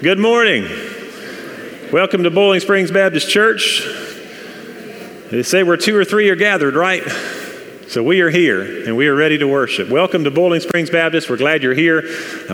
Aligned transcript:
Good 0.00 0.20
morning. 0.20 0.64
Welcome 1.92 2.22
to 2.22 2.30
Boiling 2.30 2.60
Springs 2.60 2.92
Baptist 2.92 3.28
Church. 3.28 3.82
They 5.32 5.42
say 5.42 5.64
where 5.64 5.76
two 5.76 5.96
or 5.96 6.04
three 6.04 6.30
are 6.30 6.36
gathered, 6.36 6.76
right? 6.76 7.02
So 7.88 8.04
we 8.04 8.20
are 8.20 8.30
here 8.30 8.86
and 8.86 8.96
we 8.96 9.08
are 9.08 9.14
ready 9.16 9.38
to 9.38 9.48
worship. 9.48 9.88
Welcome 9.88 10.22
to 10.22 10.30
Boiling 10.30 10.60
Springs 10.60 10.88
Baptist. 10.88 11.28
We're 11.28 11.36
glad 11.36 11.64
you're 11.64 11.74
here. 11.74 12.04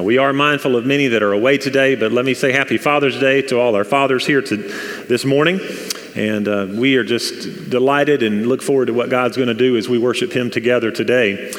We 0.01 0.17
are 0.17 0.33
mindful 0.33 0.75
of 0.75 0.87
many 0.87 1.09
that 1.09 1.23
are 1.23 1.35
away 1.35 1.59
today, 1.59 1.97
but 1.97 2.13
let 2.13 2.25
me 2.25 2.33
say 2.33 2.51
Happy 2.51 2.79
Father's 2.79 3.21
Day 3.21 3.43
to 3.43 3.61
all 3.61 3.75
our 3.75 3.85
fathers 3.85 4.25
here 4.25 4.41
to, 4.41 4.57
this 5.07 5.27
morning. 5.27 5.61
And 6.17 6.49
uh, 6.49 6.69
we 6.71 6.97
are 6.97 7.05
just 7.05 7.69
delighted 7.69 8.23
and 8.23 8.47
look 8.47 8.63
forward 8.63 8.87
to 8.87 8.95
what 8.95 9.11
God's 9.11 9.37
going 9.37 9.49
to 9.49 9.55
do 9.55 9.77
as 9.77 9.87
we 9.87 9.99
worship 9.99 10.33
Him 10.33 10.51
together 10.51 10.91
today. 10.91 11.53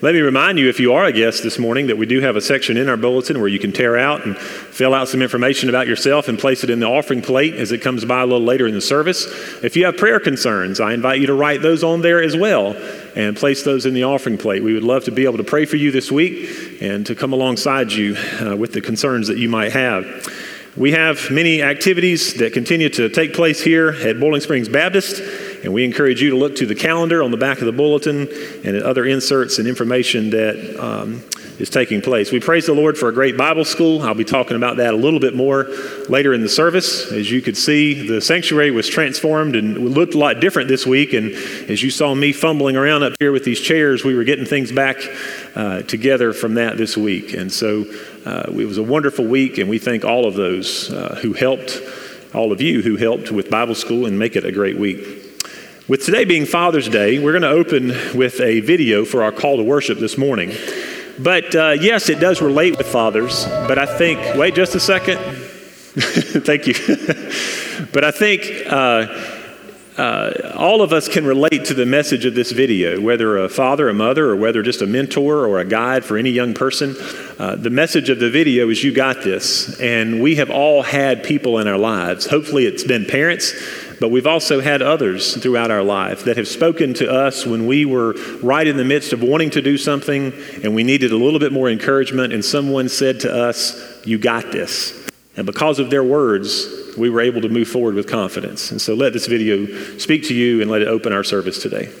Let 0.00 0.14
me 0.14 0.20
remind 0.20 0.60
you, 0.60 0.68
if 0.68 0.78
you 0.78 0.92
are 0.92 1.06
a 1.06 1.12
guest 1.12 1.42
this 1.42 1.58
morning, 1.58 1.88
that 1.88 1.98
we 1.98 2.06
do 2.06 2.20
have 2.20 2.36
a 2.36 2.40
section 2.40 2.76
in 2.76 2.88
our 2.88 2.96
bulletin 2.96 3.40
where 3.40 3.48
you 3.48 3.58
can 3.58 3.72
tear 3.72 3.98
out 3.98 4.24
and 4.24 4.38
fill 4.38 4.94
out 4.94 5.08
some 5.08 5.20
information 5.20 5.68
about 5.68 5.88
yourself 5.88 6.28
and 6.28 6.38
place 6.38 6.62
it 6.62 6.70
in 6.70 6.78
the 6.78 6.86
offering 6.86 7.20
plate 7.20 7.54
as 7.54 7.72
it 7.72 7.82
comes 7.82 8.04
by 8.04 8.20
a 8.20 8.24
little 8.24 8.46
later 8.46 8.68
in 8.68 8.74
the 8.74 8.80
service. 8.80 9.26
If 9.64 9.74
you 9.74 9.86
have 9.86 9.96
prayer 9.96 10.20
concerns, 10.20 10.78
I 10.78 10.92
invite 10.94 11.20
you 11.20 11.26
to 11.26 11.34
write 11.34 11.62
those 11.62 11.82
on 11.82 12.00
there 12.00 12.22
as 12.22 12.36
well 12.36 12.76
and 13.16 13.36
place 13.36 13.64
those 13.64 13.86
in 13.86 13.94
the 13.94 14.04
offering 14.04 14.38
plate. 14.38 14.62
We 14.62 14.72
would 14.72 14.84
love 14.84 15.02
to 15.06 15.10
be 15.10 15.24
able 15.24 15.38
to 15.38 15.44
pray 15.44 15.64
for 15.64 15.74
you 15.74 15.90
this 15.90 16.12
week 16.12 16.80
and 16.80 17.04
to 17.06 17.16
come 17.16 17.32
alongside 17.32 17.90
you 17.90 18.14
uh, 18.40 18.54
with 18.54 18.74
the 18.74 18.80
concerns 18.80 19.26
that 19.26 19.38
you 19.38 19.48
might 19.48 19.72
have. 19.72 20.06
We 20.76 20.92
have 20.92 21.28
many 21.32 21.60
activities 21.60 22.34
that 22.34 22.52
continue 22.52 22.88
to 22.90 23.08
take 23.08 23.34
place 23.34 23.60
here 23.60 23.88
at 23.88 24.20
Boiling 24.20 24.42
Springs 24.42 24.68
Baptist. 24.68 25.20
And 25.64 25.72
we 25.72 25.84
encourage 25.84 26.22
you 26.22 26.30
to 26.30 26.36
look 26.36 26.56
to 26.56 26.66
the 26.66 26.74
calendar 26.74 27.22
on 27.22 27.30
the 27.30 27.36
back 27.36 27.58
of 27.58 27.66
the 27.66 27.72
bulletin 27.72 28.28
and 28.64 28.82
other 28.82 29.04
inserts 29.04 29.58
and 29.58 29.66
information 29.66 30.30
that 30.30 30.76
um, 30.78 31.22
is 31.58 31.68
taking 31.70 32.00
place. 32.00 32.30
We 32.30 32.40
praise 32.40 32.66
the 32.66 32.74
Lord 32.74 32.96
for 32.96 33.08
a 33.08 33.12
great 33.12 33.36
Bible 33.36 33.64
school. 33.64 34.02
I'll 34.02 34.14
be 34.14 34.24
talking 34.24 34.56
about 34.56 34.76
that 34.76 34.94
a 34.94 34.96
little 34.96 35.20
bit 35.20 35.34
more 35.34 35.64
later 36.08 36.32
in 36.32 36.40
the 36.40 36.48
service. 36.48 37.10
As 37.10 37.30
you 37.30 37.42
could 37.42 37.56
see, 37.56 38.06
the 38.06 38.20
sanctuary 38.20 38.70
was 38.70 38.88
transformed 38.88 39.56
and 39.56 39.76
looked 39.90 40.14
a 40.14 40.18
lot 40.18 40.40
different 40.40 40.68
this 40.68 40.86
week. 40.86 41.12
And 41.12 41.32
as 41.68 41.82
you 41.82 41.90
saw 41.90 42.14
me 42.14 42.32
fumbling 42.32 42.76
around 42.76 43.02
up 43.02 43.14
here 43.18 43.32
with 43.32 43.44
these 43.44 43.60
chairs, 43.60 44.04
we 44.04 44.14
were 44.14 44.24
getting 44.24 44.44
things 44.44 44.70
back 44.70 44.98
uh, 45.56 45.82
together 45.82 46.32
from 46.32 46.54
that 46.54 46.76
this 46.76 46.96
week. 46.96 47.34
And 47.34 47.52
so 47.52 47.84
uh, 48.24 48.44
it 48.48 48.66
was 48.66 48.78
a 48.78 48.82
wonderful 48.82 49.24
week, 49.24 49.58
and 49.58 49.68
we 49.68 49.78
thank 49.78 50.04
all 50.04 50.26
of 50.26 50.34
those 50.34 50.92
uh, 50.92 51.18
who 51.22 51.32
helped, 51.32 51.80
all 52.34 52.52
of 52.52 52.60
you 52.60 52.82
who 52.82 52.96
helped 52.96 53.32
with 53.32 53.50
Bible 53.50 53.74
school 53.74 54.06
and 54.06 54.18
make 54.18 54.36
it 54.36 54.44
a 54.44 54.52
great 54.52 54.78
week. 54.78 55.27
With 55.88 56.04
today 56.04 56.26
being 56.26 56.44
Father's 56.44 56.86
Day, 56.86 57.18
we're 57.18 57.32
going 57.32 57.40
to 57.40 57.48
open 57.48 57.88
with 58.14 58.42
a 58.42 58.60
video 58.60 59.06
for 59.06 59.22
our 59.22 59.32
call 59.32 59.56
to 59.56 59.62
worship 59.62 59.98
this 59.98 60.18
morning. 60.18 60.52
But 61.18 61.54
uh, 61.54 61.76
yes, 61.80 62.10
it 62.10 62.20
does 62.20 62.42
relate 62.42 62.76
with 62.76 62.86
fathers, 62.86 63.46
but 63.46 63.78
I 63.78 63.86
think, 63.86 64.20
wait 64.36 64.54
just 64.54 64.74
a 64.74 64.80
second. 64.80 65.16
Thank 65.16 66.66
you. 66.66 66.74
but 67.94 68.04
I 68.04 68.10
think 68.10 68.70
uh, 68.70 69.06
uh, 69.96 70.52
all 70.58 70.82
of 70.82 70.92
us 70.92 71.08
can 71.08 71.24
relate 71.24 71.64
to 71.64 71.74
the 71.74 71.86
message 71.86 72.26
of 72.26 72.34
this 72.34 72.52
video, 72.52 73.00
whether 73.00 73.38
a 73.38 73.48
father, 73.48 73.88
a 73.88 73.94
mother, 73.94 74.28
or 74.28 74.36
whether 74.36 74.62
just 74.62 74.82
a 74.82 74.86
mentor 74.86 75.46
or 75.46 75.58
a 75.58 75.64
guide 75.64 76.04
for 76.04 76.18
any 76.18 76.30
young 76.30 76.52
person. 76.52 76.96
Uh, 77.38 77.56
the 77.56 77.70
message 77.70 78.10
of 78.10 78.18
the 78.18 78.28
video 78.28 78.68
is 78.68 78.84
you 78.84 78.92
got 78.92 79.22
this. 79.22 79.80
And 79.80 80.20
we 80.20 80.36
have 80.36 80.50
all 80.50 80.82
had 80.82 81.24
people 81.24 81.58
in 81.58 81.66
our 81.66 81.78
lives. 81.78 82.26
Hopefully, 82.26 82.66
it's 82.66 82.84
been 82.84 83.06
parents 83.06 83.54
but 84.00 84.10
we've 84.10 84.26
also 84.26 84.60
had 84.60 84.82
others 84.82 85.36
throughout 85.36 85.70
our 85.70 85.82
life 85.82 86.24
that 86.24 86.36
have 86.36 86.48
spoken 86.48 86.94
to 86.94 87.10
us 87.10 87.44
when 87.46 87.66
we 87.66 87.84
were 87.84 88.14
right 88.42 88.66
in 88.66 88.76
the 88.76 88.84
midst 88.84 89.12
of 89.12 89.22
wanting 89.22 89.50
to 89.50 89.62
do 89.62 89.76
something 89.76 90.32
and 90.62 90.74
we 90.74 90.84
needed 90.84 91.12
a 91.12 91.16
little 91.16 91.40
bit 91.40 91.52
more 91.52 91.68
encouragement, 91.68 92.32
and 92.32 92.44
someone 92.44 92.88
said 92.88 93.20
to 93.20 93.32
us, 93.32 94.04
You 94.06 94.18
got 94.18 94.52
this. 94.52 95.08
And 95.36 95.46
because 95.46 95.78
of 95.78 95.90
their 95.90 96.02
words, 96.02 96.66
we 96.98 97.10
were 97.10 97.20
able 97.20 97.40
to 97.42 97.48
move 97.48 97.68
forward 97.68 97.94
with 97.94 98.08
confidence. 98.08 98.72
And 98.72 98.80
so 98.80 98.94
let 98.94 99.12
this 99.12 99.26
video 99.26 99.66
speak 99.98 100.24
to 100.24 100.34
you 100.34 100.60
and 100.60 100.70
let 100.70 100.82
it 100.82 100.88
open 100.88 101.12
our 101.12 101.22
service 101.22 101.62
today. 101.62 101.92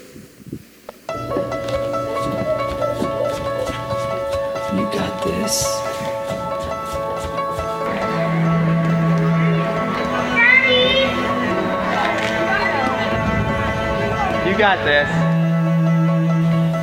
Got 14.58 14.84
this. 14.84 15.08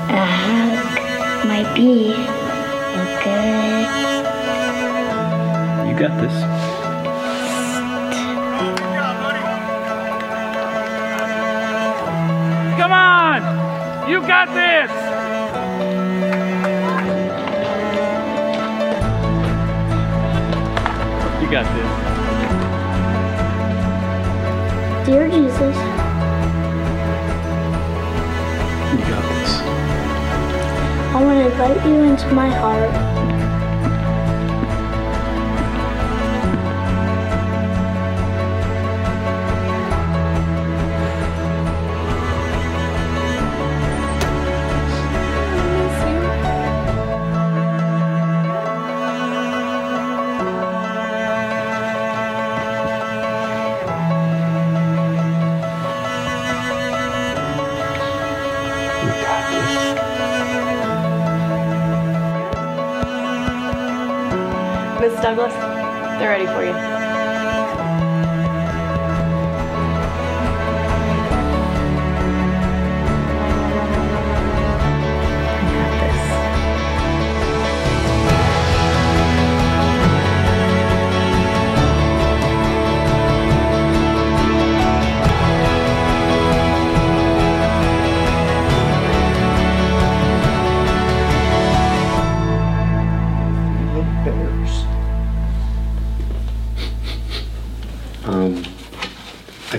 A 0.10 0.26
hug 0.26 0.96
might 1.46 1.70
be 1.76 2.16
good. 3.22 3.86
You 5.90 5.96
got 6.00 6.16
this. 6.22 6.36
Come 12.80 12.94
on! 12.94 13.42
You 14.10 14.22
got 14.22 14.48
this! 14.54 14.92
You 21.42 21.48
got 21.52 21.66
this. 21.76 21.92
Dear 25.06 25.28
Jesus, 25.28 25.95
I 31.16 31.24
want 31.24 31.40
to 31.40 31.50
invite 31.50 31.86
you 31.88 32.04
into 32.04 32.28
my 32.34 32.50
heart. 32.50 33.16
Douglas. 65.22 65.54
They're 66.20 66.30
ready 66.30 66.48
for 66.48 66.64
you. 66.64 66.95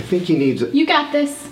Think 0.07 0.23
he 0.23 0.37
needs. 0.37 0.61
it. 0.61 0.73
You 0.73 0.85
got 0.85 1.11
this. 1.11 1.46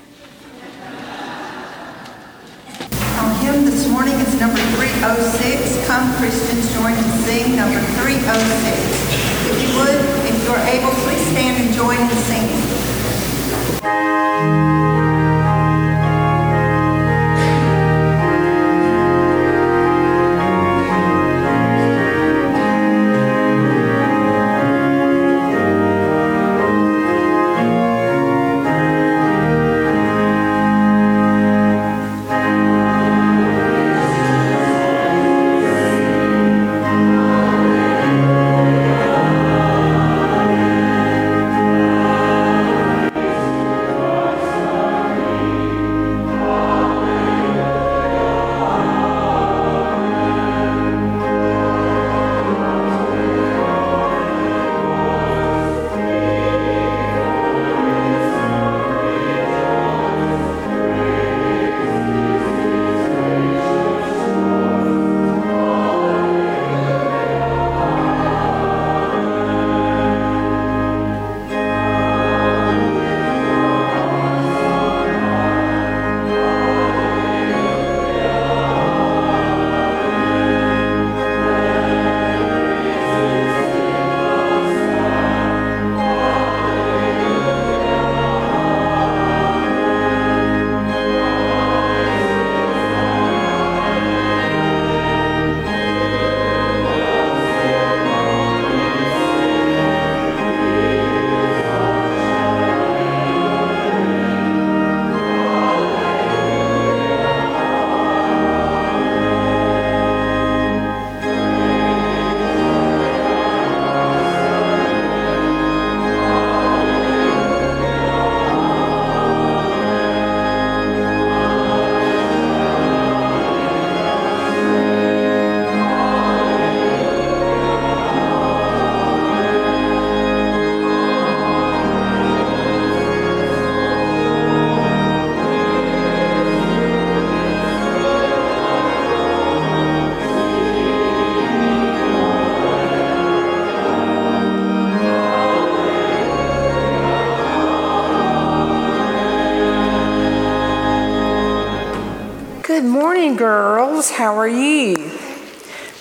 Good 152.65 152.83
morning, 152.83 153.35
girls. 153.35 154.09
How 154.09 154.39
are 154.39 154.47
you? 154.47 154.95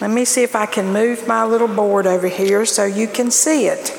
Let 0.01 0.11
me 0.11 0.25
see 0.25 0.43
if 0.43 0.57
I 0.57 0.65
can 0.65 0.95
move 0.95 1.29
my 1.29 1.45
little 1.45 1.69
board 1.69 2.07
over 2.07 2.27
here 2.27 2.65
so 2.65 2.87
you 2.87 3.07
can 3.07 3.31
see 3.31 3.67
it. 3.67 3.93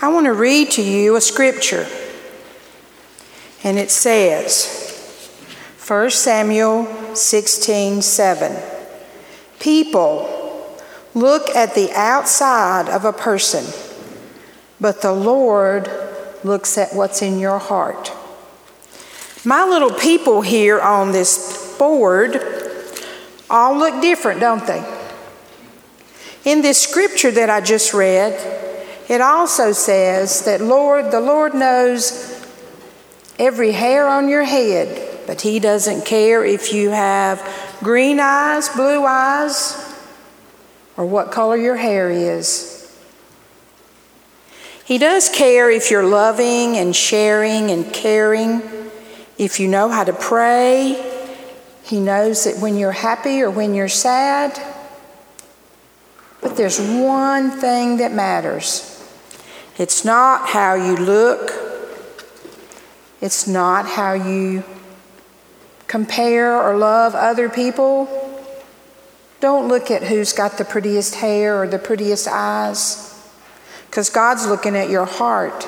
I 0.00 0.06
want 0.06 0.26
to 0.26 0.32
read 0.32 0.70
to 0.72 0.82
you 0.82 1.16
a 1.16 1.20
scripture. 1.20 1.84
And 3.64 3.76
it 3.76 3.90
says, 3.90 5.28
1 5.84 6.10
Samuel 6.10 7.16
16 7.16 8.00
7. 8.00 8.62
People 9.58 10.78
look 11.12 11.48
at 11.56 11.74
the 11.74 11.90
outside 11.96 12.88
of 12.88 13.04
a 13.04 13.12
person, 13.12 13.64
but 14.80 15.02
the 15.02 15.12
Lord 15.12 15.90
looks 16.44 16.78
at 16.78 16.94
what's 16.94 17.20
in 17.20 17.40
your 17.40 17.58
heart. 17.58 18.12
My 19.44 19.64
little 19.64 19.92
people 19.92 20.42
here 20.42 20.78
on 20.80 21.12
this 21.12 21.76
board 21.78 22.42
all 23.48 23.76
look 23.78 24.02
different, 24.02 24.40
don't 24.40 24.66
they? 24.66 24.84
In 26.44 26.60
this 26.60 26.80
scripture 26.80 27.30
that 27.30 27.48
I 27.48 27.60
just 27.60 27.94
read, 27.94 28.34
it 29.08 29.20
also 29.20 29.72
says 29.72 30.44
that 30.44 30.60
Lord, 30.60 31.10
the 31.10 31.20
Lord 31.20 31.54
knows 31.54 32.46
every 33.38 33.72
hair 33.72 34.06
on 34.06 34.28
your 34.28 34.44
head, 34.44 35.26
but 35.26 35.40
He 35.40 35.58
doesn't 35.58 36.04
care 36.04 36.44
if 36.44 36.72
you 36.74 36.90
have 36.90 37.42
green 37.80 38.20
eyes, 38.20 38.68
blue 38.68 39.04
eyes, 39.04 39.74
or 40.98 41.06
what 41.06 41.32
color 41.32 41.56
your 41.56 41.76
hair 41.76 42.10
is. 42.10 42.76
He 44.84 44.98
does 44.98 45.28
care 45.30 45.70
if 45.70 45.90
you're 45.90 46.06
loving 46.06 46.76
and 46.76 46.94
sharing 46.94 47.70
and 47.70 47.90
caring 47.92 48.60
if 49.40 49.58
you 49.58 49.66
know 49.68 49.88
how 49.88 50.04
to 50.04 50.12
pray, 50.12 51.02
He 51.82 51.98
knows 51.98 52.44
that 52.44 52.58
when 52.58 52.76
you're 52.76 52.92
happy 52.92 53.40
or 53.40 53.50
when 53.50 53.74
you're 53.74 53.88
sad. 53.88 54.60
But 56.42 56.58
there's 56.58 56.78
one 56.78 57.50
thing 57.50 57.96
that 57.96 58.12
matters 58.12 58.86
it's 59.78 60.04
not 60.04 60.50
how 60.50 60.74
you 60.74 60.94
look, 60.94 61.52
it's 63.22 63.46
not 63.46 63.86
how 63.86 64.12
you 64.12 64.62
compare 65.86 66.60
or 66.60 66.76
love 66.76 67.14
other 67.14 67.48
people. 67.48 68.08
Don't 69.40 69.68
look 69.68 69.90
at 69.90 70.02
who's 70.02 70.34
got 70.34 70.58
the 70.58 70.66
prettiest 70.66 71.14
hair 71.14 71.62
or 71.62 71.66
the 71.66 71.78
prettiest 71.78 72.28
eyes, 72.28 73.26
because 73.86 74.10
God's 74.10 74.46
looking 74.46 74.76
at 74.76 74.90
your 74.90 75.06
heart. 75.06 75.66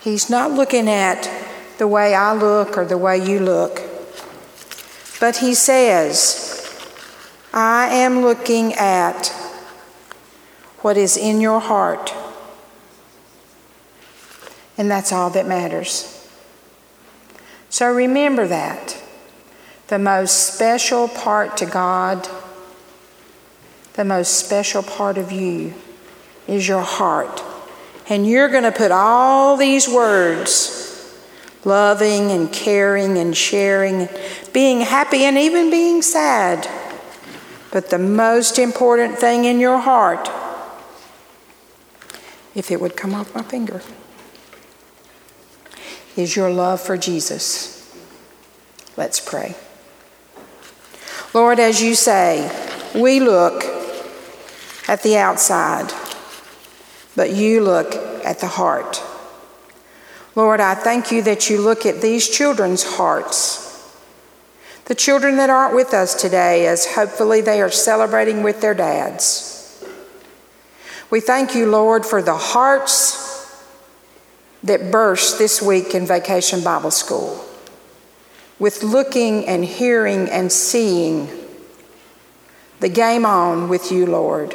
He's 0.00 0.30
not 0.30 0.52
looking 0.52 0.88
at 0.88 1.47
the 1.78 1.88
way 1.88 2.14
I 2.14 2.34
look 2.34 2.76
or 2.76 2.84
the 2.84 2.98
way 2.98 3.16
you 3.18 3.40
look. 3.40 3.80
But 5.20 5.38
he 5.38 5.54
says, 5.54 6.54
I 7.52 7.88
am 7.88 8.20
looking 8.20 8.74
at 8.74 9.28
what 10.80 10.96
is 10.96 11.16
in 11.16 11.40
your 11.40 11.60
heart. 11.60 12.12
And 14.76 14.90
that's 14.90 15.12
all 15.12 15.30
that 15.30 15.46
matters. 15.46 16.14
So 17.68 17.92
remember 17.92 18.46
that. 18.46 19.02
The 19.88 19.98
most 19.98 20.54
special 20.54 21.08
part 21.08 21.56
to 21.58 21.66
God, 21.66 22.28
the 23.94 24.04
most 24.04 24.34
special 24.34 24.82
part 24.82 25.16
of 25.16 25.32
you 25.32 25.74
is 26.46 26.68
your 26.68 26.82
heart. 26.82 27.42
And 28.08 28.26
you're 28.26 28.48
going 28.48 28.64
to 28.64 28.72
put 28.72 28.90
all 28.90 29.56
these 29.56 29.88
words 29.88 30.87
loving 31.64 32.30
and 32.30 32.52
caring 32.52 33.18
and 33.18 33.36
sharing, 33.36 34.08
being 34.52 34.80
happy 34.80 35.24
and 35.24 35.36
even 35.36 35.70
being 35.70 36.02
sad. 36.02 36.68
But 37.70 37.90
the 37.90 37.98
most 37.98 38.58
important 38.58 39.18
thing 39.18 39.44
in 39.44 39.60
your 39.60 39.78
heart, 39.78 40.30
if 42.54 42.70
it 42.70 42.80
would 42.80 42.96
come 42.96 43.14
off 43.14 43.34
my 43.34 43.42
finger, 43.42 43.82
is 46.16 46.34
your 46.34 46.50
love 46.50 46.80
for 46.80 46.96
Jesus. 46.96 47.74
Let's 48.96 49.20
pray. 49.20 49.54
Lord, 51.34 51.60
as 51.60 51.82
you 51.82 51.94
say, 51.94 52.50
we 52.94 53.20
look 53.20 53.62
at 54.88 55.02
the 55.02 55.18
outside, 55.18 55.92
but 57.14 57.32
you 57.32 57.60
look 57.60 57.94
at 58.24 58.38
the 58.40 58.46
heart. 58.46 59.02
Lord, 60.34 60.60
I 60.60 60.74
thank 60.74 61.10
you 61.10 61.22
that 61.22 61.50
you 61.50 61.60
look 61.60 61.84
at 61.86 62.00
these 62.00 62.28
children's 62.28 62.84
hearts. 62.96 63.64
The 64.84 64.94
children 64.94 65.36
that 65.36 65.50
aren't 65.50 65.74
with 65.74 65.92
us 65.92 66.14
today, 66.14 66.66
as 66.66 66.94
hopefully 66.94 67.40
they 67.40 67.60
are 67.60 67.70
celebrating 67.70 68.42
with 68.42 68.60
their 68.60 68.74
dads. 68.74 69.84
We 71.10 71.20
thank 71.20 71.54
you, 71.54 71.70
Lord, 71.70 72.06
for 72.06 72.22
the 72.22 72.36
hearts 72.36 73.26
that 74.62 74.90
burst 74.90 75.38
this 75.38 75.60
week 75.62 75.94
in 75.94 76.06
Vacation 76.06 76.62
Bible 76.62 76.90
School 76.90 77.44
with 78.58 78.82
looking 78.82 79.46
and 79.46 79.64
hearing 79.64 80.28
and 80.28 80.50
seeing 80.50 81.28
the 82.80 82.88
game 82.88 83.24
on 83.24 83.68
with 83.68 83.92
you, 83.92 84.06
Lord, 84.06 84.54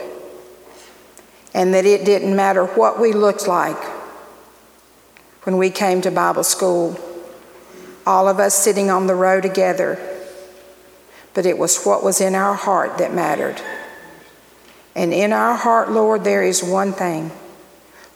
and 1.53 1.73
that 1.73 1.85
it 1.85 2.05
didn't 2.05 2.35
matter 2.35 2.65
what 2.65 2.99
we 2.99 3.13
looked 3.13 3.47
like 3.47 3.77
when 5.43 5.57
we 5.57 5.69
came 5.69 6.01
to 6.01 6.11
Bible 6.11 6.43
school, 6.43 6.99
all 8.05 8.27
of 8.27 8.39
us 8.39 8.55
sitting 8.55 8.89
on 8.89 9.07
the 9.07 9.15
row 9.15 9.41
together. 9.41 9.99
But 11.33 11.45
it 11.45 11.57
was 11.57 11.83
what 11.83 12.03
was 12.03 12.21
in 12.21 12.35
our 12.35 12.53
heart 12.53 12.97
that 12.97 13.13
mattered. 13.13 13.61
And 14.95 15.13
in 15.13 15.33
our 15.33 15.55
heart, 15.55 15.91
Lord, 15.91 16.23
there 16.23 16.43
is 16.43 16.63
one 16.63 16.93
thing 16.93 17.31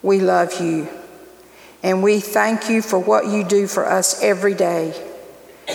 we 0.01 0.19
love 0.19 0.61
you. 0.61 0.87
And 1.83 2.03
we 2.03 2.19
thank 2.19 2.69
you 2.69 2.81
for 2.81 2.99
what 2.99 3.27
you 3.27 3.43
do 3.43 3.67
for 3.67 3.85
us 3.85 4.21
every 4.21 4.53
day 4.53 4.93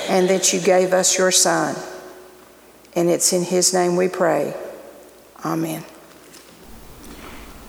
and 0.08 0.28
that 0.28 0.52
you 0.52 0.60
gave 0.60 0.92
us 0.92 1.18
your 1.18 1.30
Son. 1.30 1.76
And 2.94 3.08
it's 3.08 3.32
in 3.32 3.42
his 3.42 3.72
name 3.72 3.96
we 3.96 4.08
pray. 4.08 4.54
Amen. 5.44 5.84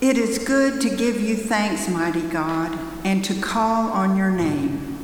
It 0.03 0.17
is 0.17 0.37
good 0.37 0.81
to 0.81 0.89
give 0.89 1.21
you 1.21 1.37
thanks, 1.37 1.87
mighty 1.87 2.23
God, 2.23 2.77
and 3.05 3.23
to 3.23 3.33
call 3.39 3.89
on 3.89 4.17
your 4.17 4.31
name. 4.31 4.99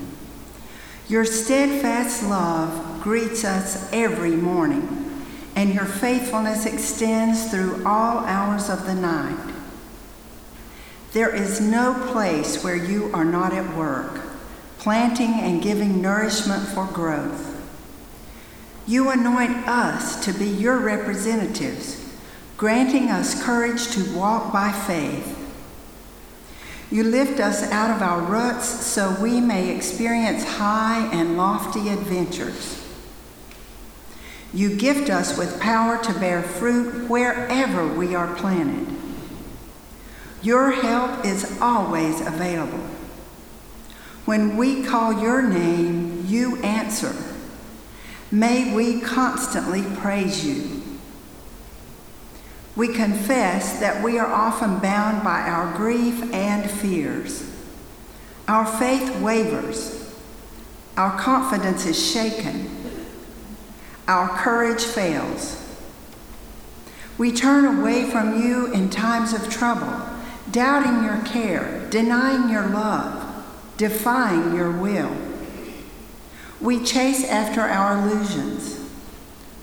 Your 1.08 1.24
steadfast 1.24 2.22
love 2.24 3.01
greets 3.01 3.46
us 3.46 3.89
every 3.94 4.36
morning, 4.36 5.24
and 5.56 5.74
your 5.74 5.86
faithfulness 5.86 6.65
extends 6.65 7.50
through 7.50 7.82
all 7.86 8.25
hours 8.25 8.70
of 8.70 8.86
the 8.86 8.94
night. 8.94 9.53
There 11.13 11.34
is 11.34 11.62
no 11.62 11.94
place 12.12 12.62
where 12.62 12.75
you 12.75 13.10
are 13.13 13.24
not 13.24 13.53
at 13.53 13.77
work, 13.77 14.20
planting 14.79 15.32
and 15.36 15.62
giving 15.62 16.01
nourishment 16.01 16.68
for 16.68 16.84
growth. 16.88 17.56
You 18.86 19.12
anoint 19.12 19.65
us 19.65 20.25
to 20.25 20.34
be 20.34 20.48
your 20.50 20.77
representatives 20.77 21.99
granting 22.60 23.10
us 23.10 23.42
courage 23.42 23.88
to 23.88 24.04
walk 24.13 24.51
by 24.51 24.70
faith. 24.70 25.38
You 26.92 27.06
lift 27.06 27.39
us 27.39 27.63
out 27.72 27.96
of 27.96 28.01
our 28.01 28.20
ruts 28.20 28.66
so 28.68 29.16
we 29.22 29.39
may 29.39 29.74
experience 29.74 30.44
high 30.44 31.10
and 31.13 31.38
lofty 31.38 31.88
adventures. 31.88 32.86
You 34.54 34.75
gift 34.75 35.10
us 35.10 35.38
with 35.38 35.62
power 35.62 36.04
to 36.04 36.20
bear 36.20 36.44
fruit 36.44 37.10
wherever 37.10 37.88
we 37.88 38.13
are 38.13 38.36
planted. 38.36 38.94
Your 40.42 40.72
help 40.72 41.24
is 41.24 41.58
always 41.62 42.20
available. 42.20 42.84
When 44.25 44.58
we 44.58 44.84
call 44.84 45.22
your 45.22 45.42
name, 45.42 46.25
you 46.28 46.58
answer. 46.58 47.16
May 48.32 48.75
we 48.75 49.00
constantly 49.00 49.84
praise 49.96 50.46
you. 50.46 50.78
We 52.79 52.88
confess 52.88 53.77
that 53.81 54.01
we 54.01 54.17
are 54.19 54.31
often 54.31 54.79
bound 54.79 55.21
by 55.21 55.41
our 55.41 55.75
grief 55.75 56.33
and 56.33 56.71
fears. 56.71 57.45
Our 58.48 58.65
faith 58.65 59.19
wavers. 59.19 60.15
Our 60.95 61.19
confidence 61.19 61.86
is 61.86 62.01
shaken. 62.01 62.69
Our 64.07 64.29
courage 64.29 64.86
fails. 64.86 65.62
We 67.17 67.33
turn 67.33 67.65
away 67.65 68.09
from 68.09 68.41
you 68.41 68.71
in 68.71 68.89
times 68.89 69.33
of 69.33 69.50
trouble, 69.50 70.01
doubting 70.50 71.03
your 71.03 71.21
care, 71.25 71.86
denying 71.89 72.50
your 72.50 72.67
love, 72.67 73.43
defying 73.75 74.55
your 74.55 74.71
will. 74.71 75.13
We 76.62 76.81
chase 76.86 77.25
after 77.25 77.59
our 77.59 77.98
illusions. 78.07 78.79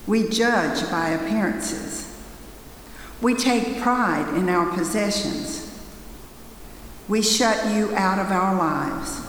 We 0.07 0.29
judge 0.29 0.91
by 0.91 1.09
appearances. 1.09 2.06
We 3.21 3.35
take 3.35 3.81
pride 3.81 4.29
in 4.37 4.49
our 4.49 4.71
possessions. 4.73 5.63
We 7.09 7.23
shut 7.23 7.75
you 7.75 7.95
out 7.95 8.19
of 8.19 8.31
our 8.31 8.55
lives. 8.55 9.23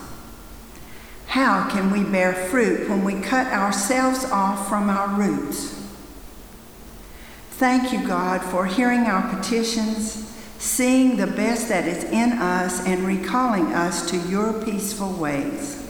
How 1.28 1.68
can 1.70 1.90
we 1.90 2.02
bear 2.02 2.32
fruit 2.32 2.88
when 2.88 3.04
we 3.04 3.20
cut 3.20 3.46
ourselves 3.52 4.24
off 4.24 4.68
from 4.68 4.90
our 4.90 5.08
roots? 5.08 5.74
Thank 7.50 7.92
you, 7.92 8.06
God, 8.06 8.42
for 8.42 8.66
hearing 8.66 9.00
our 9.00 9.34
petitions, 9.34 10.32
seeing 10.58 11.16
the 11.16 11.26
best 11.26 11.68
that 11.68 11.86
is 11.86 12.04
in 12.04 12.32
us, 12.32 12.84
and 12.86 13.04
recalling 13.04 13.72
us 13.72 14.08
to 14.10 14.16
your 14.28 14.52
peaceful 14.64 15.12
ways. 15.12 15.84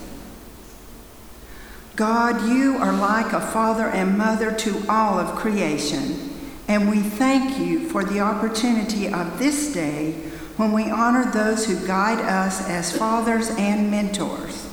God, 1.94 2.48
you 2.48 2.76
are 2.76 2.92
like 2.92 3.32
a 3.32 3.40
father 3.40 3.86
and 3.88 4.16
mother 4.16 4.52
to 4.52 4.84
all 4.88 5.18
of 5.18 5.36
creation, 5.36 6.27
and 6.68 6.90
we 6.90 7.00
thank 7.00 7.58
you 7.58 7.88
for 7.88 8.04
the 8.04 8.20
opportunity 8.20 9.08
of 9.08 9.38
this 9.38 9.72
day 9.72 10.12
when 10.58 10.72
we 10.72 10.90
honor 10.90 11.30
those 11.30 11.64
who 11.64 11.86
guide 11.86 12.18
us 12.20 12.68
as 12.68 12.96
fathers 12.96 13.48
and 13.56 13.90
mentors. 13.90 14.68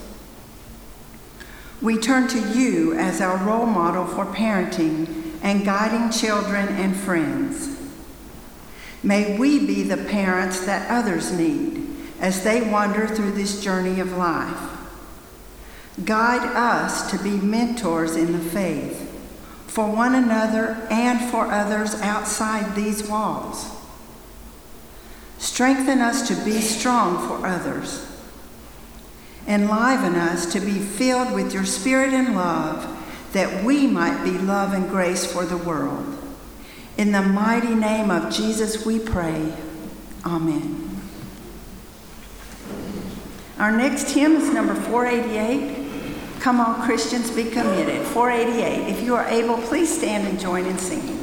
We 1.82 1.98
turn 1.98 2.28
to 2.30 2.40
you 2.58 2.94
as 2.94 3.22
our 3.22 3.38
role 3.38 3.66
model 3.66 4.06
for 4.06 4.26
parenting 4.26 5.34
and 5.42 5.64
guiding 5.64 6.12
children 6.12 6.68
and 6.68 6.96
friends. 6.96 7.80
May 9.02 9.38
we 9.38 9.66
be 9.66 9.84
the 9.84 9.98
parents 9.98 10.66
that 10.66 10.90
others 10.90 11.32
need 11.32 11.88
as 12.20 12.44
they 12.44 12.62
wander 12.62 13.08
through 13.08 13.34
this 13.34 13.64
journey 13.64 14.00
of 14.00 14.18
life. 14.18 14.60
Guide 16.04 16.46
us 16.56 17.10
to 17.12 17.20
be 17.20 17.38
mentors 17.38 18.16
in 18.16 18.34
the 18.34 18.40
faith 18.40 19.05
for 19.76 19.92
one 19.92 20.16
another 20.16 20.88
and 20.90 21.20
for 21.30 21.52
others 21.52 21.96
outside 21.96 22.76
these 22.76 23.10
walls. 23.10 23.76
Strengthen 25.38 26.00
us 26.00 26.30
to 26.30 26.46
be 26.46 26.62
strong 26.62 27.28
for 27.28 27.46
others. 27.46 28.08
Enliven 29.46 30.16
us 30.16 30.46
to 30.54 30.62
be 30.62 30.80
filled 30.80 31.34
with 31.34 31.54
your 31.54 31.66
spirit 31.66 32.14
and 32.14 32.38
love 32.38 32.88
that 33.34 33.66
we 33.66 33.86
might 33.86 34.24
be 34.24 34.32
love 34.32 34.72
and 34.72 34.90
grace 34.90 35.30
for 35.30 35.44
the 35.46 35.58
world. 35.58 36.18
In 36.98 37.12
the 37.12 37.22
mighty 37.22 37.76
name 37.76 38.10
of 38.10 38.34
Jesus 38.34 38.86
we 38.86 38.98
pray. 38.98 39.54
Amen. 40.26 41.02
Our 43.60 43.74
next 43.74 44.12
hymn 44.12 44.38
is 44.38 44.54
number 44.54 44.74
488. 44.74 45.85
Come 46.46 46.60
on, 46.60 46.80
Christians, 46.84 47.32
be 47.32 47.46
committed. 47.46 48.06
488. 48.06 48.88
If 48.88 49.02
you 49.02 49.16
are 49.16 49.26
able, 49.30 49.58
please 49.58 49.90
stand 49.98 50.28
and 50.28 50.40
join 50.40 50.68
in 50.68 50.78
singing. 50.78 51.18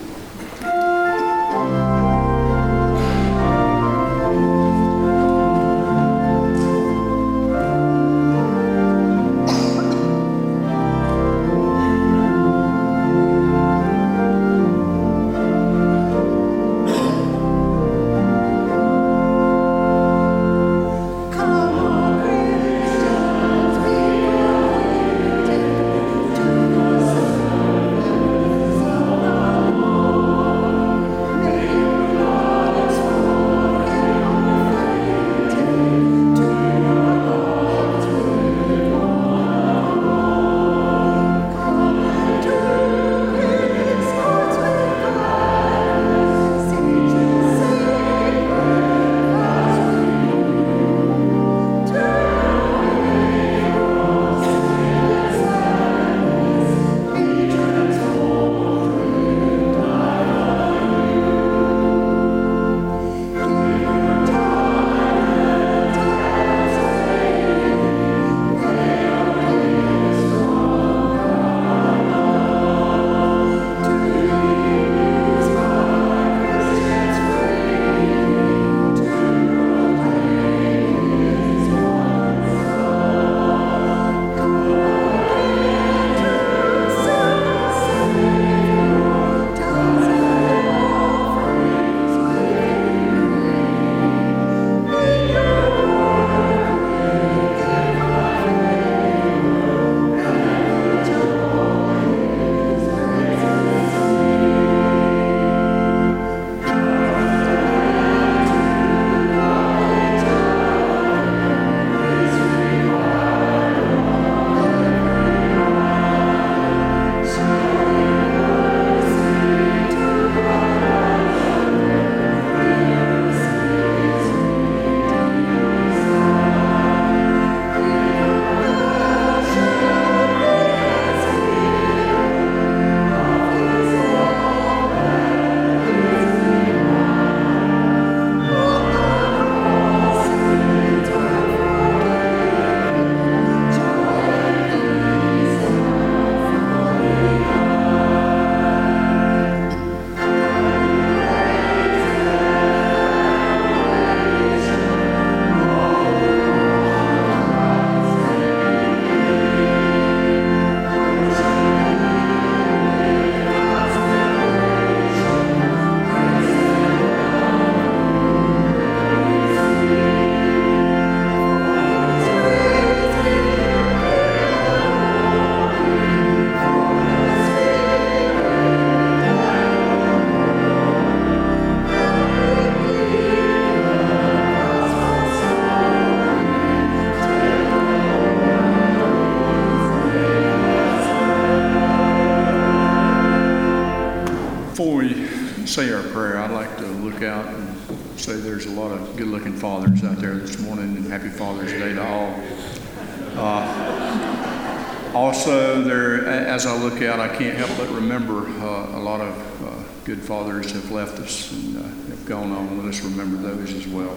As 206.62 206.66
I 206.66 206.76
look 206.78 207.02
out, 207.02 207.18
I 207.18 207.26
can't 207.26 207.58
help 207.58 207.76
but 207.76 207.88
remember 207.92 208.46
uh, 208.46 208.96
a 208.96 209.02
lot 209.02 209.20
of 209.20 209.66
uh, 209.66 209.82
good 210.04 210.22
fathers 210.22 210.70
have 210.70 210.92
left 210.92 211.18
us 211.18 211.50
and 211.50 211.76
uh, 211.76 211.82
have 211.82 212.24
gone 212.24 212.52
on. 212.52 212.78
Let 212.78 212.86
us 212.86 213.02
remember 213.02 213.36
those 213.36 213.72
as 213.72 213.88
well. 213.88 214.16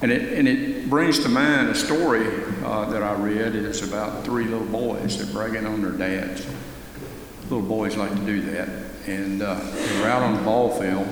And 0.00 0.10
it, 0.10 0.38
and 0.38 0.48
it 0.48 0.88
brings 0.88 1.18
to 1.24 1.28
mind 1.28 1.68
a 1.68 1.74
story 1.74 2.26
uh, 2.64 2.86
that 2.86 3.02
I 3.02 3.12
read. 3.16 3.54
It's 3.54 3.82
about 3.82 4.24
three 4.24 4.44
little 4.44 4.66
boys 4.66 5.18
that 5.18 5.30
bragging 5.34 5.66
on 5.66 5.82
their 5.82 5.92
dads. 5.92 6.46
Little 7.50 7.60
boys 7.60 7.98
like 7.98 8.14
to 8.14 8.24
do 8.24 8.40
that. 8.52 8.70
And 9.06 9.42
uh, 9.42 9.60
they 9.60 10.00
were 10.00 10.06
out 10.06 10.22
on 10.22 10.36
the 10.36 10.42
ball 10.42 10.70
field, 10.80 11.06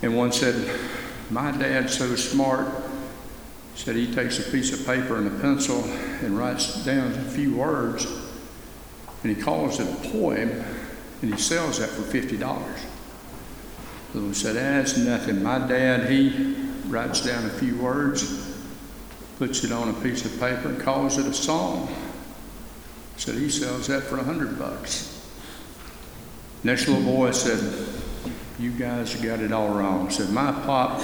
and 0.00 0.16
one 0.16 0.32
said, 0.32 0.80
My 1.28 1.50
dad's 1.50 1.94
so 1.94 2.16
smart. 2.16 2.68
Said 3.74 3.96
he 3.96 4.14
takes 4.14 4.38
a 4.38 4.50
piece 4.50 4.72
of 4.72 4.86
paper 4.86 5.18
and 5.18 5.26
a 5.26 5.40
pencil 5.42 5.84
and 6.22 6.38
writes 6.38 6.82
down 6.86 7.12
a 7.12 7.24
few 7.24 7.56
words, 7.56 8.25
and 9.22 9.36
he 9.36 9.42
calls 9.42 9.80
it 9.80 9.88
a 9.88 10.10
poem, 10.10 10.50
and 11.22 11.32
he 11.32 11.40
sells 11.40 11.78
that 11.78 11.88
for 11.88 12.02
$50. 12.02 12.40
So 14.12 14.20
he 14.20 14.34
said, 14.34 14.56
That's 14.56 14.96
nothing. 14.96 15.42
My 15.42 15.58
dad, 15.58 16.10
he 16.10 16.56
writes 16.86 17.20
down 17.20 17.44
a 17.46 17.50
few 17.50 17.76
words, 17.76 18.56
puts 19.38 19.64
it 19.64 19.72
on 19.72 19.88
a 19.88 19.92
piece 19.94 20.24
of 20.24 20.32
paper, 20.40 20.68
and 20.68 20.80
calls 20.80 21.18
it 21.18 21.26
a 21.26 21.34
song. 21.34 21.94
Said 23.16 23.34
he 23.34 23.48
sells 23.48 23.86
that 23.86 24.02
for 24.04 24.18
a 24.18 24.22
hundred 24.22 24.58
bucks. 24.58 25.12
Next 26.64 26.88
little 26.88 27.04
boy 27.04 27.30
said, 27.30 27.86
You 28.58 28.70
guys 28.72 29.14
got 29.16 29.40
it 29.40 29.52
all 29.52 29.68
wrong. 29.68 30.10
Said, 30.10 30.30
My 30.30 30.52
pop, 30.52 31.00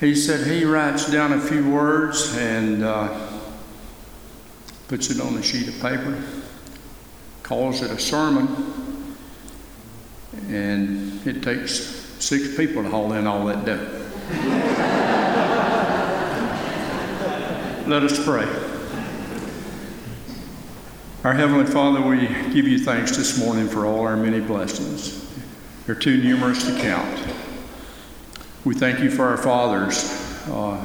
he 0.00 0.14
said 0.14 0.46
he 0.46 0.64
writes 0.64 1.10
down 1.10 1.32
a 1.32 1.40
few 1.40 1.70
words 1.70 2.36
and 2.36 2.84
uh, 2.84 3.28
puts 4.88 5.10
it 5.10 5.20
on 5.20 5.36
a 5.36 5.42
sheet 5.42 5.68
of 5.68 5.74
paper, 5.80 6.22
calls 7.44 7.82
it 7.82 7.90
a 7.90 7.98
sermon, 8.00 9.16
and 10.48 11.24
it 11.26 11.42
takes 11.42 11.72
six 12.18 12.56
people 12.56 12.82
to 12.82 12.88
haul 12.88 13.12
in 13.12 13.26
all 13.26 13.44
that 13.44 13.64
dough. 13.66 14.00
Let 17.86 18.02
us 18.02 18.24
pray. 18.24 18.48
Our 21.22 21.34
Heavenly 21.34 21.66
Father, 21.66 22.00
we 22.00 22.26
give 22.52 22.66
you 22.66 22.78
thanks 22.78 23.14
this 23.14 23.38
morning 23.38 23.68
for 23.68 23.84
all 23.84 24.06
our 24.06 24.16
many 24.16 24.40
blessings. 24.40 25.30
They're 25.84 25.94
too 25.94 26.22
numerous 26.22 26.64
to 26.64 26.80
count. 26.80 27.34
We 28.64 28.74
thank 28.74 29.00
you 29.00 29.10
for 29.10 29.26
our 29.26 29.36
fathers 29.36 30.10
uh, 30.48 30.80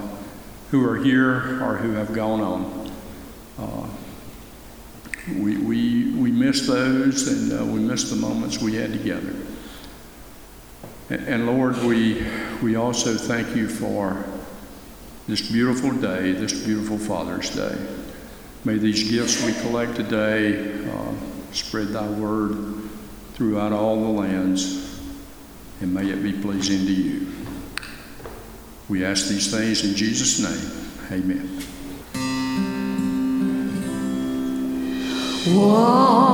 who 0.72 0.86
are 0.86 0.98
here 0.98 1.64
or 1.64 1.78
who 1.78 1.94
have 1.94 2.14
gone 2.14 2.42
on. 2.42 2.92
Uh, 3.58 3.88
we, 5.36 5.58
we, 5.58 6.12
we 6.12 6.32
miss 6.32 6.68
those 6.68 7.28
and 7.28 7.60
uh, 7.60 7.66
we 7.66 7.80
miss 7.80 8.10
the 8.10 8.16
moments 8.16 8.60
we 8.60 8.76
had 8.76 8.92
together. 8.92 9.34
And, 11.10 11.28
and 11.28 11.46
Lord, 11.46 11.78
we, 11.84 12.26
we 12.62 12.76
also 12.76 13.16
thank 13.16 13.56
you 13.56 13.68
for 13.68 14.26
this 15.28 15.52
beautiful 15.52 15.92
day, 15.92 16.32
this 16.32 16.66
beautiful 16.66 16.98
Father's 16.98 17.50
Day. 17.56 17.76
May 18.66 18.78
these 18.78 19.10
gifts 19.10 19.46
we 19.46 19.54
collect 19.62 19.96
today 19.96 20.84
uh, 20.90 21.14
spread 21.52 21.90
thy 21.90 22.08
word 22.08 22.90
throughout 23.34 23.72
all 23.72 24.02
the 24.02 24.10
lands, 24.10 25.00
and 25.82 25.94
may 25.94 26.10
it 26.10 26.22
be 26.22 26.34
pleasing 26.34 26.86
to 26.86 26.94
you. 26.94 27.28
We 28.90 29.06
ask 29.06 29.28
these 29.28 29.52
things 29.52 29.86
in 29.86 29.96
Jesus' 29.96 30.40
name. 30.40 31.22
Amen. 31.22 31.64
Walk 35.48 36.29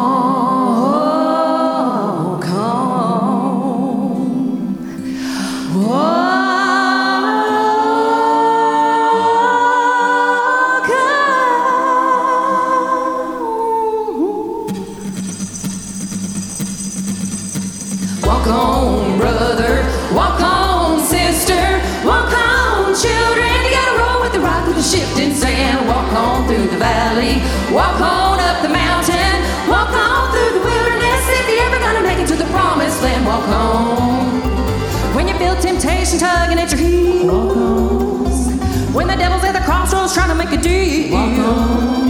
feel 36.06 36.20
tugging 36.20 36.60
at 36.60 36.72
your 36.72 36.80
heels. 36.80 38.48
When 38.94 39.08
the 39.08 39.16
devil's 39.16 39.44
at 39.44 39.54
the 39.54 39.62
crossroads 39.62 40.14
trying 40.14 40.30
to 40.30 40.36
make 40.36 40.52
a 40.58 40.62
deal. 40.62 42.05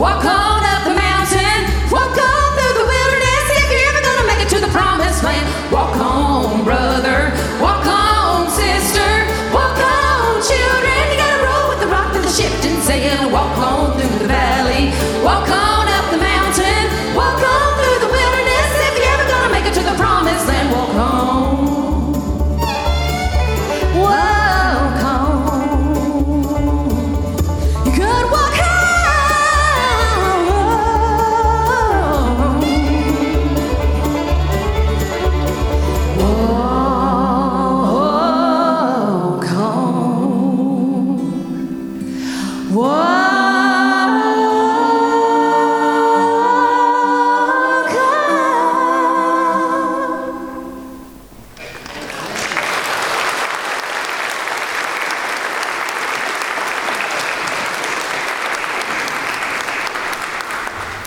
Walk 0.00 0.24
on 0.24 0.64
up 0.64 0.84
the 0.84 0.94
mountain. 0.96 1.60
Walk 1.92 2.16
on 2.16 2.48
through 2.56 2.72
the 2.72 2.86
wilderness. 2.88 3.44
If 3.52 3.68
you're 3.70 3.86
ever 3.92 4.00
gonna 4.00 4.26
make 4.28 4.40
it 4.40 4.48
to 4.48 4.58
the 4.58 4.72
promised 4.72 5.22
land, 5.22 5.46
walk 5.70 5.94
on, 5.98 6.64
brother. 6.64 7.39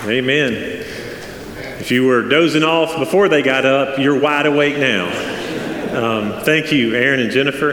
Amen. 0.06 0.54
If 1.80 1.90
you 1.90 2.06
were 2.06 2.28
dozing 2.28 2.64
off 2.64 3.00
before 3.00 3.30
they 3.30 3.42
got 3.42 3.66
up, 3.66 3.98
you're 3.98 4.20
wide 4.20 4.46
awake 4.46 4.78
now. 4.78 5.06
Um, 5.96 6.44
thank 6.44 6.74
you, 6.74 6.94
Aaron 6.94 7.22
and 7.22 7.32
Jennifer. 7.32 7.72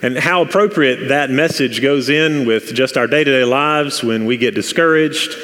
And 0.00 0.16
how 0.16 0.42
appropriate 0.42 1.08
that 1.08 1.30
message 1.30 1.82
goes 1.82 2.10
in 2.10 2.46
with 2.46 2.74
just 2.74 2.96
our 2.96 3.08
day 3.08 3.24
to 3.24 3.30
day 3.30 3.44
lives 3.44 4.04
when 4.04 4.24
we 4.24 4.36
get 4.36 4.54
discouraged 4.54 5.34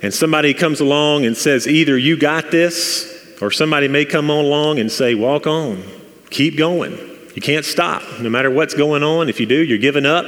and 0.00 0.14
somebody 0.14 0.54
comes 0.54 0.78
along 0.78 1.26
and 1.26 1.36
says, 1.36 1.66
either 1.66 1.98
you 1.98 2.16
got 2.16 2.52
this, 2.52 3.10
or 3.42 3.50
somebody 3.50 3.88
may 3.88 4.04
come 4.04 4.30
along 4.30 4.78
and 4.78 4.92
say, 4.92 5.16
walk 5.16 5.48
on, 5.48 5.82
keep 6.30 6.56
going. 6.56 6.92
You 7.34 7.42
can't 7.42 7.64
stop, 7.64 8.02
no 8.20 8.30
matter 8.30 8.48
what's 8.48 8.74
going 8.74 9.02
on. 9.02 9.28
If 9.28 9.40
you 9.40 9.46
do, 9.46 9.56
you're 9.56 9.78
giving 9.78 10.06
up. 10.06 10.26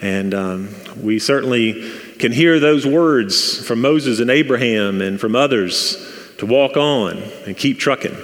And 0.00 0.32
um, 0.32 0.74
we 1.02 1.18
certainly 1.18 1.92
can 2.18 2.32
hear 2.32 2.58
those 2.58 2.86
words 2.86 3.66
from 3.66 3.80
Moses 3.80 4.20
and 4.20 4.30
Abraham 4.30 5.00
and 5.00 5.20
from 5.20 5.36
others 5.36 5.96
to 6.38 6.46
walk 6.46 6.76
on 6.76 7.18
and 7.46 7.56
keep 7.56 7.78
trucking 7.78 8.16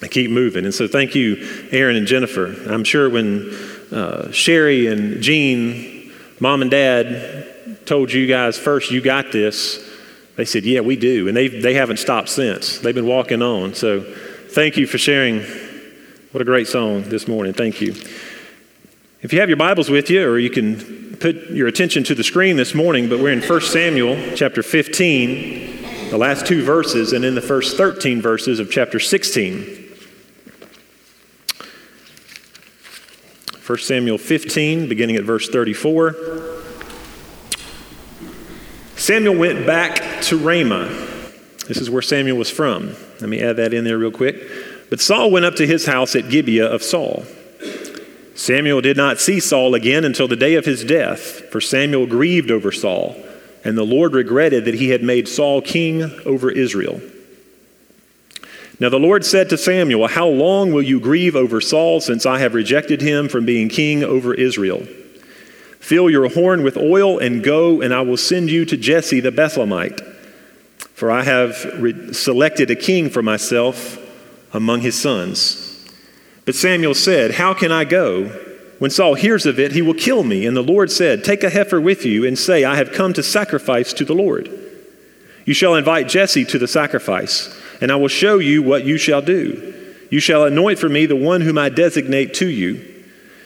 and 0.00 0.10
keep 0.10 0.30
moving. 0.30 0.64
And 0.64 0.74
so, 0.74 0.88
thank 0.88 1.14
you, 1.14 1.68
Aaron 1.70 1.96
and 1.96 2.06
Jennifer. 2.06 2.46
I'm 2.68 2.84
sure 2.84 3.08
when 3.08 3.54
uh, 3.90 4.30
Sherry 4.32 4.86
and 4.88 5.22
Jean, 5.22 6.12
mom 6.40 6.62
and 6.62 6.70
dad, 6.70 7.86
told 7.86 8.12
you 8.12 8.26
guys 8.26 8.58
first, 8.58 8.90
you 8.90 9.00
got 9.00 9.32
this, 9.32 9.88
they 10.36 10.44
said, 10.44 10.64
Yeah, 10.64 10.80
we 10.80 10.96
do. 10.96 11.28
And 11.28 11.36
they, 11.36 11.48
they 11.48 11.74
haven't 11.74 11.98
stopped 11.98 12.28
since. 12.28 12.78
They've 12.78 12.94
been 12.94 13.06
walking 13.06 13.42
on. 13.42 13.74
So, 13.74 14.02
thank 14.02 14.76
you 14.76 14.86
for 14.86 14.98
sharing. 14.98 15.42
What 16.32 16.40
a 16.40 16.46
great 16.46 16.66
song 16.66 17.02
this 17.02 17.28
morning. 17.28 17.52
Thank 17.52 17.80
you. 17.80 17.94
If 19.22 19.32
you 19.32 19.38
have 19.38 19.48
your 19.48 19.56
Bibles 19.56 19.88
with 19.88 20.10
you, 20.10 20.28
or 20.28 20.36
you 20.36 20.50
can 20.50 21.16
put 21.18 21.50
your 21.50 21.68
attention 21.68 22.02
to 22.04 22.14
the 22.16 22.24
screen 22.24 22.56
this 22.56 22.74
morning, 22.74 23.08
but 23.08 23.20
we're 23.20 23.30
in 23.30 23.40
1 23.40 23.60
Samuel 23.60 24.16
chapter 24.34 24.64
15, 24.64 26.10
the 26.10 26.18
last 26.18 26.44
two 26.44 26.64
verses, 26.64 27.12
and 27.12 27.24
in 27.24 27.36
the 27.36 27.40
first 27.40 27.76
13 27.76 28.20
verses 28.20 28.58
of 28.58 28.68
chapter 28.68 28.98
16. 28.98 29.60
1 33.64 33.78
Samuel 33.78 34.18
15, 34.18 34.88
beginning 34.88 35.14
at 35.14 35.22
verse 35.22 35.48
34. 35.48 36.16
Samuel 38.96 39.36
went 39.36 39.64
back 39.64 40.20
to 40.22 40.36
Ramah. 40.36 40.88
This 41.68 41.76
is 41.76 41.88
where 41.88 42.02
Samuel 42.02 42.38
was 42.38 42.50
from. 42.50 42.96
Let 43.20 43.28
me 43.28 43.40
add 43.40 43.58
that 43.58 43.72
in 43.72 43.84
there 43.84 43.98
real 43.98 44.10
quick. 44.10 44.90
But 44.90 45.00
Saul 45.00 45.30
went 45.30 45.44
up 45.44 45.54
to 45.56 45.66
his 45.66 45.86
house 45.86 46.16
at 46.16 46.28
Gibeah 46.28 46.66
of 46.66 46.82
Saul. 46.82 47.24
Samuel 48.34 48.80
did 48.80 48.96
not 48.96 49.20
see 49.20 49.40
Saul 49.40 49.74
again 49.74 50.04
until 50.04 50.28
the 50.28 50.36
day 50.36 50.54
of 50.54 50.64
his 50.64 50.84
death, 50.84 51.20
for 51.50 51.60
Samuel 51.60 52.06
grieved 52.06 52.50
over 52.50 52.72
Saul, 52.72 53.16
and 53.64 53.76
the 53.76 53.84
Lord 53.84 54.14
regretted 54.14 54.64
that 54.64 54.74
he 54.74 54.90
had 54.90 55.02
made 55.02 55.28
Saul 55.28 55.60
king 55.60 56.02
over 56.24 56.50
Israel. 56.50 57.00
Now 58.80 58.88
the 58.88 58.98
Lord 58.98 59.24
said 59.24 59.48
to 59.50 59.58
Samuel, 59.58 60.08
How 60.08 60.26
long 60.26 60.72
will 60.72 60.82
you 60.82 60.98
grieve 60.98 61.36
over 61.36 61.60
Saul, 61.60 62.00
since 62.00 62.26
I 62.26 62.38
have 62.40 62.54
rejected 62.54 63.00
him 63.00 63.28
from 63.28 63.44
being 63.44 63.68
king 63.68 64.02
over 64.02 64.34
Israel? 64.34 64.86
Fill 65.78 66.10
your 66.10 66.28
horn 66.28 66.62
with 66.62 66.76
oil 66.76 67.18
and 67.18 67.44
go, 67.44 67.80
and 67.80 67.92
I 67.92 68.00
will 68.00 68.16
send 68.16 68.50
you 68.50 68.64
to 68.64 68.76
Jesse 68.76 69.20
the 69.20 69.30
Bethlehemite. 69.30 70.00
For 70.94 71.10
I 71.10 71.22
have 71.22 71.64
re- 71.80 72.12
selected 72.12 72.70
a 72.70 72.76
king 72.76 73.10
for 73.10 73.22
myself 73.22 73.98
among 74.52 74.80
his 74.80 75.00
sons. 75.00 75.61
But 76.44 76.54
Samuel 76.54 76.94
said, 76.94 77.32
How 77.32 77.54
can 77.54 77.72
I 77.72 77.84
go? 77.84 78.24
When 78.78 78.90
Saul 78.90 79.14
hears 79.14 79.46
of 79.46 79.60
it, 79.60 79.72
he 79.72 79.82
will 79.82 79.94
kill 79.94 80.24
me. 80.24 80.44
And 80.44 80.56
the 80.56 80.62
Lord 80.62 80.90
said, 80.90 81.22
Take 81.22 81.44
a 81.44 81.50
heifer 81.50 81.80
with 81.80 82.04
you 82.04 82.26
and 82.26 82.38
say, 82.38 82.64
I 82.64 82.76
have 82.76 82.92
come 82.92 83.12
to 83.12 83.22
sacrifice 83.22 83.92
to 83.94 84.04
the 84.04 84.14
Lord. 84.14 84.50
You 85.44 85.54
shall 85.54 85.74
invite 85.74 86.08
Jesse 86.08 86.44
to 86.46 86.58
the 86.58 86.68
sacrifice, 86.68 87.56
and 87.80 87.90
I 87.90 87.96
will 87.96 88.08
show 88.08 88.38
you 88.38 88.62
what 88.62 88.84
you 88.84 88.96
shall 88.96 89.22
do. 89.22 89.72
You 90.10 90.20
shall 90.20 90.44
anoint 90.44 90.78
for 90.78 90.88
me 90.88 91.06
the 91.06 91.16
one 91.16 91.40
whom 91.40 91.58
I 91.58 91.68
designate 91.68 92.34
to 92.34 92.48
you. 92.48 92.88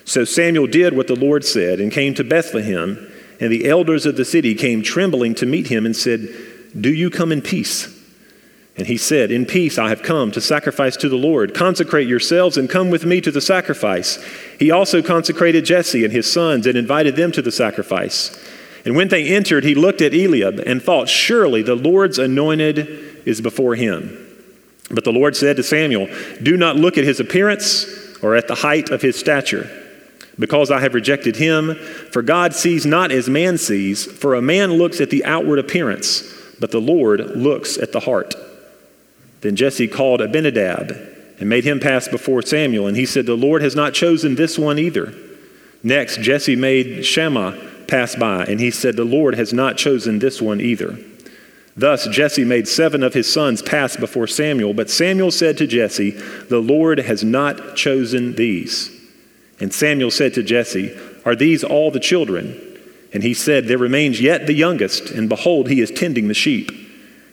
So 0.04 0.24
Samuel 0.24 0.66
did 0.66 0.96
what 0.96 1.06
the 1.06 1.16
Lord 1.16 1.44
said 1.44 1.80
and 1.80 1.92
came 1.92 2.14
to 2.14 2.24
Bethlehem. 2.24 3.12
And 3.38 3.52
the 3.52 3.68
elders 3.68 4.06
of 4.06 4.16
the 4.16 4.24
city 4.24 4.54
came 4.54 4.82
trembling 4.82 5.34
to 5.36 5.46
meet 5.46 5.66
him 5.66 5.84
and 5.84 5.94
said, 5.94 6.28
Do 6.78 6.92
you 6.92 7.10
come 7.10 7.32
in 7.32 7.42
peace? 7.42 7.95
And 8.76 8.86
he 8.86 8.98
said, 8.98 9.30
In 9.30 9.46
peace 9.46 9.78
I 9.78 9.88
have 9.88 10.02
come 10.02 10.30
to 10.32 10.40
sacrifice 10.40 10.96
to 10.98 11.08
the 11.08 11.16
Lord. 11.16 11.54
Consecrate 11.54 12.08
yourselves 12.08 12.58
and 12.58 12.68
come 12.68 12.90
with 12.90 13.06
me 13.06 13.20
to 13.22 13.30
the 13.30 13.40
sacrifice. 13.40 14.22
He 14.58 14.70
also 14.70 15.02
consecrated 15.02 15.64
Jesse 15.64 16.04
and 16.04 16.12
his 16.12 16.30
sons 16.30 16.66
and 16.66 16.76
invited 16.76 17.16
them 17.16 17.32
to 17.32 17.42
the 17.42 17.52
sacrifice. 17.52 18.38
And 18.84 18.94
when 18.94 19.08
they 19.08 19.26
entered, 19.34 19.64
he 19.64 19.74
looked 19.74 20.02
at 20.02 20.14
Eliab 20.14 20.60
and 20.60 20.82
thought, 20.82 21.08
Surely 21.08 21.62
the 21.62 21.74
Lord's 21.74 22.18
anointed 22.18 23.22
is 23.24 23.40
before 23.40 23.74
him. 23.74 24.22
But 24.90 25.04
the 25.04 25.12
Lord 25.12 25.34
said 25.34 25.56
to 25.56 25.62
Samuel, 25.62 26.08
Do 26.42 26.56
not 26.56 26.76
look 26.76 26.98
at 26.98 27.04
his 27.04 27.18
appearance 27.18 27.86
or 28.22 28.36
at 28.36 28.46
the 28.46 28.54
height 28.54 28.90
of 28.90 29.02
his 29.02 29.16
stature, 29.16 29.68
because 30.38 30.70
I 30.70 30.80
have 30.80 30.94
rejected 30.94 31.36
him. 31.36 31.74
For 32.12 32.22
God 32.22 32.54
sees 32.54 32.86
not 32.86 33.10
as 33.10 33.28
man 33.28 33.58
sees, 33.58 34.04
for 34.04 34.34
a 34.34 34.42
man 34.42 34.74
looks 34.74 35.00
at 35.00 35.10
the 35.10 35.24
outward 35.24 35.58
appearance, 35.58 36.22
but 36.60 36.70
the 36.70 36.80
Lord 36.80 37.36
looks 37.36 37.78
at 37.78 37.92
the 37.92 38.00
heart. 38.00 38.34
Then 39.46 39.54
Jesse 39.54 39.86
called 39.86 40.20
Abinadab 40.20 40.90
and 41.38 41.48
made 41.48 41.62
him 41.62 41.78
pass 41.78 42.08
before 42.08 42.42
Samuel, 42.42 42.88
and 42.88 42.96
he 42.96 43.06
said, 43.06 43.26
The 43.26 43.36
Lord 43.36 43.62
has 43.62 43.76
not 43.76 43.94
chosen 43.94 44.34
this 44.34 44.58
one 44.58 44.76
either. 44.76 45.14
Next, 45.84 46.20
Jesse 46.20 46.56
made 46.56 47.06
Shammah 47.06 47.56
pass 47.86 48.16
by, 48.16 48.44
and 48.46 48.58
he 48.58 48.72
said, 48.72 48.96
The 48.96 49.04
Lord 49.04 49.36
has 49.36 49.52
not 49.52 49.76
chosen 49.76 50.18
this 50.18 50.42
one 50.42 50.60
either. 50.60 50.98
Thus 51.76 52.08
Jesse 52.08 52.44
made 52.44 52.66
seven 52.66 53.04
of 53.04 53.14
his 53.14 53.32
sons 53.32 53.62
pass 53.62 53.96
before 53.96 54.26
Samuel, 54.26 54.74
but 54.74 54.90
Samuel 54.90 55.30
said 55.30 55.56
to 55.58 55.68
Jesse, 55.68 56.10
The 56.10 56.58
Lord 56.58 56.98
has 56.98 57.22
not 57.22 57.76
chosen 57.76 58.34
these. 58.34 58.90
And 59.60 59.72
Samuel 59.72 60.10
said 60.10 60.34
to 60.34 60.42
Jesse, 60.42 60.92
Are 61.24 61.36
these 61.36 61.62
all 61.62 61.92
the 61.92 62.00
children? 62.00 62.60
And 63.12 63.22
he 63.22 63.32
said, 63.32 63.68
There 63.68 63.78
remains 63.78 64.20
yet 64.20 64.48
the 64.48 64.54
youngest, 64.54 65.12
and 65.12 65.28
behold, 65.28 65.68
he 65.68 65.80
is 65.80 65.92
tending 65.92 66.26
the 66.26 66.34
sheep. 66.34 66.85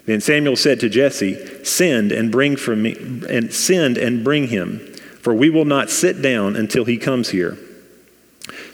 Then 0.06 0.20
Samuel 0.20 0.56
said 0.56 0.80
to 0.82 0.89
Jesse, 0.89 1.63
Send 1.63 2.12
and 2.12 2.32
bring 2.32 2.56
for 2.56 2.76
me 2.76 2.96
and 3.30 3.54
send 3.54 3.98
and 3.98 4.24
bring 4.24 4.48
him, 4.48 4.80
for 5.22 5.34
we 5.34 5.50
will 5.50 5.66
not 5.66 5.89
sit 5.89 6.22
down 6.22 6.56
until 6.56 6.86
he 6.86 6.98
comes 6.98 7.30
here. 7.30 7.58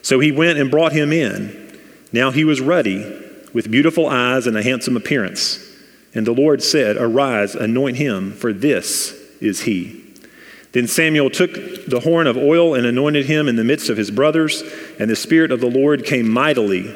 So 0.01 0.19
he 0.19 0.31
went 0.31 0.57
and 0.57 0.71
brought 0.71 0.93
him 0.93 1.13
in. 1.13 1.79
Now 2.11 2.31
he 2.31 2.43
was 2.43 2.61
ruddy, 2.61 3.25
with 3.53 3.69
beautiful 3.69 4.07
eyes 4.07 4.47
and 4.47 4.57
a 4.57 4.63
handsome 4.63 4.97
appearance. 4.97 5.65
And 6.13 6.25
the 6.25 6.31
Lord 6.31 6.63
said, 6.63 6.97
Arise, 6.97 7.53
anoint 7.53 7.97
him, 7.97 8.33
for 8.33 8.51
this 8.51 9.13
is 9.39 9.61
he. 9.61 10.03
Then 10.71 10.87
Samuel 10.87 11.29
took 11.29 11.53
the 11.87 12.01
horn 12.03 12.27
of 12.27 12.37
oil 12.37 12.75
and 12.75 12.85
anointed 12.85 13.25
him 13.25 13.47
in 13.47 13.55
the 13.55 13.63
midst 13.63 13.89
of 13.89 13.97
his 13.97 14.11
brothers, 14.11 14.63
and 14.99 15.09
the 15.09 15.15
Spirit 15.15 15.51
of 15.51 15.61
the 15.61 15.69
Lord 15.69 16.05
came 16.05 16.29
mightily 16.29 16.93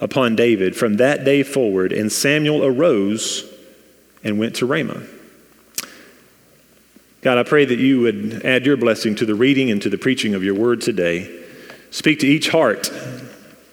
upon 0.00 0.36
David 0.36 0.76
from 0.76 0.96
that 0.96 1.24
day 1.24 1.42
forward. 1.42 1.92
And 1.92 2.10
Samuel 2.10 2.64
arose 2.64 3.50
and 4.24 4.38
went 4.38 4.56
to 4.56 4.66
Ramah. 4.66 5.02
God, 7.20 7.38
I 7.38 7.42
pray 7.42 7.64
that 7.64 7.78
you 7.78 8.00
would 8.00 8.44
add 8.44 8.66
your 8.66 8.76
blessing 8.76 9.14
to 9.16 9.26
the 9.26 9.34
reading 9.34 9.70
and 9.70 9.80
to 9.82 9.88
the 9.88 9.96
preaching 9.96 10.34
of 10.34 10.42
your 10.42 10.54
word 10.54 10.80
today. 10.80 11.44
Speak 11.90 12.20
to 12.20 12.26
each 12.26 12.48
heart, 12.48 12.90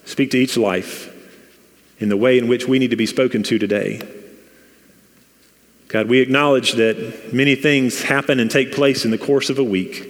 speak 0.04 0.30
to 0.30 0.38
each 0.38 0.56
life 0.56 1.08
in 1.98 2.08
the 2.08 2.16
way 2.16 2.38
in 2.38 2.48
which 2.48 2.66
we 2.66 2.78
need 2.78 2.90
to 2.90 2.96
be 2.96 3.06
spoken 3.06 3.42
to 3.42 3.58
today. 3.58 4.00
God, 5.88 6.08
we 6.08 6.20
acknowledge 6.20 6.72
that 6.72 7.34
many 7.34 7.54
things 7.54 8.02
happen 8.02 8.40
and 8.40 8.50
take 8.50 8.72
place 8.72 9.04
in 9.04 9.10
the 9.10 9.18
course 9.18 9.50
of 9.50 9.58
a 9.58 9.64
week. 9.64 10.08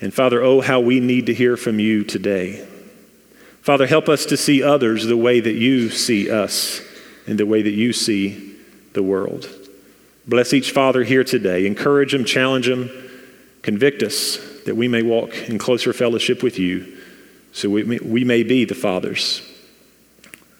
And 0.00 0.14
Father, 0.14 0.42
oh, 0.42 0.62
how 0.62 0.80
we 0.80 1.00
need 1.00 1.26
to 1.26 1.34
hear 1.34 1.58
from 1.58 1.78
you 1.78 2.02
today. 2.02 2.66
Father, 3.60 3.86
help 3.86 4.08
us 4.08 4.24
to 4.24 4.38
see 4.38 4.62
others 4.62 5.04
the 5.04 5.16
way 5.18 5.40
that 5.40 5.52
you 5.52 5.90
see 5.90 6.30
us 6.30 6.80
and 7.26 7.38
the 7.38 7.44
way 7.44 7.60
that 7.60 7.72
you 7.72 7.92
see 7.92 8.47
the 8.98 9.02
world. 9.04 9.48
Bless 10.26 10.52
each 10.52 10.72
father 10.72 11.04
here 11.04 11.22
today. 11.22 11.66
Encourage 11.66 12.10
them, 12.10 12.24
challenge 12.24 12.66
them, 12.66 12.90
convict 13.62 14.02
us 14.02 14.38
that 14.66 14.74
we 14.74 14.88
may 14.88 15.02
walk 15.02 15.34
in 15.48 15.56
closer 15.56 15.92
fellowship 15.92 16.42
with 16.42 16.58
you 16.58 16.98
so 17.52 17.70
we 17.70 17.84
may, 17.84 17.98
we 17.98 18.24
may 18.24 18.42
be 18.42 18.64
the 18.64 18.74
fathers 18.74 19.40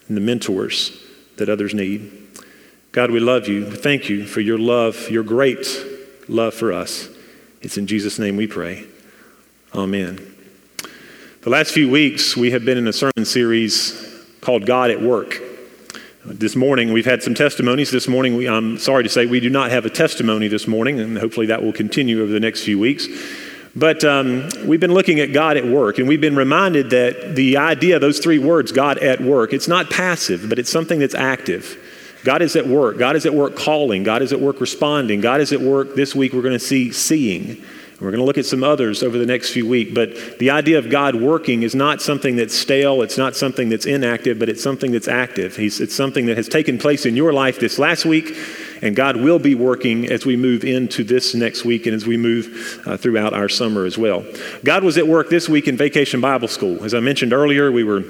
and 0.07 0.17
the 0.17 0.21
mentors 0.21 0.97
that 1.37 1.49
others 1.49 1.75
need. 1.75 2.11
God, 2.93 3.11
we 3.11 3.21
love 3.21 3.49
you. 3.49 3.71
Thank 3.71 4.09
you 4.09 4.25
for 4.25 4.41
your 4.41 4.57
love, 4.57 5.11
your 5.11 5.25
great 5.25 5.67
love 6.29 6.55
for 6.55 6.73
us. 6.73 7.09
It's 7.61 7.77
in 7.77 7.89
Jesus' 7.89 8.19
name 8.19 8.37
we 8.37 8.47
pray. 8.47 8.87
Amen. 9.75 10.35
The 11.43 11.51
last 11.51 11.73
few 11.73 11.91
weeks, 11.91 12.37
we 12.37 12.53
have 12.53 12.65
been 12.65 12.79
in 12.79 12.87
a 12.87 12.93
sermon 12.93 13.25
series 13.25 14.25
called 14.41 14.65
God 14.65 14.91
at 14.91 15.03
Work. 15.03 15.43
This 16.31 16.55
morning, 16.55 16.93
we've 16.93 17.07
had 17.07 17.23
some 17.23 17.35
testimonies. 17.35 17.91
This 17.91 18.07
morning, 18.07 18.37
we, 18.37 18.47
I'm 18.47 18.77
sorry 18.77 19.03
to 19.03 19.09
say 19.09 19.25
we 19.25 19.41
do 19.41 19.49
not 19.49 19.71
have 19.71 19.87
a 19.87 19.91
testimony 19.91 20.47
this 20.47 20.67
morning, 20.67 21.01
and 21.01 21.17
hopefully 21.17 21.47
that 21.47 21.63
will 21.63 21.73
continue 21.73 22.23
over 22.23 22.31
the 22.31 22.39
next 22.39 22.65
few 22.65 22.79
weeks. 22.79 23.09
But 23.75 24.05
um, 24.05 24.51
we've 24.67 24.79
been 24.79 24.93
looking 24.93 25.21
at 25.21 25.33
God 25.33 25.57
at 25.57 25.65
work, 25.65 25.99
and 25.99 26.07
we've 26.07 26.21
been 26.21 26.37
reminded 26.37 26.91
that 26.91 27.35
the 27.35 27.57
idea, 27.57 27.99
those 27.99 28.19
three 28.19 28.39
words, 28.39 28.73
God 28.73 28.99
at 28.99 29.23
work, 29.23 29.55
it's 29.55 29.69
not 29.69 29.89
passive, 29.89 30.51
but 30.51 30.59
it's 30.59 30.71
something 30.71 30.99
that's 30.99 31.15
active. 31.15 31.79
God 32.25 32.43
is 32.43 32.57
at 32.57 32.67
work. 32.67 32.99
God 32.99 33.17
is 33.17 33.25
at 33.25 33.33
work 33.33 33.57
calling. 33.57 34.03
God 34.03 34.21
is 34.21 34.33
at 34.35 34.41
work 34.41 34.61
responding. 34.61 35.23
God 35.23 35.41
is 35.41 35.55
at 35.55 35.61
work 35.61 35.95
this 35.95 36.15
week. 36.15 36.35
We're 36.35 36.43
going 36.43 36.53
to 36.53 36.59
see 36.59 36.93
seeing. 36.93 37.65
We're 38.01 38.13
going 38.13 38.21
to 38.21 38.27
look 38.27 38.39
at 38.39 38.47
some 38.47 38.63
others 38.63 39.03
over 39.03 39.19
the 39.19 39.27
next 39.27 39.51
few 39.51 39.67
weeks. 39.67 39.91
But 39.93 40.39
the 40.39 40.51
idea 40.51 40.79
of 40.79 40.89
God 40.89 41.17
working 41.17 41.65
is 41.65 41.75
not 41.75 42.01
something 42.01 42.37
that's 42.37 42.55
stale, 42.55 43.03
it's 43.03 43.19
not 43.19 43.35
something 43.35 43.69
that's 43.69 43.87
inactive, 43.87 44.39
but 44.39 44.49
it's 44.49 44.63
something 44.63 44.93
that's 44.93 45.09
active. 45.09 45.57
He's, 45.57 45.81
it's 45.81 45.97
something 45.97 46.27
that 46.27 46.37
has 46.37 46.47
taken 46.47 46.79
place 46.79 47.07
in 47.07 47.17
your 47.17 47.33
life 47.33 47.59
this 47.59 47.77
last 47.77 48.05
week, 48.05 48.37
and 48.83 48.95
God 48.95 49.17
will 49.17 49.41
be 49.41 49.57
working 49.57 50.09
as 50.09 50.25
we 50.25 50.37
move 50.37 50.63
into 50.63 51.03
this 51.03 51.35
next 51.35 51.65
week 51.65 51.87
and 51.87 51.95
as 51.95 52.07
we 52.07 52.17
move 52.17 52.81
uh, 52.87 52.97
throughout 52.97 53.35
our 53.35 53.49
summer 53.49 53.85
as 53.85 53.99
well. 53.99 54.25
God 54.63 54.85
was 54.85 54.97
at 54.97 55.09
work 55.09 55.29
this 55.29 55.49
week 55.49 55.67
in 55.67 55.77
Vacation 55.77 56.21
Bible 56.21 56.49
School. 56.49 56.85
As 56.85 56.95
I 56.95 57.01
mentioned 57.01 57.33
earlier, 57.33 57.73
we 57.73 57.83
were 57.83 58.05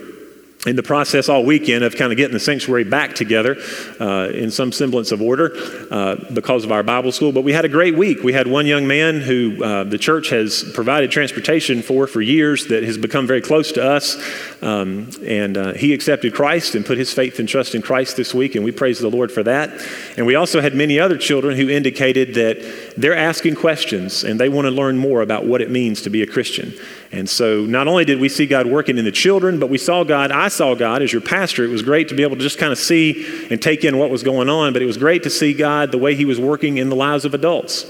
in 0.69 0.77
the 0.77 0.83
process 0.83 1.29
all 1.29 1.45
weekend 1.45 1.83
of 1.83 1.97
kind 1.97 2.13
of 2.13 2.17
getting 2.17 2.35
the 2.35 2.41
sanctuary 2.41 2.85
back 2.85 3.15
together 3.15 3.57
uh, 4.01 4.29
in 4.29 4.51
some 4.51 4.71
semblance 4.71 5.11
of 5.13 5.23
order 5.23 5.53
uh, 5.91 6.17
because 6.35 6.65
of 6.65 6.71
our 6.71 6.83
Bible 6.83 7.11
school. 7.11 7.33
But 7.33 7.43
we 7.43 7.53
had 7.53 7.65
a 7.65 7.69
great 7.69 7.97
week. 7.97 8.23
We 8.23 8.33
had 8.33 8.47
one 8.47 8.67
young 8.67 8.87
man 8.87 9.21
who 9.21 9.65
uh, 9.65 9.85
the 9.85 9.99
church 9.99 10.29
has 10.31 10.65
provided 10.75 11.11
transportation 11.11 11.83
for 11.83 12.07
for 12.07 12.21
years 12.21 12.67
that 12.67 12.83
has 12.85 12.99
become 12.99 13.27
very 13.27 13.41
close 13.41 13.73
to 13.73 13.85
us. 13.85 14.17
Um, 14.63 15.11
and 15.25 15.57
uh, 15.57 15.73
he 15.73 15.95
accepted 15.95 16.35
Christ 16.35 16.75
and 16.75 16.85
put 16.85 16.99
his 16.99 17.13
faith 17.13 17.39
and 17.39 17.49
trust 17.49 17.75
in 17.75 17.83
Christ 17.83 18.17
this 18.17 18.35
week, 18.35 18.55
and 18.55 18.65
we 18.65 18.73
praise 18.73 18.99
the 18.99 19.09
Lord 19.09 19.33
for 19.33 19.43
that. 19.45 19.71
And 20.17 20.27
we 20.27 20.35
also 20.35 20.61
had 20.61 20.75
many 20.75 21.01
other 21.01 21.17
children 21.17 21.57
who 21.57 21.69
indicated 21.69 22.35
that 22.35 22.95
they're 22.97 23.17
asking 23.17 23.55
questions 23.55 24.25
and 24.25 24.39
they 24.39 24.49
want 24.49 24.67
to 24.67 24.71
learn 24.71 24.99
more 24.99 25.23
about 25.23 25.47
what 25.47 25.63
it 25.63 25.71
means 25.71 26.03
to 26.03 26.11
be 26.11 26.23
a 26.23 26.27
Christian. 26.27 26.75
And 27.11 27.29
so 27.29 27.65
not 27.65 27.89
only 27.89 28.05
did 28.05 28.21
we 28.21 28.29
see 28.29 28.47
God 28.47 28.67
working 28.67 28.99
in 28.99 29.05
the 29.05 29.13
children, 29.13 29.59
but 29.59 29.71
we 29.71 29.79
saw 29.79 30.05
God, 30.05 30.31
I 30.31 30.49
saw 30.49 30.75
God 30.75 31.01
as 31.01 31.13
your 31.13 31.23
pastor. 31.23 31.65
It 31.65 31.71
was 31.71 31.83
great 31.83 32.09
to 32.09 32.15
be 32.15 32.23
able 32.23 32.37
to 32.37 32.43
just 32.43 32.59
kind 32.59 32.71
of 32.73 32.79
see 32.79 33.47
and 33.51 33.63
take 33.63 33.85
in 33.85 33.97
what 33.97 34.11
was 34.11 34.23
going 34.23 34.49
on, 34.49 34.75
but 34.75 34.83
it 34.83 34.87
was 34.87 34.99
great 34.99 35.23
to 35.23 35.31
see 35.31 35.55
God 35.55 35.91
the 35.91 35.99
way 35.99 36.15
He 36.15 36.27
was 36.27 36.39
working 36.39 36.77
in 36.77 36.91
the 36.91 36.97
lives 36.97 37.25
of 37.25 37.33
adults. 37.33 37.87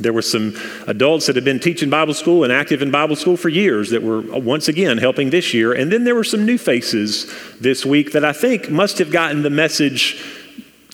There 0.00 0.12
were 0.12 0.22
some 0.22 0.56
adults 0.86 1.26
that 1.26 1.36
had 1.36 1.44
been 1.44 1.60
teaching 1.60 1.90
Bible 1.90 2.14
school 2.14 2.44
and 2.44 2.52
active 2.52 2.82
in 2.82 2.90
Bible 2.90 3.16
school 3.16 3.36
for 3.36 3.48
years 3.48 3.90
that 3.90 4.02
were 4.02 4.18
uh, 4.18 4.38
once 4.38 4.68
again 4.68 4.98
helping 4.98 5.30
this 5.30 5.52
year. 5.52 5.72
And 5.72 5.92
then 5.92 6.04
there 6.04 6.14
were 6.14 6.24
some 6.24 6.46
new 6.46 6.58
faces 6.58 7.32
this 7.60 7.84
week 7.84 8.12
that 8.12 8.24
I 8.24 8.32
think 8.32 8.70
must 8.70 8.98
have 8.98 9.10
gotten 9.10 9.42
the 9.42 9.50
message 9.50 10.24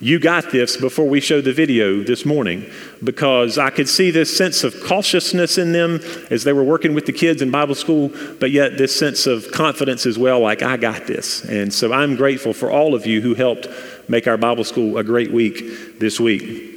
you 0.04 0.18
got 0.18 0.50
this 0.50 0.76
before 0.76 1.08
we 1.08 1.18
showed 1.18 1.44
the 1.44 1.52
video 1.54 2.02
this 2.02 2.26
morning 2.26 2.70
because 3.02 3.56
I 3.56 3.70
could 3.70 3.88
see 3.88 4.10
this 4.10 4.36
sense 4.36 4.62
of 4.62 4.78
cautiousness 4.84 5.56
in 5.56 5.72
them 5.72 5.98
as 6.30 6.44
they 6.44 6.52
were 6.52 6.62
working 6.62 6.92
with 6.92 7.06
the 7.06 7.12
kids 7.14 7.40
in 7.40 7.50
Bible 7.50 7.74
school, 7.74 8.10
but 8.38 8.50
yet 8.50 8.76
this 8.76 8.94
sense 8.94 9.26
of 9.26 9.50
confidence 9.50 10.04
as 10.04 10.18
well, 10.18 10.40
like, 10.40 10.60
I 10.60 10.76
got 10.76 11.06
this. 11.06 11.42
And 11.46 11.72
so 11.72 11.90
I'm 11.90 12.16
grateful 12.16 12.52
for 12.52 12.70
all 12.70 12.94
of 12.94 13.06
you 13.06 13.22
who 13.22 13.32
helped 13.32 13.66
make 14.06 14.26
our 14.26 14.36
Bible 14.36 14.64
school 14.64 14.98
a 14.98 15.04
great 15.04 15.32
week 15.32 15.98
this 16.00 16.20
week. 16.20 16.70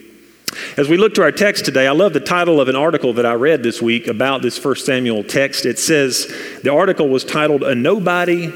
As 0.77 0.87
we 0.87 0.95
look 0.95 1.13
to 1.15 1.21
our 1.23 1.33
text 1.33 1.65
today, 1.65 1.85
I 1.85 1.91
love 1.91 2.13
the 2.13 2.21
title 2.21 2.61
of 2.61 2.69
an 2.69 2.77
article 2.77 3.11
that 3.11 3.25
I 3.25 3.33
read 3.33 3.61
this 3.61 3.81
week 3.81 4.07
about 4.07 4.41
this 4.41 4.57
First 4.57 4.85
Samuel 4.85 5.25
text. 5.25 5.65
It 5.65 5.79
says, 5.79 6.33
the 6.63 6.71
article 6.71 7.09
was 7.09 7.25
titled, 7.25 7.63
A 7.63 7.75
Nobody 7.75 8.47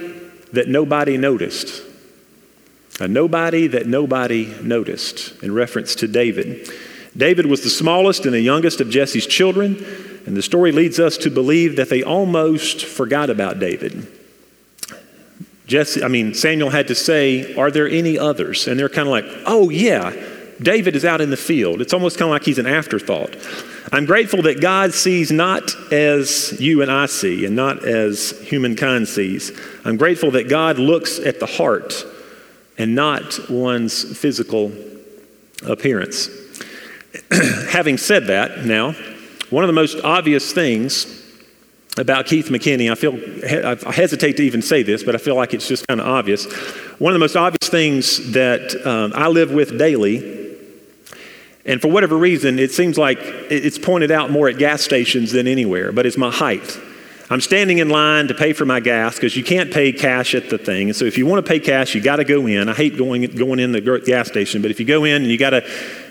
That 0.54 0.70
Nobody 0.70 1.18
Noticed. 1.18 1.91
A 3.00 3.08
nobody 3.08 3.68
that 3.68 3.88
nobody 3.88 4.54
noticed, 4.62 5.42
in 5.42 5.54
reference 5.54 5.96
to 5.96 6.08
David. 6.08 6.70
David 7.16 7.46
was 7.46 7.62
the 7.62 7.70
smallest 7.70 8.26
and 8.26 8.34
the 8.34 8.42
youngest 8.42 8.80
of 8.80 8.90
Jesse's 8.90 9.28
children, 9.28 9.84
and 10.26 10.38
the 10.38 10.42
story 10.42 10.72
leads 10.72 11.00
us 11.00 11.18
to 11.18 11.30
believe 11.30 11.76
that 11.76 11.90
they 11.90 12.04
almost 12.04 12.86
forgot 12.86 13.30
about 13.30 13.60
David. 13.60 14.08
Jesse, 15.66 16.04
I 16.04 16.10
mean, 16.10 16.34
Samuel 16.34 16.70
had 16.70 16.88
to 16.90 16.96
say, 16.96 17.56
Are 17.56 17.72
there 17.72 17.88
any 17.88 18.18
others? 18.18 18.68
And 18.68 18.80
they're 18.80 18.90
kind 18.90 19.08
of 19.08 19.12
like, 19.12 19.26
Oh, 19.46 19.70
yeah, 19.70 20.14
David 20.62 20.96
is 20.96 21.06
out 21.06 21.22
in 21.22 21.30
the 21.30 21.38
field. 21.38 21.82
It's 21.82 21.94
almost 21.94 22.18
kind 22.18 22.30
of 22.30 22.34
like 22.34 22.44
he's 22.44 22.60
an 22.60 22.68
afterthought. 22.68 23.36
I'm 23.92 24.06
grateful 24.06 24.42
that 24.44 24.62
God 24.62 24.94
sees 24.94 25.32
not 25.32 25.74
as 25.92 26.60
you 26.62 26.82
and 26.82 26.92
I 26.92 27.08
see 27.08 27.46
and 27.46 27.56
not 27.56 27.84
as 27.84 28.40
humankind 28.42 29.08
sees. 29.08 29.52
I'm 29.84 29.98
grateful 29.98 30.32
that 30.32 30.50
God 30.50 30.78
looks 30.78 31.20
at 31.20 31.40
the 31.40 31.46
heart 31.46 32.06
and 32.82 32.96
not 32.96 33.50
one's 33.50 34.18
physical 34.18 34.72
appearance. 35.66 36.30
Having 37.70 37.98
said 37.98 38.28
that, 38.28 38.66
now, 38.66 38.94
one 39.50 39.64
of 39.64 39.68
the 39.68 39.74
most 39.74 40.00
obvious 40.04 40.52
things 40.52 41.20
about 41.98 42.26
Keith 42.26 42.48
McKinney, 42.48 42.92
I 42.92 42.96
feel 42.96 43.16
I 43.88 43.92
hesitate 43.92 44.38
to 44.38 44.44
even 44.44 44.62
say 44.62 44.82
this, 44.82 45.04
but 45.04 45.14
I 45.14 45.18
feel 45.18 45.36
like 45.36 45.54
it's 45.54 45.68
just 45.68 45.88
kind 45.88 46.00
of 46.00 46.08
obvious. 46.08 46.52
One 47.00 47.12
of 47.12 47.16
the 47.16 47.20
most 47.20 47.36
obvious 47.36 47.70
things 47.70 48.32
that 48.32 48.86
um, 48.86 49.12
I 49.16 49.28
live 49.28 49.52
with 49.52 49.78
daily 49.78 50.42
and 51.66 51.82
for 51.82 51.90
whatever 51.90 52.18
reason, 52.18 52.58
it 52.58 52.72
seems 52.72 52.98
like 52.98 53.20
it's 53.22 53.78
pointed 53.78 54.12
out 54.12 54.32
more 54.32 54.50
at 54.50 54.58
gas 54.58 54.82
stations 54.82 55.32
than 55.32 55.48
anywhere, 55.48 55.92
but 55.92 56.06
it's 56.06 56.18
my 56.18 56.32
height. 56.32 56.80
I'm 57.32 57.40
standing 57.40 57.78
in 57.78 57.88
line 57.88 58.28
to 58.28 58.34
pay 58.34 58.52
for 58.52 58.66
my 58.66 58.82
gas 58.82 59.16
because 59.16 59.38
you 59.38 59.44
can't 59.44 59.72
pay 59.72 59.94
cash 59.94 60.36
at 60.36 60.50
the 60.50 60.58
thing. 60.58 60.90
And 60.90 60.96
so 60.96 61.06
if 61.06 61.18
you 61.18 61.26
want 61.26 61.46
to 61.46 61.50
pay 61.50 61.62
cash, 61.62 61.96
you 61.96 62.02
got 62.02 62.18
to 62.18 62.26
go 62.26 62.46
in. 62.46 62.68
I 62.68 62.74
hate 62.74 62.98
going, 62.98 63.22
going 63.24 63.60
in 63.60 63.72
the 63.72 63.80
gas 64.06 64.28
station, 64.28 64.62
but 64.62 64.70
if 64.70 64.82
you 64.82 64.86
go 64.86 65.06
in 65.06 65.22
and 65.22 65.32
you 65.32 65.38
got 65.38 65.52
to 65.52 65.62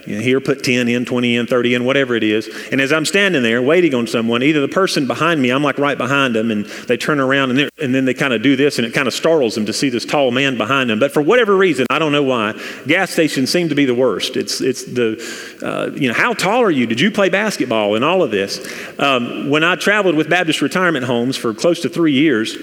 you 0.06 0.16
know, 0.16 0.20
here, 0.20 0.40
put 0.40 0.62
10 0.62 0.88
in, 0.88 1.04
20 1.04 1.36
in, 1.36 1.46
30 1.46 1.74
in, 1.74 1.84
whatever 1.84 2.14
it 2.14 2.22
is. 2.22 2.48
And 2.70 2.80
as 2.80 2.92
I'm 2.92 3.04
standing 3.04 3.42
there 3.42 3.62
waiting 3.62 3.94
on 3.94 4.06
someone, 4.06 4.42
either 4.42 4.60
the 4.60 4.68
person 4.68 5.06
behind 5.06 5.40
me, 5.40 5.50
I'm 5.50 5.62
like 5.62 5.78
right 5.78 5.98
behind 5.98 6.34
them, 6.34 6.50
and 6.50 6.66
they 6.66 6.96
turn 6.96 7.20
around 7.20 7.50
and, 7.50 7.70
and 7.80 7.94
then 7.94 8.04
they 8.04 8.14
kind 8.14 8.32
of 8.32 8.42
do 8.42 8.56
this, 8.56 8.78
and 8.78 8.86
it 8.86 8.94
kind 8.94 9.08
of 9.08 9.14
startles 9.14 9.54
them 9.54 9.66
to 9.66 9.72
see 9.72 9.88
this 9.88 10.04
tall 10.04 10.30
man 10.30 10.56
behind 10.56 10.90
them. 10.90 10.98
But 10.98 11.12
for 11.12 11.22
whatever 11.22 11.56
reason, 11.56 11.86
I 11.90 11.98
don't 11.98 12.12
know 12.12 12.22
why, 12.22 12.54
gas 12.86 13.10
stations 13.10 13.50
seem 13.50 13.68
to 13.68 13.74
be 13.74 13.84
the 13.84 13.94
worst. 13.94 14.36
It's, 14.36 14.60
it's 14.60 14.84
the, 14.84 15.18
uh, 15.62 15.94
you 15.96 16.08
know, 16.08 16.14
how 16.14 16.34
tall 16.34 16.62
are 16.62 16.70
you? 16.70 16.86
Did 16.86 17.00
you 17.00 17.10
play 17.10 17.28
basketball? 17.28 17.94
And 17.94 18.04
all 18.04 18.22
of 18.22 18.30
this. 18.30 18.60
Um, 18.98 19.48
when 19.50 19.64
I 19.64 19.76
traveled 19.76 20.14
with 20.14 20.28
Baptist 20.28 20.62
retirement 20.62 21.04
homes 21.04 21.36
for 21.36 21.54
close 21.54 21.80
to 21.80 21.88
three 21.88 22.12
years, 22.12 22.56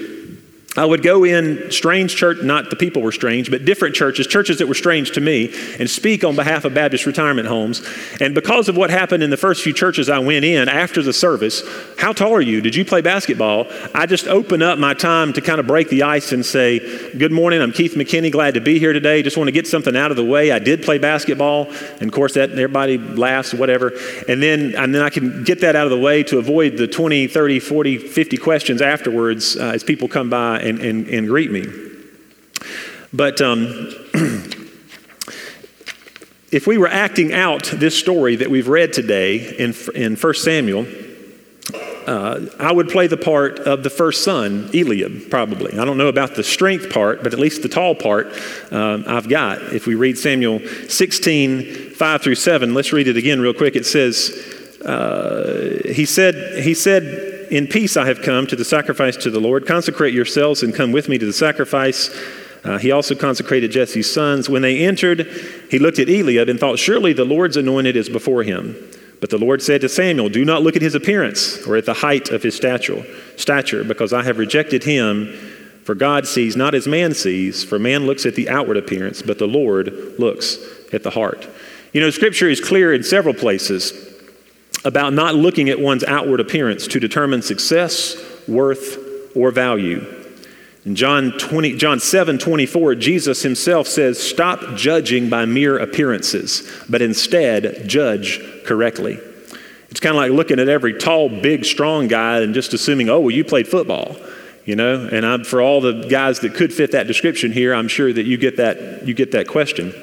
I 0.78 0.84
would 0.84 1.02
go 1.02 1.24
in 1.24 1.72
strange 1.72 2.14
church, 2.14 2.38
not 2.40 2.70
the 2.70 2.76
people 2.76 3.02
were 3.02 3.10
strange, 3.10 3.50
but 3.50 3.64
different 3.64 3.96
churches, 3.96 4.28
churches 4.28 4.58
that 4.58 4.68
were 4.68 4.74
strange 4.74 5.10
to 5.12 5.20
me, 5.20 5.52
and 5.80 5.90
speak 5.90 6.22
on 6.22 6.36
behalf 6.36 6.64
of 6.64 6.72
Baptist 6.72 7.04
retirement 7.04 7.48
homes. 7.48 7.84
And 8.20 8.32
because 8.32 8.68
of 8.68 8.76
what 8.76 8.88
happened 8.88 9.24
in 9.24 9.30
the 9.30 9.36
first 9.36 9.64
few 9.64 9.72
churches 9.72 10.08
I 10.08 10.20
went 10.20 10.44
in 10.44 10.68
after 10.68 11.02
the 11.02 11.12
service, 11.12 11.64
how 11.98 12.12
tall 12.12 12.32
are 12.32 12.40
you? 12.40 12.60
Did 12.60 12.76
you 12.76 12.84
play 12.84 13.00
basketball? 13.00 13.66
I 13.92 14.06
just 14.06 14.28
open 14.28 14.62
up 14.62 14.78
my 14.78 14.94
time 14.94 15.32
to 15.32 15.40
kind 15.40 15.58
of 15.58 15.66
break 15.66 15.88
the 15.88 16.04
ice 16.04 16.30
and 16.30 16.46
say, 16.46 16.78
Good 17.16 17.32
morning, 17.32 17.60
I'm 17.60 17.72
Keith 17.72 17.94
McKinney, 17.94 18.30
glad 18.30 18.54
to 18.54 18.60
be 18.60 18.78
here 18.78 18.92
today. 18.92 19.20
Just 19.24 19.36
want 19.36 19.48
to 19.48 19.52
get 19.52 19.66
something 19.66 19.96
out 19.96 20.12
of 20.12 20.16
the 20.16 20.24
way. 20.24 20.52
I 20.52 20.60
did 20.60 20.84
play 20.84 20.98
basketball, 20.98 21.72
and 21.98 22.02
of 22.02 22.12
course 22.12 22.34
that 22.34 22.52
everybody 22.52 22.98
laughs, 22.98 23.52
whatever. 23.52 23.94
And 24.28 24.40
then 24.40 24.76
and 24.76 24.94
then 24.94 25.02
I 25.02 25.10
can 25.10 25.42
get 25.42 25.60
that 25.62 25.74
out 25.74 25.86
of 25.86 25.90
the 25.90 25.98
way 25.98 26.22
to 26.22 26.38
avoid 26.38 26.76
the 26.76 26.86
20, 26.86 27.26
30, 27.26 27.58
40, 27.58 27.98
50 27.98 28.36
questions 28.36 28.80
afterwards 28.80 29.56
uh, 29.56 29.72
as 29.74 29.82
people 29.82 30.06
come 30.06 30.30
by 30.30 30.67
and, 30.68 30.78
and, 30.80 31.08
and 31.08 31.26
greet 31.26 31.50
me. 31.50 31.64
But 33.12 33.40
um, 33.40 33.58
if 36.52 36.66
we 36.66 36.78
were 36.78 36.88
acting 36.88 37.32
out 37.32 37.64
this 37.64 37.98
story 37.98 38.36
that 38.36 38.50
we've 38.50 38.68
read 38.68 38.92
today 38.92 39.56
in, 39.56 39.74
in 39.94 40.16
1 40.16 40.34
Samuel, 40.34 40.86
uh, 42.06 42.46
I 42.58 42.72
would 42.72 42.88
play 42.88 43.06
the 43.06 43.18
part 43.18 43.58
of 43.60 43.82
the 43.82 43.90
first 43.90 44.24
son, 44.24 44.70
Eliab, 44.72 45.28
probably. 45.28 45.78
I 45.78 45.84
don't 45.84 45.98
know 45.98 46.08
about 46.08 46.36
the 46.36 46.44
strength 46.44 46.90
part, 46.90 47.22
but 47.22 47.34
at 47.34 47.38
least 47.38 47.62
the 47.62 47.68
tall 47.68 47.94
part 47.94 48.28
um, 48.70 49.04
I've 49.06 49.28
got. 49.28 49.60
If 49.74 49.86
we 49.86 49.94
read 49.94 50.16
Samuel 50.16 50.60
16, 50.88 51.90
5 51.90 52.22
through 52.22 52.34
7, 52.34 52.72
let's 52.72 52.94
read 52.94 53.08
it 53.08 53.18
again 53.18 53.40
real 53.40 53.52
quick. 53.52 53.76
It 53.76 53.84
says, 53.84 54.30
uh, 54.86 55.82
he 55.84 56.06
said, 56.06 56.62
he 56.62 56.72
said, 56.72 57.37
in 57.50 57.66
peace 57.66 57.96
I 57.96 58.06
have 58.06 58.22
come 58.22 58.46
to 58.46 58.56
the 58.56 58.64
sacrifice 58.64 59.16
to 59.18 59.30
the 59.30 59.40
Lord. 59.40 59.66
Consecrate 59.66 60.14
yourselves 60.14 60.62
and 60.62 60.74
come 60.74 60.92
with 60.92 61.08
me 61.08 61.18
to 61.18 61.26
the 61.26 61.32
sacrifice. 61.32 62.10
Uh, 62.64 62.78
he 62.78 62.90
also 62.90 63.14
consecrated 63.14 63.70
Jesse's 63.70 64.12
sons. 64.12 64.48
When 64.48 64.62
they 64.62 64.84
entered, 64.84 65.26
he 65.70 65.78
looked 65.78 65.98
at 65.98 66.08
Eliab 66.08 66.48
and 66.48 66.58
thought, 66.58 66.78
Surely 66.78 67.12
the 67.12 67.24
Lord's 67.24 67.56
anointed 67.56 67.96
is 67.96 68.08
before 68.08 68.42
him. 68.42 68.76
But 69.20 69.30
the 69.30 69.38
Lord 69.38 69.62
said 69.62 69.80
to 69.80 69.88
Samuel, 69.88 70.28
Do 70.28 70.44
not 70.44 70.62
look 70.62 70.76
at 70.76 70.82
his 70.82 70.94
appearance 70.94 71.66
or 71.66 71.76
at 71.76 71.86
the 71.86 71.94
height 71.94 72.30
of 72.30 72.42
his 72.42 72.54
stature, 72.54 73.04
stature, 73.36 73.84
because 73.84 74.12
I 74.12 74.22
have 74.22 74.38
rejected 74.38 74.84
him. 74.84 75.32
For 75.84 75.94
God 75.94 76.26
sees 76.26 76.54
not 76.54 76.74
as 76.74 76.86
man 76.86 77.14
sees, 77.14 77.64
for 77.64 77.78
man 77.78 78.06
looks 78.06 78.26
at 78.26 78.34
the 78.34 78.50
outward 78.50 78.76
appearance, 78.76 79.22
but 79.22 79.38
the 79.38 79.46
Lord 79.46 80.18
looks 80.18 80.58
at 80.92 81.02
the 81.02 81.10
heart. 81.10 81.48
You 81.92 82.00
know, 82.02 82.10
Scripture 82.10 82.48
is 82.48 82.60
clear 82.60 82.92
in 82.92 83.02
several 83.02 83.34
places 83.34 84.07
about 84.84 85.12
not 85.12 85.34
looking 85.34 85.68
at 85.68 85.80
one's 85.80 86.04
outward 86.04 86.40
appearance 86.40 86.86
to 86.88 87.00
determine 87.00 87.42
success, 87.42 88.16
worth, 88.46 89.36
or 89.36 89.50
value. 89.50 90.06
In 90.84 90.94
John, 90.94 91.32
20, 91.32 91.76
John 91.76 92.00
7 92.00 92.38
24, 92.38 92.94
Jesus 92.94 93.42
himself 93.42 93.86
says, 93.86 94.18
Stop 94.18 94.76
judging 94.76 95.28
by 95.28 95.44
mere 95.44 95.78
appearances, 95.78 96.70
but 96.88 97.02
instead 97.02 97.86
judge 97.88 98.40
correctly. 98.64 99.18
It's 99.90 100.00
kind 100.00 100.14
of 100.14 100.16
like 100.16 100.32
looking 100.32 100.60
at 100.60 100.68
every 100.68 100.94
tall, 100.94 101.28
big, 101.28 101.64
strong 101.64 102.08
guy 102.08 102.40
and 102.40 102.54
just 102.54 102.74
assuming, 102.74 103.08
oh, 103.08 103.20
well, 103.20 103.30
you 103.30 103.44
played 103.44 103.68
football. 103.68 104.16
You 104.64 104.76
know, 104.76 105.08
and 105.10 105.24
I'm, 105.24 105.44
for 105.44 105.62
all 105.62 105.80
the 105.80 106.06
guys 106.08 106.40
that 106.40 106.54
could 106.54 106.74
fit 106.74 106.92
that 106.92 107.06
description 107.06 107.52
here, 107.52 107.74
I'm 107.74 107.88
sure 107.88 108.12
that 108.12 108.26
you 108.26 108.36
get 108.36 108.58
that, 108.58 109.06
you 109.06 109.14
get 109.14 109.32
that 109.32 109.48
question. 109.48 109.94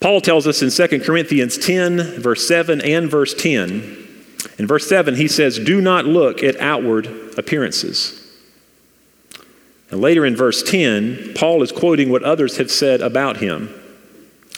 Paul 0.00 0.20
tells 0.20 0.46
us 0.46 0.62
in 0.62 0.70
2 0.70 1.00
Corinthians 1.00 1.58
10, 1.58 2.20
verse 2.20 2.46
7 2.46 2.80
and 2.80 3.10
verse 3.10 3.34
10. 3.34 4.06
In 4.58 4.66
verse 4.66 4.88
7, 4.88 5.16
he 5.16 5.28
says, 5.28 5.58
Do 5.58 5.80
not 5.80 6.04
look 6.04 6.42
at 6.42 6.60
outward 6.60 7.06
appearances. 7.36 8.24
And 9.90 10.00
later 10.00 10.24
in 10.24 10.36
verse 10.36 10.62
10, 10.62 11.34
Paul 11.34 11.62
is 11.62 11.72
quoting 11.72 12.10
what 12.10 12.22
others 12.22 12.58
have 12.58 12.70
said 12.70 13.00
about 13.00 13.38
him. 13.38 13.74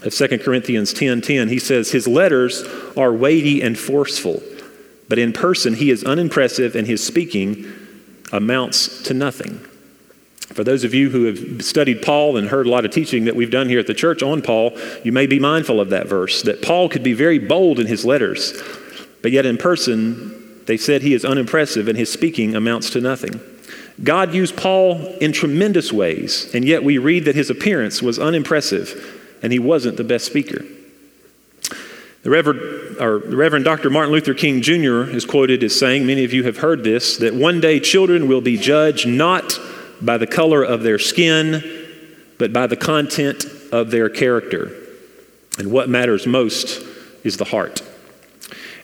Of 0.03 0.14
2 0.14 0.38
Corinthians 0.38 0.92
10 0.92 1.20
10, 1.20 1.48
he 1.48 1.59
says, 1.59 1.92
His 1.92 2.09
letters 2.09 2.64
are 2.96 3.12
weighty 3.12 3.62
and 3.62 3.79
forceful, 3.79 4.42
but 5.09 5.18
in 5.18 5.33
person 5.33 5.74
he 5.74 5.90
is 5.90 6.05
unimpressive 6.05 6.74
and 6.74 6.87
his 6.87 7.05
speaking 7.05 7.70
amounts 8.33 9.03
to 9.05 9.14
nothing. 9.14 9.61
For 10.53 10.65
those 10.65 10.83
of 10.83 10.95
you 10.95 11.11
who 11.11 11.25
have 11.25 11.65
studied 11.65 12.03
Paul 12.03 12.37
and 12.37 12.49
heard 12.49 12.67
a 12.67 12.71
lot 12.71 12.85
of 12.85 12.91
teaching 12.91 13.25
that 13.27 13.37
we've 13.37 13.51
done 13.51 13.69
here 13.69 13.79
at 13.79 13.87
the 13.87 13.95
church 13.95 14.23
on 14.23 14.43
Paul, 14.43 14.77
you 15.05 15.13
may 15.13 15.27
be 15.27 15.39
mindful 15.39 15.81
of 15.81 15.91
that 15.91 16.09
verse 16.09 16.43
that 16.43 16.61
Paul 16.61 16.89
could 16.89 17.05
be 17.05 17.13
very 17.13 17.39
bold 17.39 17.79
in 17.79 17.87
his 17.87 18.05
letters, 18.05 18.61
but 19.23 19.31
yet 19.31 19.47
in 19.47 19.57
person, 19.57 20.65
they 20.67 20.77
said 20.77 21.03
he 21.03 21.15
is 21.15 21.25
unimpressive 21.25 21.87
and 21.87 21.97
his 21.97 22.13
speaking 22.13 22.57
amounts 22.57 22.91
to 22.91 23.01
nothing. 23.01 23.41
God 24.03 24.35
used 24.35 24.57
Paul 24.57 24.97
in 25.19 25.33
tremendous 25.33 25.93
ways, 25.93 26.53
and 26.53 26.65
yet 26.65 26.83
we 26.83 26.99
read 26.99 27.27
that 27.27 27.37
his 27.37 27.51
appearance 27.51 28.03
was 28.03 28.19
unimpressive 28.19 29.39
and 29.43 29.53
he 29.53 29.59
wasn't 29.59 29.97
the 29.97 30.05
best 30.05 30.27
speaker. 30.27 30.65
The 32.23 32.31
Reverend, 32.31 32.61
the 32.99 33.37
Reverend 33.37 33.65
Dr. 33.65 33.89
Martin 33.89 34.13
Luther 34.13 34.35
King 34.35 34.61
Jr. 34.61 35.05
is 35.05 35.25
quoted 35.25 35.63
as 35.63 35.79
saying, 35.79 36.07
many 36.07 36.25
of 36.25 36.35
you 36.35 36.43
have 36.45 36.59
heard 36.59 36.85
this, 36.85 37.17
that 37.19 37.35
one 37.35 37.61
day 37.61 37.81
children 37.81 38.29
will 38.29 38.43
be 38.43 38.59
judged 38.59 39.07
not 39.07 39.59
by 40.01 40.19
the 40.19 40.27
color 40.27 40.63
of 40.63 40.83
their 40.83 40.99
skin, 40.99 41.63
but 42.39 42.53
by 42.53 42.67
the 42.67 42.77
content 42.77 43.45
of 43.73 43.91
their 43.91 44.09
character. 44.09 44.73
And 45.59 45.71
what 45.71 45.89
matters 45.89 46.27
most 46.27 46.83
is 47.25 47.37
the 47.37 47.45
heart. 47.45 47.83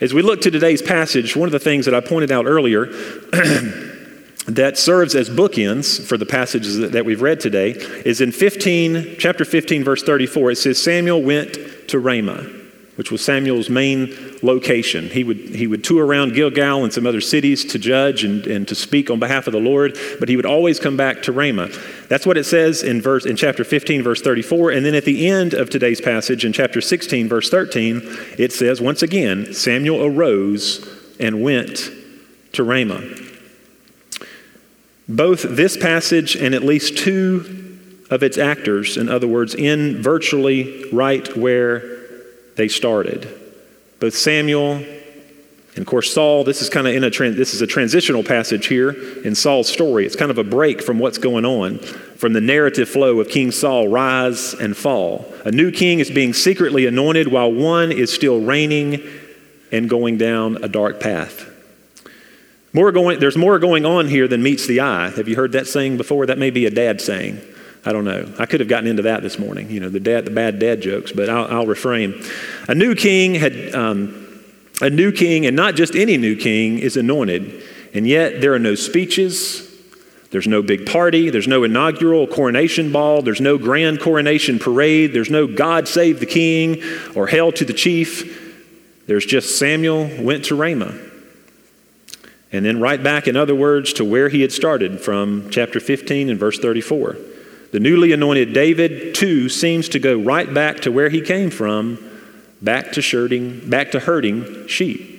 As 0.01 0.13
we 0.13 0.21
look 0.21 0.43
to 0.43 0.51
today's 0.51 0.83
passage, 0.83 1.35
one 1.35 1.49
of 1.49 1.53
the 1.53 1.59
things 1.59 1.87
that 1.87 1.95
I 1.95 2.01
pointed 2.01 2.31
out 2.31 2.45
earlier 2.47 2.87
that 4.47 4.75
serves 4.77 5.15
as 5.15 5.31
bookends 5.31 6.07
for 6.07 6.19
the 6.19 6.27
passages 6.27 6.91
that, 6.91 7.05
we've 7.07 7.23
read 7.23 7.41
today 7.41 7.71
is 7.71 8.21
in 8.21 8.31
15, 8.31 9.17
chapter 9.19 9.45
15, 9.45 9.85
verse 9.85 10.03
34. 10.03 10.51
It 10.51 10.57
says, 10.57 10.83
Samuel 10.83 11.23
went 11.23 11.89
to 11.89 11.99
Ramah 11.99 12.66
which 12.97 13.11
was 13.11 13.25
Samuel's 13.25 13.71
main 13.71 14.15
location. 14.43 15.09
He 15.11 15.23
would, 15.23 15.37
he 15.37 15.67
would 15.67 15.85
tour 15.85 16.05
around 16.05 16.35
Gilgal 16.35 16.83
and 16.83 16.93
some 16.93 17.07
other 17.07 17.21
cities 17.21 17.65
to 17.67 17.79
judge 17.79 18.25
and, 18.25 18.47
and 18.47 18.67
to 18.69 18.75
speak 18.75 19.11
on 19.11 19.19
behalf 19.19 19.47
of 19.47 19.53
the 19.53 19.61
Lord, 19.61 19.99
but 20.19 20.29
he 20.29 20.37
would 20.37 20.47
always 20.47 20.81
come 20.81 20.97
back 20.97 21.23
to 21.23 21.33
Ramah. 21.33 21.69
That's 22.09 22.27
what 22.27 22.39
it 22.39 22.45
says 22.45 22.83
in, 22.83 23.03
verse, 23.03 23.27
in 23.27 23.37
chapter 23.37 23.65
15, 23.65 24.03
verse 24.03 24.23
34. 24.23 24.71
And 24.71 24.85
then 24.85 24.95
at 24.95 25.05
the 25.05 25.29
end 25.29 25.53
of 25.53 25.69
today's 25.69 26.01
passage, 26.01 26.45
in 26.45 26.53
chapter 26.53 26.81
16, 26.81 27.29
verse 27.29 27.51
13, 27.51 28.01
it 28.39 28.53
says, 28.53 28.81
once 28.81 29.03
again, 29.03 29.53
Samuel 29.53 30.05
arose 30.05 30.89
and 31.21 31.43
went 31.43 31.91
to 32.53 32.65
Ramah. 32.65 33.03
Both 35.09 35.43
this 35.43 35.77
passage 35.77 36.35
and 36.35 36.55
at 36.55 36.63
least 36.63 36.99
two 36.99 37.79
of 38.11 38.23
its 38.23 38.39
actors, 38.39 38.97
in 38.97 39.09
other 39.09 39.29
words, 39.29 39.55
in 39.55 40.01
virtually 40.03 40.89
right 40.93 41.37
where 41.37 41.96
they 42.57 42.69
started. 42.69 43.29
Both 44.01 44.15
Samuel 44.15 44.85
and 45.77 45.83
of 45.83 45.87
course 45.87 46.13
Saul, 46.13 46.43
this 46.43 46.63
is 46.63 46.71
kind 46.71 46.87
of 46.87 46.95
in 46.95 47.05
a 47.05 47.11
this 47.11 47.53
is 47.53 47.61
a 47.61 47.67
transitional 47.67 48.25
passage 48.25 48.67
here 48.67 48.91
in 49.23 49.35
Saul's 49.35 49.69
story. 49.69 50.07
It's 50.07 50.17
kind 50.17 50.31
of 50.31 50.39
a 50.39 50.45
break 50.45 50.81
from 50.81 50.99
what's 50.99 51.19
going 51.19 51.45
on 51.45 51.79
from 52.17 52.33
the 52.33 52.41
narrative 52.41 52.89
flow 52.89 53.21
of 53.21 53.29
King 53.29 53.51
Saul 53.51 53.89
rise 53.89 54.55
and 54.55 54.75
fall. 54.75 55.31
A 55.45 55.53
new 55.53 55.71
king 55.71 56.01
is 56.01 56.11
being 56.11 56.33
secretly 56.33 56.87
anointed 56.87 57.29
while 57.29 57.53
one 57.53 57.93
is 57.93 58.13
still 58.13 58.41
reigning 58.41 59.03
and 59.71 59.91
going 59.91 60.17
down 60.17 60.65
a 60.65 60.69
dark 60.69 60.99
path. 60.99 61.53
More 62.73 62.91
going, 62.91 63.21
there's 63.21 63.37
more 63.37 63.59
going 63.59 63.85
on 63.85 64.09
here 64.09 64.29
than 64.29 64.43
meets 64.43 64.67
the 64.67 64.81
eye. 64.81 65.11
Have 65.11 65.29
you 65.29 65.37
heard 65.37 65.53
that 65.53 65.67
saying 65.67 65.99
before? 65.99 66.27
That 66.27 66.39
may 66.39 66.51
be 66.51 66.65
a 66.65 66.71
dad 66.71 67.03
saying. 67.03 67.41
I 67.87 67.93
don't 67.93 68.05
know. 68.05 68.35
I 68.41 68.47
could 68.47 68.59
have 68.59 68.69
gotten 68.69 68.89
into 68.89 69.03
that 69.03 69.23
this 69.23 69.39
morning, 69.39 69.71
you 69.71 69.79
know, 69.79 69.89
the, 69.89 70.01
dad, 70.01 70.25
the 70.25 70.33
bad 70.33 70.59
dad 70.59 70.81
jokes, 70.81 71.13
but 71.13 71.31
I'll, 71.31 71.47
I'll 71.47 71.67
refrain. 71.67 72.21
A 72.67 72.75
new 72.75 72.97
king 72.97 73.37
had, 73.37 73.73
um, 73.77 74.43
a 74.81 74.91
new 74.91 75.13
king, 75.13 75.47
and 75.47 75.55
not 75.55 75.77
just 75.77 75.95
any 75.95 76.17
new 76.17 76.35
king, 76.35 76.81
is 76.81 76.97
anointed. 76.97 77.63
And 77.95 78.05
yet 78.05 78.41
there 78.41 78.53
are 78.55 78.59
no 78.59 78.75
speeches, 78.75 79.73
there's 80.33 80.49
no 80.49 80.63
big 80.63 80.85
party, 80.85 81.31
there's 81.31 81.47
no 81.47 81.63
inaugural 81.63 82.27
coronation 82.27 82.91
ball, 82.91 83.23
there's 83.23 83.41
no 83.41 83.57
grand 83.57 84.01
coronation 84.01 84.59
parade, 84.59 85.13
there's 85.13 85.31
no 85.31 85.47
God 85.47 85.87
save 85.87 86.19
the 86.19 86.27
king 86.27 86.83
or 87.15 87.29
hail 87.29 87.53
to 87.53 87.65
the 87.65 87.73
chief. 87.73 88.43
There's 89.07 89.25
just 89.25 89.61
Samuel 89.61 90.11
went 90.21 90.47
to 90.47 90.57
Ramah. 90.57 90.99
And 92.51 92.65
then 92.65 92.81
right 92.81 93.01
back, 93.01 93.29
in 93.29 93.37
other 93.37 93.55
words, 93.55 93.93
to 93.95 94.05
where 94.05 94.29
he 94.29 94.41
had 94.41 94.51
started 94.51 95.01
from 95.01 95.51
chapter 95.51 95.79
15 95.79 96.31
and 96.31 96.39
verse 96.41 96.59
34. 96.59 97.17
The 97.73 97.81
newly 97.81 98.13
anointed 98.13 98.53
David, 98.53 99.15
too, 99.15 99.49
seems 99.49 99.89
to 99.91 99.99
go 99.99 100.19
right 100.19 100.53
back 100.53 100.81
to 100.81 100.93
where 100.93 101.09
he 101.09 101.21
came 101.21 101.51
from, 101.51 101.99
back 102.63 102.93
to 102.93 103.03
herding, 103.03 103.69
back 103.69 103.91
to 103.93 104.01
herding 104.01 104.67
sheep. 104.69 105.17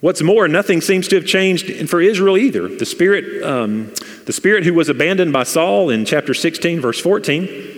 What's 0.00 0.20
more, 0.20 0.48
nothing 0.48 0.80
seems 0.80 1.06
to 1.08 1.16
have 1.16 1.26
changed 1.26 1.88
for 1.88 2.00
Israel 2.00 2.36
either. 2.36 2.66
The 2.66 2.84
spirit, 2.84 3.42
um, 3.44 3.92
the 4.26 4.32
spirit 4.32 4.64
who 4.64 4.74
was 4.74 4.88
abandoned 4.88 5.32
by 5.32 5.44
Saul 5.44 5.90
in 5.90 6.04
chapter 6.04 6.34
16, 6.34 6.80
verse 6.80 7.00
14, 7.00 7.72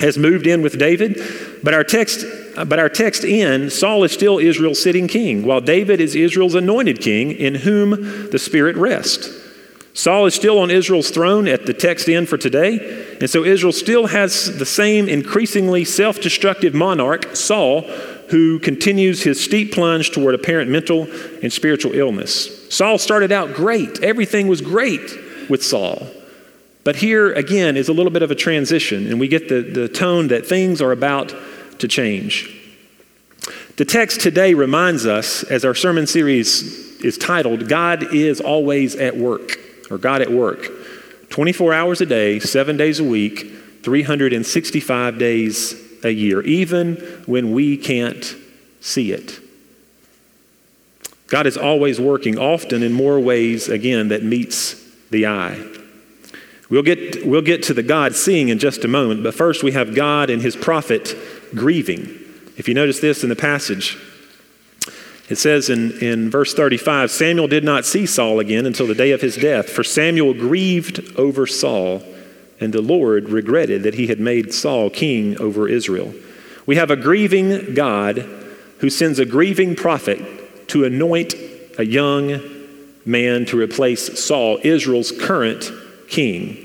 has 0.00 0.18
moved 0.18 0.48
in 0.48 0.60
with 0.60 0.76
David. 0.76 1.20
But 1.62 1.74
our 1.74 1.84
text, 1.84 2.24
but 2.56 2.80
our 2.80 2.88
text 2.88 3.22
in 3.22 3.70
Saul 3.70 4.02
is 4.02 4.10
still 4.10 4.38
Israel's 4.38 4.82
sitting 4.82 5.06
king, 5.06 5.44
while 5.46 5.60
David 5.60 6.00
is 6.00 6.16
Israel's 6.16 6.56
anointed 6.56 7.00
king, 7.00 7.30
in 7.30 7.54
whom 7.54 8.30
the 8.30 8.40
Spirit 8.40 8.74
rests. 8.74 9.37
Saul 9.98 10.26
is 10.26 10.34
still 10.34 10.60
on 10.60 10.70
Israel's 10.70 11.10
throne 11.10 11.48
at 11.48 11.66
the 11.66 11.74
text 11.74 12.08
end 12.08 12.28
for 12.28 12.38
today, 12.38 13.16
and 13.20 13.28
so 13.28 13.42
Israel 13.42 13.72
still 13.72 14.06
has 14.06 14.56
the 14.56 14.64
same 14.64 15.08
increasingly 15.08 15.84
self 15.84 16.20
destructive 16.20 16.72
monarch, 16.72 17.34
Saul, 17.34 17.80
who 18.30 18.60
continues 18.60 19.24
his 19.24 19.42
steep 19.42 19.72
plunge 19.72 20.12
toward 20.12 20.36
apparent 20.36 20.70
mental 20.70 21.08
and 21.42 21.52
spiritual 21.52 21.94
illness. 21.94 22.72
Saul 22.72 22.98
started 22.98 23.32
out 23.32 23.54
great, 23.54 24.00
everything 24.04 24.46
was 24.46 24.60
great 24.60 25.50
with 25.50 25.64
Saul. 25.64 26.06
But 26.84 26.94
here 26.94 27.32
again 27.32 27.76
is 27.76 27.88
a 27.88 27.92
little 27.92 28.12
bit 28.12 28.22
of 28.22 28.30
a 28.30 28.36
transition, 28.36 29.08
and 29.08 29.18
we 29.18 29.26
get 29.26 29.48
the, 29.48 29.62
the 29.62 29.88
tone 29.88 30.28
that 30.28 30.46
things 30.46 30.80
are 30.80 30.92
about 30.92 31.34
to 31.80 31.88
change. 31.88 32.54
The 33.78 33.84
text 33.84 34.20
today 34.20 34.54
reminds 34.54 35.06
us, 35.06 35.42
as 35.42 35.64
our 35.64 35.74
sermon 35.74 36.06
series 36.06 37.00
is 37.00 37.18
titled, 37.18 37.68
God 37.68 38.14
is 38.14 38.40
always 38.40 38.94
at 38.94 39.16
work 39.16 39.58
or 39.90 39.98
God 39.98 40.22
at 40.22 40.30
work 40.30 40.70
24 41.30 41.74
hours 41.74 42.00
a 42.00 42.06
day, 42.06 42.38
seven 42.38 42.76
days 42.76 43.00
a 43.00 43.04
week, 43.04 43.52
365 43.82 45.18
days 45.18 45.74
a 46.04 46.10
year, 46.10 46.42
even 46.42 46.96
when 47.26 47.52
we 47.52 47.76
can't 47.76 48.34
see 48.80 49.12
it. 49.12 49.38
God 51.26 51.46
is 51.46 51.56
always 51.56 52.00
working, 52.00 52.38
often 52.38 52.82
in 52.82 52.92
more 52.92 53.20
ways, 53.20 53.68
again, 53.68 54.08
that 54.08 54.22
meets 54.22 54.74
the 55.10 55.26
eye. 55.26 55.62
We'll 56.70 56.82
get, 56.82 57.26
we'll 57.26 57.42
get 57.42 57.62
to 57.64 57.74
the 57.74 57.82
God 57.82 58.14
seeing 58.14 58.48
in 58.48 58.58
just 58.58 58.84
a 58.84 58.88
moment, 58.88 59.22
but 59.22 59.34
first 59.34 59.62
we 59.62 59.72
have 59.72 59.94
God 59.94 60.30
and 60.30 60.40
his 60.40 60.56
prophet 60.56 61.14
grieving. 61.54 62.06
If 62.56 62.68
you 62.68 62.74
notice 62.74 63.00
this 63.00 63.22
in 63.22 63.28
the 63.28 63.36
passage, 63.36 63.98
it 65.28 65.36
says 65.36 65.68
in, 65.68 65.92
in 65.98 66.30
verse 66.30 66.54
35 66.54 67.10
Samuel 67.10 67.48
did 67.48 67.64
not 67.64 67.84
see 67.84 68.06
Saul 68.06 68.40
again 68.40 68.66
until 68.66 68.86
the 68.86 68.94
day 68.94 69.12
of 69.12 69.20
his 69.20 69.36
death, 69.36 69.68
for 69.68 69.84
Samuel 69.84 70.34
grieved 70.34 71.16
over 71.16 71.46
Saul, 71.46 72.02
and 72.60 72.72
the 72.72 72.82
Lord 72.82 73.28
regretted 73.28 73.82
that 73.82 73.94
he 73.94 74.06
had 74.06 74.20
made 74.20 74.54
Saul 74.54 74.90
king 74.90 75.38
over 75.40 75.68
Israel. 75.68 76.14
We 76.66 76.76
have 76.76 76.90
a 76.90 76.96
grieving 76.96 77.74
God 77.74 78.18
who 78.78 78.90
sends 78.90 79.18
a 79.18 79.24
grieving 79.24 79.76
prophet 79.76 80.68
to 80.68 80.84
anoint 80.84 81.34
a 81.78 81.84
young 81.84 82.40
man 83.04 83.44
to 83.46 83.58
replace 83.58 84.22
Saul, 84.22 84.58
Israel's 84.62 85.12
current 85.12 85.70
king. 86.08 86.64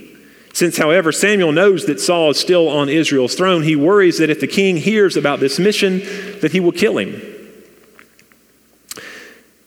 Since, 0.54 0.78
however, 0.78 1.12
Samuel 1.12 1.52
knows 1.52 1.86
that 1.88 2.00
Saul 2.00 2.32
is 2.32 2.40
still 2.40 2.70
on 2.70 2.88
Israel's 2.88 3.34
throne, 3.34 3.64
he 3.64 3.76
worries 3.76 4.20
that 4.20 4.30
if 4.30 4.40
the 4.40 4.48
king 4.48 4.78
hears 4.78 5.18
about 5.18 5.40
this 5.40 5.58
mission, 5.58 6.00
that 6.42 6.52
he 6.52 6.60
will 6.60 6.72
kill 6.72 6.98
him. 6.98 7.33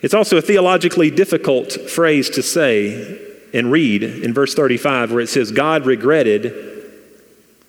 It's 0.01 0.15
also 0.15 0.37
a 0.37 0.43
theologically 0.43 1.11
difficult 1.11 1.73
phrase 1.73 2.31
to 2.31 2.43
say 2.43 3.21
and 3.55 3.73
read 3.73 4.03
in 4.03 4.35
verse 4.35 4.55
35 4.55 5.13
where 5.13 5.21
it 5.21 5.29
says, 5.29 5.51
God 5.51 5.87
regretted 5.87 6.53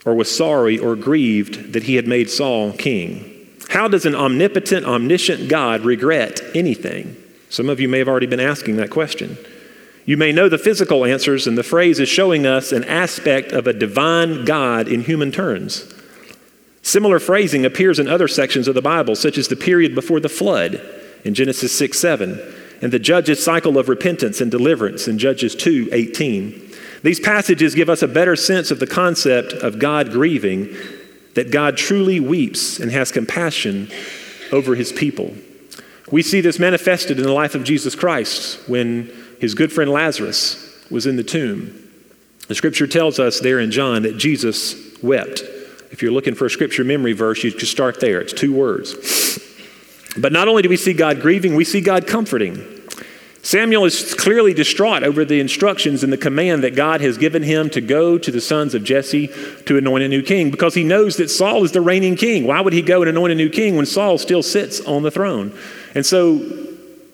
or 0.06 0.14
was 0.14 0.34
sorry 0.36 0.78
or 0.78 0.96
grieved 0.96 1.74
that 1.74 1.84
he 1.84 1.96
had 1.96 2.08
made 2.08 2.30
Saul 2.30 2.74
king. 2.74 3.34
How 3.70 3.88
does 3.88 4.06
an 4.06 4.16
omnipotent, 4.16 4.86
omniscient 4.86 5.50
God 5.50 5.82
regret 5.82 6.42
anything? 6.56 7.16
Some 7.50 7.70
of 7.70 7.80
you 7.80 7.88
may 7.88 8.00
have 8.00 8.08
already 8.08 8.28
been 8.28 8.40
asking 8.40 8.78
that 8.78 8.90
question. 8.90 9.38
You 10.06 10.16
may 10.16 10.32
know 10.32 10.48
the 10.48 10.58
physical 10.58 11.04
answers, 11.04 11.48
and 11.48 11.58
the 11.58 11.64
phrase 11.64 12.00
is 12.00 12.08
showing 12.08 12.46
us 12.46 12.72
an 12.72 12.86
aspect 12.86 13.52
of 13.52 13.68
a 13.68 13.74
divine 13.74 14.46
God 14.46 14.88
in 14.88 15.02
human 15.02 15.34
terms. 15.34 15.94
Similar 16.82 17.20
phrasing 17.20 17.66
appears 17.66 18.00
in 18.00 18.08
other 18.08 18.30
sections 18.30 18.70
of 18.70 18.76
the 18.76 18.82
Bible, 18.82 19.16
such 19.16 19.38
as 19.38 19.50
the 19.50 19.58
period 19.58 19.94
before 19.94 20.22
the 20.22 20.30
flood 20.30 20.82
in 21.24 21.34
Genesis 21.34 21.78
6 21.78 22.00
7, 22.00 22.40
and 22.82 22.92
the 22.92 23.00
judge's 23.00 23.44
cycle 23.44 23.78
of 23.78 23.90
repentance 23.90 24.42
and 24.42 24.52
deliverance 24.52 25.08
in 25.08 25.18
Judges 25.18 25.56
2 25.56 25.90
18. 25.92 26.68
These 27.04 27.20
passages 27.20 27.76
give 27.76 27.90
us 27.90 28.02
a 28.02 28.08
better 28.08 28.36
sense 28.36 28.72
of 28.72 28.80
the 28.80 28.88
concept 28.88 29.54
of 29.54 29.80
God 29.80 30.12
grieving, 30.12 30.76
that 31.36 31.52
God 31.52 31.78
truly 31.78 32.20
weeps 32.20 32.80
and 32.80 32.92
has 32.92 33.12
compassion 33.12 33.90
over 34.52 34.76
his 34.76 34.92
people. 34.92 35.36
We 36.12 36.22
see 36.22 36.42
this 36.42 36.58
manifested 36.58 37.18
in 37.18 37.24
the 37.24 37.34
life 37.34 37.54
of 37.54 37.64
Jesus 37.64 37.96
Christ 37.96 38.68
when 38.68 39.12
his 39.40 39.54
good 39.54 39.72
friend 39.72 39.92
Lazarus 39.92 40.64
was 40.90 41.06
in 41.06 41.18
the 41.18 41.24
tomb. 41.24 41.84
The 42.48 42.56
scripture 42.56 42.88
tells 42.88 43.20
us 43.20 43.40
there 43.42 43.60
in 43.60 43.72
John 43.72 44.04
that 44.04 44.18
Jesus 44.18 44.76
wept. 45.04 45.42
If 45.92 46.02
you're 46.02 46.12
looking 46.12 46.36
for 46.36 46.46
a 46.46 46.50
scripture 46.50 46.84
memory 46.84 47.14
verse, 47.14 47.44
you 47.44 47.52
could 47.52 47.68
start 47.68 48.00
there. 48.00 48.22
It's 48.22 48.34
two 48.34 48.54
words. 48.54 49.44
But 50.20 50.32
not 50.32 50.48
only 50.48 50.62
do 50.62 50.70
we 50.70 50.78
see 50.78 50.94
God 50.94 51.22
grieving, 51.22 51.56
we 51.56 51.64
see 51.64 51.82
God 51.82 52.08
comforting. 52.08 52.78
Samuel 53.48 53.86
is 53.86 54.14
clearly 54.14 54.54
distraught 54.54 55.04
over 55.04 55.24
the 55.24 55.40
instructions 55.40 56.04
and 56.04 56.12
the 56.12 56.18
command 56.18 56.64
that 56.66 56.76
God 56.76 57.00
has 57.00 57.18
given 57.18 57.44
him 57.44 57.70
to 57.70 57.80
go 57.80 58.18
to 58.18 58.30
the 58.30 58.42
sons 58.42 58.76
of 58.76 58.84
Jesse 58.84 59.30
to 59.66 59.78
anoint 59.78 60.04
a 60.04 60.10
new 60.10 60.22
king 60.22 60.52
because 60.52 60.74
he 60.74 60.84
knows 60.84 61.16
that 61.16 61.30
Saul 61.30 61.64
is 61.64 61.72
the 61.72 61.80
reigning 61.80 62.18
king. 62.18 62.46
Why 62.46 62.60
would 62.60 62.74
he 62.74 62.82
go 62.82 63.02
and 63.02 63.10
anoint 63.10 63.32
a 63.32 63.36
new 63.36 63.50
king 63.50 63.78
when 63.78 63.86
Saul 63.86 64.18
still 64.18 64.44
sits 64.44 64.82
on 64.82 65.04
the 65.04 65.12
throne? 65.12 65.58
And 65.96 66.06
so 66.06 66.42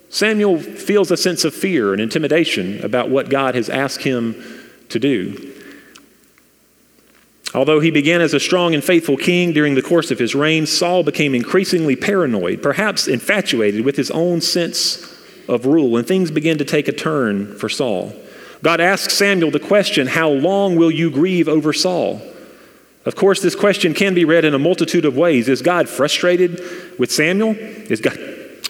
Samuel 0.08 0.58
feels 0.58 1.12
a 1.12 1.16
sense 1.16 1.44
of 1.44 1.54
fear 1.54 1.92
and 1.92 2.02
intimidation 2.02 2.84
about 2.84 3.10
what 3.10 3.30
God 3.30 3.54
has 3.54 3.68
asked 3.70 4.02
him 4.02 4.34
to 4.88 4.98
do. 4.98 5.53
Although 7.54 7.78
he 7.78 7.92
began 7.92 8.20
as 8.20 8.34
a 8.34 8.40
strong 8.40 8.74
and 8.74 8.82
faithful 8.82 9.16
king 9.16 9.52
during 9.52 9.76
the 9.76 9.82
course 9.82 10.10
of 10.10 10.18
his 10.18 10.34
reign, 10.34 10.66
Saul 10.66 11.04
became 11.04 11.36
increasingly 11.36 11.94
paranoid, 11.94 12.60
perhaps 12.62 13.06
infatuated 13.06 13.84
with 13.84 13.96
his 13.96 14.10
own 14.10 14.40
sense 14.40 15.14
of 15.48 15.64
rule, 15.64 15.96
and 15.96 16.06
things 16.06 16.32
began 16.32 16.58
to 16.58 16.64
take 16.64 16.88
a 16.88 16.92
turn 16.92 17.56
for 17.56 17.68
Saul. 17.68 18.12
God 18.62 18.80
asked 18.80 19.12
Samuel 19.12 19.52
the 19.52 19.60
question, 19.60 20.08
How 20.08 20.30
long 20.30 20.74
will 20.74 20.90
you 20.90 21.10
grieve 21.10 21.48
over 21.48 21.72
Saul? 21.72 22.20
Of 23.04 23.14
course, 23.14 23.40
this 23.40 23.54
question 23.54 23.94
can 23.94 24.14
be 24.14 24.24
read 24.24 24.44
in 24.44 24.54
a 24.54 24.58
multitude 24.58 25.04
of 25.04 25.16
ways. 25.16 25.48
Is 25.48 25.62
God 25.62 25.88
frustrated 25.88 26.60
with 26.98 27.12
Samuel? 27.12 27.54
Is 27.54 28.00
God, 28.00 28.18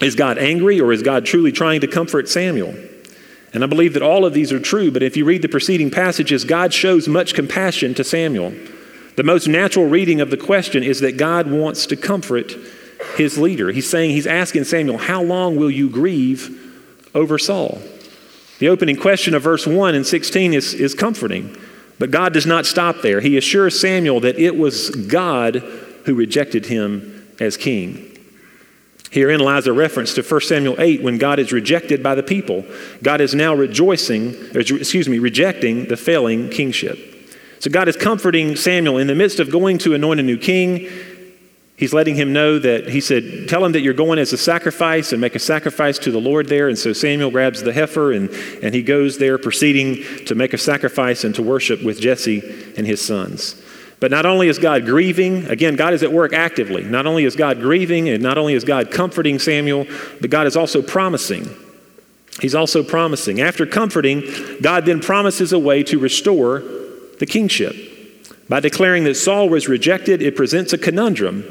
is 0.01 0.13
God 0.13 0.37
angry, 0.37 0.79
or 0.79 0.91
is 0.91 1.01
God 1.01 1.25
truly 1.25 1.51
trying 1.51 1.81
to 1.81 1.87
comfort 1.87 2.29
Samuel? 2.29 2.75
And 3.53 3.63
I 3.63 3.67
believe 3.67 3.93
that 3.93 4.03
all 4.03 4.25
of 4.25 4.33
these 4.33 4.51
are 4.51 4.59
true, 4.59 4.91
but 4.91 5.01
if 5.01 5.15
you 5.15 5.23
read 5.23 5.41
the 5.41 5.47
preceding 5.47 5.89
passages, 5.89 6.43
God 6.43 6.73
shows 6.73 7.07
much 7.07 7.33
compassion 7.33 7.93
to 7.95 8.03
Samuel. 8.03 8.53
The 9.15 9.23
most 9.23 9.47
natural 9.47 9.87
reading 9.87 10.19
of 10.21 10.29
the 10.29 10.37
question 10.37 10.83
is 10.83 10.99
that 10.99 11.17
God 11.17 11.49
wants 11.49 11.85
to 11.87 11.95
comfort 11.95 12.53
his 13.15 13.37
leader. 13.37 13.71
He's 13.71 13.89
saying, 13.89 14.11
He's 14.11 14.27
asking 14.27 14.65
Samuel, 14.65 14.97
How 14.97 15.21
long 15.21 15.55
will 15.55 15.71
you 15.71 15.89
grieve 15.89 16.61
over 17.13 17.37
Saul? 17.37 17.81
The 18.59 18.69
opening 18.69 18.95
question 18.95 19.33
of 19.33 19.43
verse 19.43 19.67
1 19.67 19.95
and 19.95 20.05
16 20.05 20.53
is, 20.53 20.73
is 20.73 20.93
comforting, 20.93 21.57
but 21.99 22.11
God 22.11 22.33
does 22.33 22.45
not 22.45 22.65
stop 22.65 23.01
there. 23.01 23.19
He 23.19 23.37
assures 23.37 23.79
Samuel 23.79 24.21
that 24.21 24.39
it 24.39 24.57
was 24.57 24.89
God 24.89 25.55
who 26.05 26.15
rejected 26.15 26.65
him 26.65 27.27
as 27.39 27.57
king. 27.57 28.11
Herein 29.11 29.39
lies 29.39 29.65
a 29.65 29.73
reference 29.73 30.13
to 30.15 30.23
1 30.23 30.41
Samuel 30.41 30.75
8 30.77 31.01
when 31.01 31.17
God 31.17 31.39
is 31.39 31.53
rejected 31.53 32.03
by 32.03 32.15
the 32.15 32.23
people. 32.23 32.65
God 33.01 33.21
is 33.21 33.33
now 33.33 33.53
rejoicing, 33.53 34.35
excuse 34.53 35.07
me, 35.07 35.19
rejecting 35.19 35.85
the 35.85 35.95
failing 35.95 36.49
kingship. 36.49 37.14
So 37.59 37.69
God 37.69 37.87
is 37.87 37.95
comforting 37.95 38.55
Samuel 38.55 38.97
in 38.97 39.07
the 39.07 39.15
midst 39.15 39.39
of 39.39 39.49
going 39.49 39.77
to 39.79 39.93
anoint 39.93 40.19
a 40.19 40.23
new 40.23 40.37
king. 40.37 40.89
He's 41.77 41.93
letting 41.93 42.15
him 42.15 42.31
know 42.31 42.57
that 42.59 42.89
he 42.89 43.01
said, 43.01 43.49
Tell 43.49 43.63
him 43.65 43.73
that 43.73 43.81
you're 43.81 43.93
going 43.93 44.17
as 44.17 44.31
a 44.31 44.37
sacrifice 44.37 45.11
and 45.11 45.19
make 45.19 45.35
a 45.35 45.39
sacrifice 45.39 45.99
to 45.99 46.11
the 46.11 46.21
Lord 46.21 46.47
there. 46.47 46.69
And 46.69 46.77
so 46.77 46.93
Samuel 46.93 47.31
grabs 47.31 47.61
the 47.61 47.73
heifer 47.73 48.13
and, 48.13 48.29
and 48.63 48.73
he 48.73 48.81
goes 48.81 49.17
there, 49.17 49.37
proceeding 49.37 50.25
to 50.25 50.35
make 50.35 50.53
a 50.53 50.57
sacrifice 50.57 51.23
and 51.23 51.35
to 51.35 51.43
worship 51.43 51.83
with 51.83 51.99
Jesse 51.99 52.39
and 52.77 52.87
his 52.87 53.01
sons. 53.01 53.61
But 53.99 54.11
not 54.11 54.25
only 54.25 54.47
is 54.47 54.59
God 54.59 54.85
grieving, 54.85 55.47
again, 55.47 55.75
God 55.75 55.93
is 55.93 56.03
at 56.03 56.11
work 56.11 56.33
actively. 56.33 56.83
Not 56.83 57.07
only 57.07 57.25
is 57.25 57.35
God 57.35 57.59
grieving 57.59 58.07
and 58.09 58.21
not 58.21 58.37
only 58.37 58.53
is 58.53 58.63
God 58.63 58.91
comforting 58.91 59.39
Samuel, 59.39 59.85
but 60.21 60.29
God 60.29 60.47
is 60.47 60.55
also 60.55 60.81
promising. 60.81 61.49
He's 62.41 62.55
also 62.55 62.83
promising. 62.83 63.41
After 63.41 63.65
comforting, 63.65 64.23
God 64.61 64.85
then 64.85 64.99
promises 64.99 65.53
a 65.53 65.59
way 65.59 65.83
to 65.83 65.97
restore 65.97 66.59
the 67.19 67.25
kingship. 67.25 67.75
By 68.47 68.59
declaring 68.59 69.03
that 69.05 69.15
Saul 69.15 69.49
was 69.49 69.67
rejected, 69.67 70.21
it 70.21 70.35
presents 70.35 70.73
a 70.73 70.77
conundrum. 70.77 71.43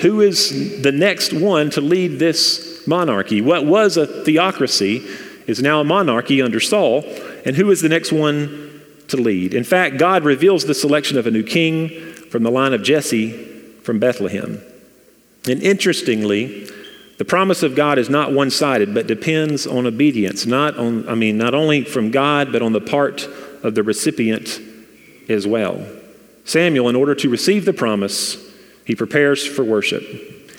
Who 0.00 0.20
is 0.20 0.82
the 0.82 0.92
next 0.92 1.32
one 1.32 1.70
to 1.70 1.80
lead 1.80 2.18
this 2.18 2.86
monarchy? 2.86 3.42
What 3.42 3.66
was 3.66 3.96
a 3.96 4.06
theocracy 4.24 5.06
is 5.46 5.60
now 5.60 5.80
a 5.80 5.84
monarchy 5.84 6.40
under 6.40 6.60
Saul, 6.60 7.04
and 7.44 7.56
who 7.56 7.70
is 7.70 7.82
the 7.82 7.88
next 7.88 8.12
one 8.12 8.82
to 9.08 9.16
lead? 9.16 9.52
In 9.52 9.64
fact, 9.64 9.98
God 9.98 10.24
reveals 10.24 10.64
the 10.64 10.74
selection 10.74 11.18
of 11.18 11.26
a 11.26 11.30
new 11.30 11.42
king 11.42 11.88
from 12.30 12.42
the 12.42 12.50
line 12.50 12.72
of 12.72 12.82
Jesse 12.82 13.32
from 13.82 13.98
Bethlehem. 13.98 14.62
And 15.46 15.62
interestingly, 15.62 16.68
the 17.18 17.24
promise 17.26 17.62
of 17.62 17.74
God 17.74 17.98
is 17.98 18.08
not 18.08 18.32
one 18.32 18.50
sided, 18.50 18.94
but 18.94 19.06
depends 19.06 19.66
on 19.66 19.86
obedience, 19.86 20.46
not 20.46 20.78
on, 20.78 21.06
I 21.06 21.14
mean, 21.14 21.36
not 21.36 21.52
only 21.52 21.84
from 21.84 22.10
God, 22.10 22.50
but 22.50 22.62
on 22.62 22.72
the 22.72 22.80
part 22.80 23.28
of 23.62 23.74
the 23.74 23.82
recipient 23.82 24.58
as 25.30 25.46
well. 25.46 25.84
Samuel, 26.44 26.88
in 26.88 26.96
order 26.96 27.14
to 27.14 27.28
receive 27.28 27.64
the 27.64 27.72
promise, 27.72 28.36
he 28.84 28.94
prepares 28.94 29.46
for 29.46 29.64
worship. 29.64 30.02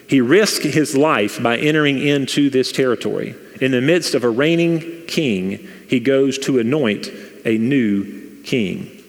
He 0.07 0.21
risks 0.21 0.65
his 0.65 0.95
life 0.95 1.41
by 1.41 1.57
entering 1.57 1.99
into 1.99 2.49
this 2.49 2.71
territory. 2.71 3.35
In 3.59 3.71
the 3.71 3.81
midst 3.81 4.15
of 4.15 4.23
a 4.23 4.29
reigning 4.29 5.05
king, 5.07 5.67
he 5.87 5.99
goes 5.99 6.37
to 6.39 6.59
anoint 6.59 7.09
a 7.45 7.57
new 7.57 8.41
king. 8.43 9.01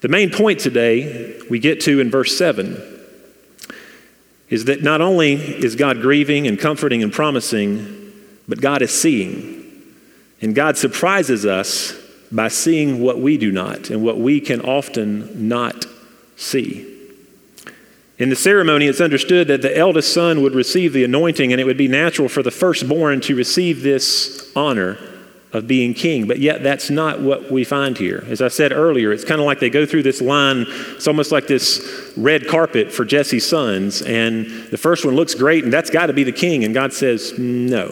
The 0.00 0.08
main 0.08 0.30
point 0.30 0.60
today 0.60 1.40
we 1.50 1.58
get 1.58 1.80
to 1.82 2.00
in 2.00 2.10
verse 2.10 2.36
7 2.36 2.80
is 4.48 4.64
that 4.64 4.82
not 4.82 5.00
only 5.00 5.34
is 5.34 5.76
God 5.76 6.00
grieving 6.00 6.46
and 6.46 6.58
comforting 6.58 7.02
and 7.02 7.12
promising, 7.12 8.12
but 8.48 8.60
God 8.60 8.82
is 8.82 8.98
seeing. 8.98 9.64
And 10.40 10.54
God 10.54 10.76
surprises 10.76 11.46
us 11.46 11.99
by 12.32 12.48
seeing 12.48 13.00
what 13.00 13.18
we 13.18 13.36
do 13.36 13.50
not 13.50 13.90
and 13.90 14.02
what 14.02 14.18
we 14.18 14.40
can 14.40 14.60
often 14.60 15.48
not 15.48 15.86
see. 16.36 16.86
In 18.18 18.28
the 18.28 18.36
ceremony, 18.36 18.86
it's 18.86 19.00
understood 19.00 19.48
that 19.48 19.62
the 19.62 19.76
eldest 19.76 20.12
son 20.12 20.42
would 20.42 20.54
receive 20.54 20.92
the 20.92 21.04
anointing, 21.04 21.52
and 21.52 21.60
it 21.60 21.64
would 21.64 21.78
be 21.78 21.88
natural 21.88 22.28
for 22.28 22.42
the 22.42 22.50
firstborn 22.50 23.22
to 23.22 23.34
receive 23.34 23.82
this 23.82 24.52
honor 24.54 24.98
of 25.52 25.66
being 25.66 25.94
king. 25.94 26.26
But 26.26 26.38
yet, 26.38 26.62
that's 26.62 26.90
not 26.90 27.20
what 27.20 27.50
we 27.50 27.64
find 27.64 27.96
here. 27.96 28.22
As 28.28 28.42
I 28.42 28.48
said 28.48 28.72
earlier, 28.72 29.10
it's 29.10 29.24
kind 29.24 29.40
of 29.40 29.46
like 29.46 29.58
they 29.58 29.70
go 29.70 29.86
through 29.86 30.02
this 30.02 30.20
line, 30.20 30.66
it's 30.68 31.08
almost 31.08 31.32
like 31.32 31.46
this 31.46 32.12
red 32.14 32.46
carpet 32.46 32.92
for 32.92 33.06
Jesse's 33.06 33.48
sons, 33.48 34.02
and 34.02 34.46
the 34.70 34.78
first 34.78 35.04
one 35.04 35.16
looks 35.16 35.34
great, 35.34 35.64
and 35.64 35.72
that's 35.72 35.90
got 35.90 36.06
to 36.06 36.12
be 36.12 36.22
the 36.22 36.30
king. 36.30 36.62
And 36.62 36.74
God 36.74 36.92
says, 36.92 37.38
No, 37.38 37.88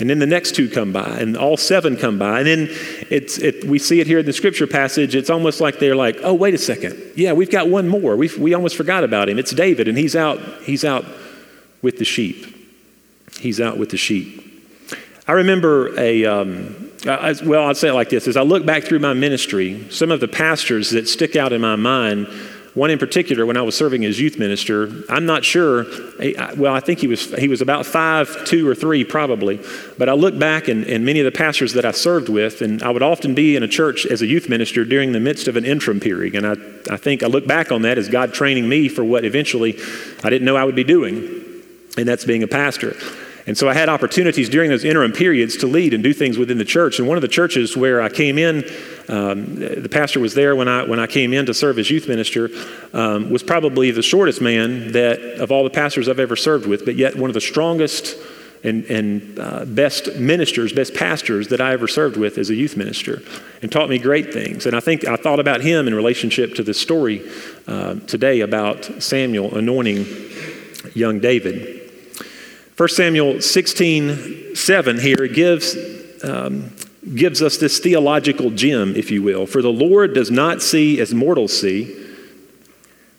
and 0.00 0.08
then 0.08 0.18
the 0.18 0.26
next 0.26 0.54
two 0.54 0.68
come 0.68 0.92
by, 0.92 1.18
and 1.18 1.36
all 1.36 1.56
seven 1.56 1.96
come 1.96 2.18
by. 2.18 2.38
And 2.38 2.46
then 2.46 2.68
it's, 3.10 3.38
it, 3.38 3.64
we 3.64 3.78
see 3.78 4.00
it 4.00 4.06
here 4.06 4.18
in 4.18 4.26
the 4.26 4.32
scripture 4.32 4.66
passage. 4.66 5.14
It's 5.14 5.30
almost 5.30 5.60
like 5.60 5.78
they're 5.78 5.96
like, 5.96 6.16
oh, 6.22 6.34
wait 6.34 6.54
a 6.54 6.58
second. 6.58 7.00
Yeah, 7.16 7.32
we've 7.32 7.50
got 7.50 7.68
one 7.68 7.88
more. 7.88 8.16
we 8.16 8.30
we 8.38 8.54
almost 8.54 8.76
forgot 8.76 9.04
about 9.04 9.28
him. 9.28 9.38
It's 9.38 9.52
David, 9.52 9.88
and 9.88 9.98
he's 9.98 10.16
out, 10.16 10.38
he's 10.62 10.84
out 10.84 11.04
with 11.82 11.98
the 11.98 12.04
sheep. 12.04 12.56
He's 13.38 13.60
out 13.60 13.78
with 13.78 13.90
the 13.90 13.96
sheep. 13.96 14.46
I 15.26 15.32
remember 15.32 15.96
a, 15.98 16.24
um, 16.24 16.90
I, 17.06 17.34
well, 17.44 17.66
I'll 17.66 17.74
say 17.74 17.88
it 17.88 17.94
like 17.94 18.10
this 18.10 18.26
as 18.26 18.36
I 18.36 18.42
look 18.42 18.66
back 18.66 18.84
through 18.84 18.98
my 18.98 19.12
ministry, 19.12 19.86
some 19.90 20.10
of 20.10 20.20
the 20.20 20.28
pastors 20.28 20.90
that 20.90 21.08
stick 21.08 21.36
out 21.36 21.52
in 21.52 21.60
my 21.60 21.76
mind 21.76 22.26
one 22.74 22.90
in 22.90 22.98
particular, 22.98 23.44
when 23.46 23.56
I 23.56 23.62
was 23.62 23.74
serving 23.74 24.04
as 24.04 24.20
youth 24.20 24.38
minister, 24.38 24.88
I'm 25.08 25.26
not 25.26 25.44
sure. 25.44 25.86
Well, 26.56 26.72
I 26.72 26.78
think 26.78 27.00
he 27.00 27.08
was 27.08 27.34
he 27.34 27.48
was 27.48 27.60
about 27.60 27.84
five, 27.84 28.44
two 28.44 28.68
or 28.68 28.76
three 28.76 29.04
probably. 29.04 29.58
But 29.98 30.08
I 30.08 30.12
look 30.12 30.38
back 30.38 30.68
and, 30.68 30.86
and 30.86 31.04
many 31.04 31.18
of 31.18 31.24
the 31.24 31.36
pastors 31.36 31.72
that 31.72 31.84
I 31.84 31.90
served 31.90 32.28
with, 32.28 32.62
and 32.62 32.80
I 32.82 32.90
would 32.90 33.02
often 33.02 33.34
be 33.34 33.56
in 33.56 33.64
a 33.64 33.68
church 33.68 34.06
as 34.06 34.22
a 34.22 34.26
youth 34.26 34.48
minister 34.48 34.84
during 34.84 35.10
the 35.12 35.20
midst 35.20 35.48
of 35.48 35.56
an 35.56 35.64
interim 35.64 35.98
period. 35.98 36.36
And 36.36 36.46
I, 36.46 36.94
I 36.94 36.96
think 36.96 37.24
I 37.24 37.26
look 37.26 37.46
back 37.46 37.72
on 37.72 37.82
that 37.82 37.98
as 37.98 38.08
God 38.08 38.32
training 38.32 38.68
me 38.68 38.88
for 38.88 39.02
what 39.02 39.24
eventually 39.24 39.76
I 40.22 40.30
didn't 40.30 40.44
know 40.44 40.54
I 40.56 40.64
would 40.64 40.76
be 40.76 40.84
doing, 40.84 41.16
and 41.98 42.06
that's 42.06 42.24
being 42.24 42.44
a 42.44 42.48
pastor. 42.48 42.96
And 43.46 43.58
so 43.58 43.68
I 43.68 43.74
had 43.74 43.88
opportunities 43.88 44.48
during 44.48 44.70
those 44.70 44.84
interim 44.84 45.12
periods 45.12 45.56
to 45.56 45.66
lead 45.66 45.92
and 45.92 46.04
do 46.04 46.12
things 46.12 46.38
within 46.38 46.58
the 46.58 46.64
church. 46.64 47.00
And 47.00 47.08
one 47.08 47.16
of 47.16 47.22
the 47.22 47.26
churches 47.26 47.76
where 47.76 48.00
I 48.00 48.08
came 48.08 48.38
in, 48.38 48.64
um, 49.08 49.56
the 49.56 49.88
pastor 49.88 50.20
was 50.20 50.34
there 50.34 50.54
when 50.54 50.68
I, 50.68 50.84
when 50.84 51.00
I 51.00 51.06
came 51.06 51.32
in 51.32 51.46
to 51.46 51.54
serve 51.54 51.78
as 51.78 51.90
youth 51.90 52.08
minister, 52.08 52.50
um, 52.92 53.30
was 53.30 53.42
probably 53.42 53.90
the 53.90 54.02
shortest 54.02 54.40
man 54.40 54.92
that 54.92 55.20
of 55.40 55.50
all 55.50 55.64
the 55.64 55.70
pastors 55.70 56.08
I've 56.08 56.20
ever 56.20 56.36
served 56.36 56.66
with, 56.66 56.84
but 56.84 56.96
yet 56.96 57.16
one 57.16 57.30
of 57.30 57.34
the 57.34 57.40
strongest 57.40 58.16
and, 58.62 58.84
and 58.84 59.38
uh, 59.38 59.64
best 59.64 60.16
ministers, 60.16 60.72
best 60.72 60.94
pastors 60.94 61.48
that 61.48 61.60
I 61.60 61.72
ever 61.72 61.88
served 61.88 62.16
with 62.16 62.36
as 62.36 62.50
a 62.50 62.54
youth 62.54 62.76
minister, 62.76 63.22
and 63.62 63.72
taught 63.72 63.88
me 63.88 63.98
great 63.98 64.32
things. 64.32 64.66
And 64.66 64.76
I 64.76 64.80
think 64.80 65.06
I 65.06 65.16
thought 65.16 65.40
about 65.40 65.62
him 65.62 65.88
in 65.88 65.94
relationship 65.94 66.54
to 66.56 66.62
this 66.62 66.78
story 66.78 67.28
uh, 67.66 67.94
today 68.06 68.40
about 68.40 68.84
Samuel 69.02 69.56
anointing 69.56 70.04
young 70.94 71.20
David. 71.20 71.90
1 72.76 72.88
Samuel 72.88 73.40
16 73.40 74.56
7 74.56 74.98
here 74.98 75.26
gives, 75.26 75.76
um, 76.24 76.70
gives 77.14 77.40
us 77.42 77.56
this 77.56 77.78
theological 77.78 78.50
gem, 78.50 78.94
if 78.94 79.10
you 79.10 79.22
will. 79.22 79.46
For 79.46 79.62
the 79.62 79.72
Lord 79.72 80.14
does 80.14 80.30
not 80.30 80.62
see 80.62 81.00
as 81.00 81.14
mortals 81.14 81.58
see, 81.58 81.96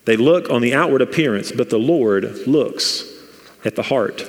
they 0.06 0.18
look 0.18 0.50
on 0.50 0.62
the 0.62 0.74
outward 0.74 1.02
appearance, 1.02 1.52
but 1.52 1.70
the 1.70 1.80
Lord 1.80 2.48
looks 2.48 3.06
at 3.64 3.76
the 3.76 3.84
heart. 3.84 4.24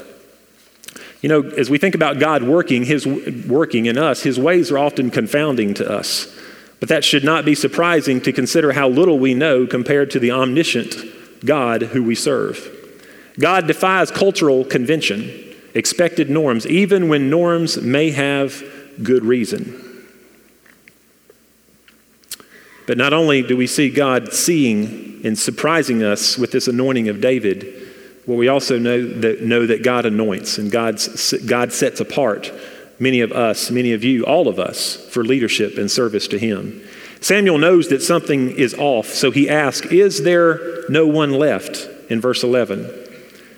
You 1.23 1.29
know, 1.29 1.43
as 1.43 1.71
we 1.71 1.79
think 1.79 1.95
about 1.95 2.19
God 2.19 2.43
working, 2.43 2.85
his 2.85 3.07
working 3.07 3.87
in 3.87 3.97
us, 3.97 4.23
his 4.23 4.39
ways 4.39 4.71
are 4.71 4.79
often 4.79 5.11
confounding 5.11 5.75
to 5.75 5.91
us. 5.91 6.37
But 6.81 6.89
that 6.89 7.05
should 7.05 7.23
not 7.23 7.45
be 7.45 7.55
surprising 7.55 8.21
to 8.23 8.33
consider 8.33 8.73
how 8.73 8.89
little 8.89 9.19
we 9.19 9.35
know 9.35 9.67
compared 9.67 10.11
to 10.11 10.19
the 10.19 10.33
omniscient 10.33 10.97
God 11.45 11.83
who 11.83 12.03
we 12.03 12.17
serve. 12.17 12.69
God 13.39 13.67
defies 13.67 14.11
cultural 14.11 14.65
convention, 14.65 15.31
expected 15.75 16.29
norms, 16.29 16.67
even 16.67 17.09
when 17.09 17.31
norms 17.31 17.81
may 17.81 18.11
have 18.11 18.65
good 19.03 19.25
reason. 19.25 19.89
But 22.87 22.99
not 22.99 23.13
only 23.13 23.43
do 23.43 23.57
we 23.57 23.67
see 23.67 23.91
God 23.91 24.33
seeing 24.33 25.21
and 25.25 25.39
surprising 25.39 26.03
us 26.03 26.37
with 26.37 26.51
this 26.51 26.67
anointing 26.67 27.09
of 27.09 27.21
David, 27.21 27.89
well, 28.27 28.37
we 28.37 28.49
also 28.49 28.79
know 28.79 29.07
that, 29.21 29.43
know 29.43 29.67
that 29.67 29.83
God 29.83 30.07
anoints 30.07 30.59
and 30.59 30.71
God's, 30.71 31.33
God 31.45 31.73
sets 31.73 32.01
apart 32.01 32.53
many 32.99 33.21
of 33.21 33.33
us, 33.33 33.71
many 33.71 33.93
of 33.93 34.05
you, 34.05 34.25
all 34.25 34.49
of 34.49 34.59
us, 34.59 34.97
for 35.11 35.25
leadership 35.25 35.79
and 35.79 35.91
service 35.91 36.29
to 36.29 36.39
Him. 36.39 36.83
Samuel 37.21 37.59
knows 37.59 37.89
that 37.89 38.03
something 38.03 38.51
is 38.51 38.75
off, 38.75 39.07
so 39.07 39.31
he 39.31 39.49
asks, 39.49 39.87
Is 39.89 40.23
there 40.23 40.89
no 40.89 41.07
one 41.07 41.31
left? 41.31 41.89
in 42.13 42.21
verse 42.21 42.45
11. 42.45 43.02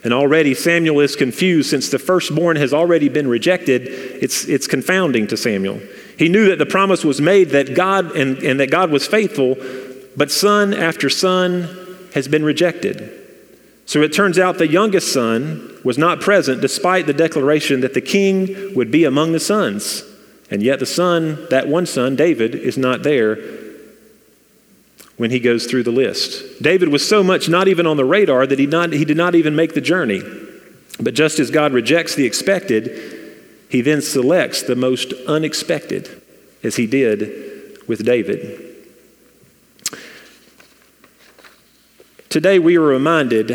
And 0.05 0.13
already 0.13 0.53
Samuel 0.55 1.01
is 1.01 1.17
confused 1.17 1.71
since 1.71 1.89
the 1.89 1.99
firstborn 1.99 2.57
has 2.57 2.75
already 2.75 3.09
been 3.09 3.27
rejected. 3.27 3.89
It's, 3.89 4.45
it's 4.45 4.67
confounding 4.67 5.27
to 5.29 5.37
Samuel. 5.37 5.81
He 6.19 6.29
knew 6.29 6.51
that 6.51 6.59
the 6.59 6.67
promise 6.67 7.05
was 7.05 7.23
made 7.23 7.51
that 7.51 7.75
God 7.75 8.15
and, 8.15 8.37
and 8.39 8.61
that 8.61 8.71
God 8.71 8.91
was 8.91 9.07
faithful, 9.07 9.57
but 10.15 10.31
son 10.31 10.75
after 10.75 11.09
son 11.09 11.75
has 12.13 12.29
been 12.29 12.45
rejected. 12.45 13.23
So 13.87 14.03
it 14.03 14.13
turns 14.13 14.39
out 14.39 14.59
the 14.59 14.69
youngest 14.69 15.13
son 15.13 15.81
was 15.85 15.99
not 15.99 16.21
present 16.21 16.61
despite 16.61 17.07
the 17.07 17.13
declaration 17.13 17.81
that 17.81 17.95
the 17.95 18.01
king 18.01 18.75
would 18.75 18.91
be 18.91 19.05
among 19.05 19.33
the 19.33 19.41
sons. 19.41 20.05
And 20.51 20.63
yet 20.63 20.79
the 20.79 20.87
son, 20.87 21.47
that 21.49 21.67
one 21.67 21.87
son, 21.87 22.15
David, 22.15 22.55
is 22.55 22.77
not 22.77 23.03
there 23.03 23.64
when 25.17 25.31
he 25.31 25.39
goes 25.39 25.67
through 25.67 25.85
the 25.85 25.93
list. 25.93 26.63
David 26.63 26.89
was 26.89 27.07
so 27.09 27.23
much 27.23 27.49
not 27.49 27.69
even 27.69 27.87
on 27.87 27.97
the 27.97 28.05
radar 28.05 28.47
that 28.47 28.59
he, 28.59 28.67
not, 28.67 28.93
he 28.93 29.05
did 29.05 29.17
not 29.17 29.35
even 29.35 29.55
make 29.55 29.75
the 29.75 29.81
journey. 29.81 30.23
But 31.01 31.15
just 31.15 31.39
as 31.39 31.51
God 31.51 31.73
rejects 31.73 32.15
the 32.15 32.27
expected, 32.27 33.37
he 33.69 33.81
then 33.81 34.03
selects 34.03 34.63
the 34.63 34.77
most 34.77 35.13
unexpected, 35.27 36.23
as 36.63 36.77
he 36.77 36.87
did 36.87 37.79
with 37.89 38.05
David. 38.05 38.61
Today 42.29 42.59
we 42.59 42.77
are 42.77 42.83
reminded 42.83 43.49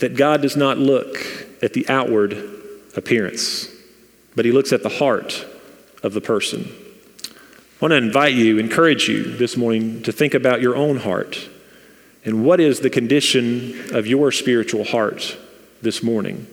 that 0.00 0.16
God 0.16 0.42
does 0.42 0.56
not 0.56 0.78
look 0.78 1.16
at 1.62 1.72
the 1.72 1.88
outward 1.88 2.32
appearance, 2.96 3.68
but 4.34 4.44
he 4.44 4.52
looks 4.52 4.72
at 4.72 4.82
the 4.82 4.88
heart 4.88 5.46
of 6.02 6.12
the 6.14 6.20
person. 6.20 6.72
I 7.76 7.84
want 7.84 7.92
to 7.92 7.98
invite 7.98 8.32
you, 8.32 8.56
encourage 8.58 9.06
you 9.06 9.36
this 9.36 9.54
morning 9.54 10.02
to 10.04 10.12
think 10.12 10.32
about 10.32 10.62
your 10.62 10.74
own 10.74 10.96
heart 10.96 11.46
and 12.24 12.42
what 12.42 12.58
is 12.58 12.80
the 12.80 12.88
condition 12.88 13.94
of 13.94 14.06
your 14.06 14.32
spiritual 14.32 14.82
heart 14.82 15.36
this 15.82 16.02
morning. 16.02 16.46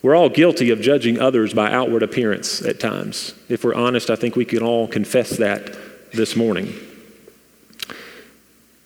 We're 0.00 0.14
all 0.14 0.28
guilty 0.28 0.70
of 0.70 0.80
judging 0.80 1.18
others 1.20 1.54
by 1.54 1.72
outward 1.72 2.04
appearance 2.04 2.62
at 2.62 2.78
times. 2.78 3.34
If 3.48 3.64
we're 3.64 3.74
honest, 3.74 4.10
I 4.10 4.14
think 4.14 4.36
we 4.36 4.44
can 4.44 4.62
all 4.62 4.86
confess 4.86 5.38
that 5.38 5.76
this 6.12 6.36
morning. 6.36 6.72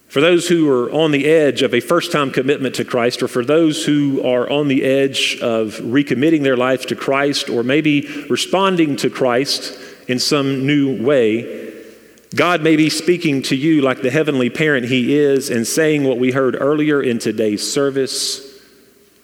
For 0.09 0.23
those 0.23 0.49
who 0.49 0.71
are 0.71 0.91
on 0.91 1.11
the 1.11 1.27
edge 1.27 1.61
of 1.61 1.75
a 1.75 1.81
first 1.81 2.13
time 2.13 2.31
commitment 2.31 2.77
to 2.77 2.85
Christ, 2.87 3.23
or 3.23 3.29
for 3.29 3.45
those 3.45 3.85
who 3.85 4.27
are 4.27 4.49
on 4.49 4.69
the 4.69 4.85
edge 4.85 5.39
of 5.43 5.75
recommitting 5.81 6.45
their 6.45 6.57
lives 6.57 6.87
to 6.87 6.97
Christ, 6.97 7.51
or 7.51 7.63
maybe 7.63 8.27
responding 8.31 8.97
to 8.97 9.11
Christ 9.11 9.79
in 10.13 10.21
some 10.21 10.67
new 10.67 11.03
way. 11.03 11.73
God 12.37 12.63
may 12.63 12.77
be 12.77 12.89
speaking 12.89 13.43
to 13.43 13.57
you 13.57 13.81
like 13.81 14.03
the 14.03 14.11
heavenly 14.11 14.51
parent 14.51 14.87
He 14.87 15.17
is 15.17 15.51
and 15.51 15.67
saying 15.67 16.05
what 16.05 16.19
we 16.19 16.31
heard 16.31 16.57
earlier 16.61 17.03
in 17.03 17.19
today's 17.19 17.73
service 17.73 18.49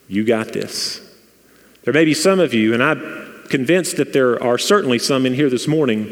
You 0.07 0.23
got 0.23 0.51
this. 0.51 0.99
There 1.83 1.93
may 1.93 2.03
be 2.03 2.15
some 2.15 2.39
of 2.39 2.53
you, 2.53 2.73
and 2.73 2.83
I'm 2.83 3.43
convinced 3.49 3.97
that 3.97 4.11
there 4.11 4.41
are 4.43 4.57
certainly 4.57 4.99
some 4.99 5.25
in 5.25 5.35
here 5.35 5.49
this 5.49 5.67
morning 5.67 6.07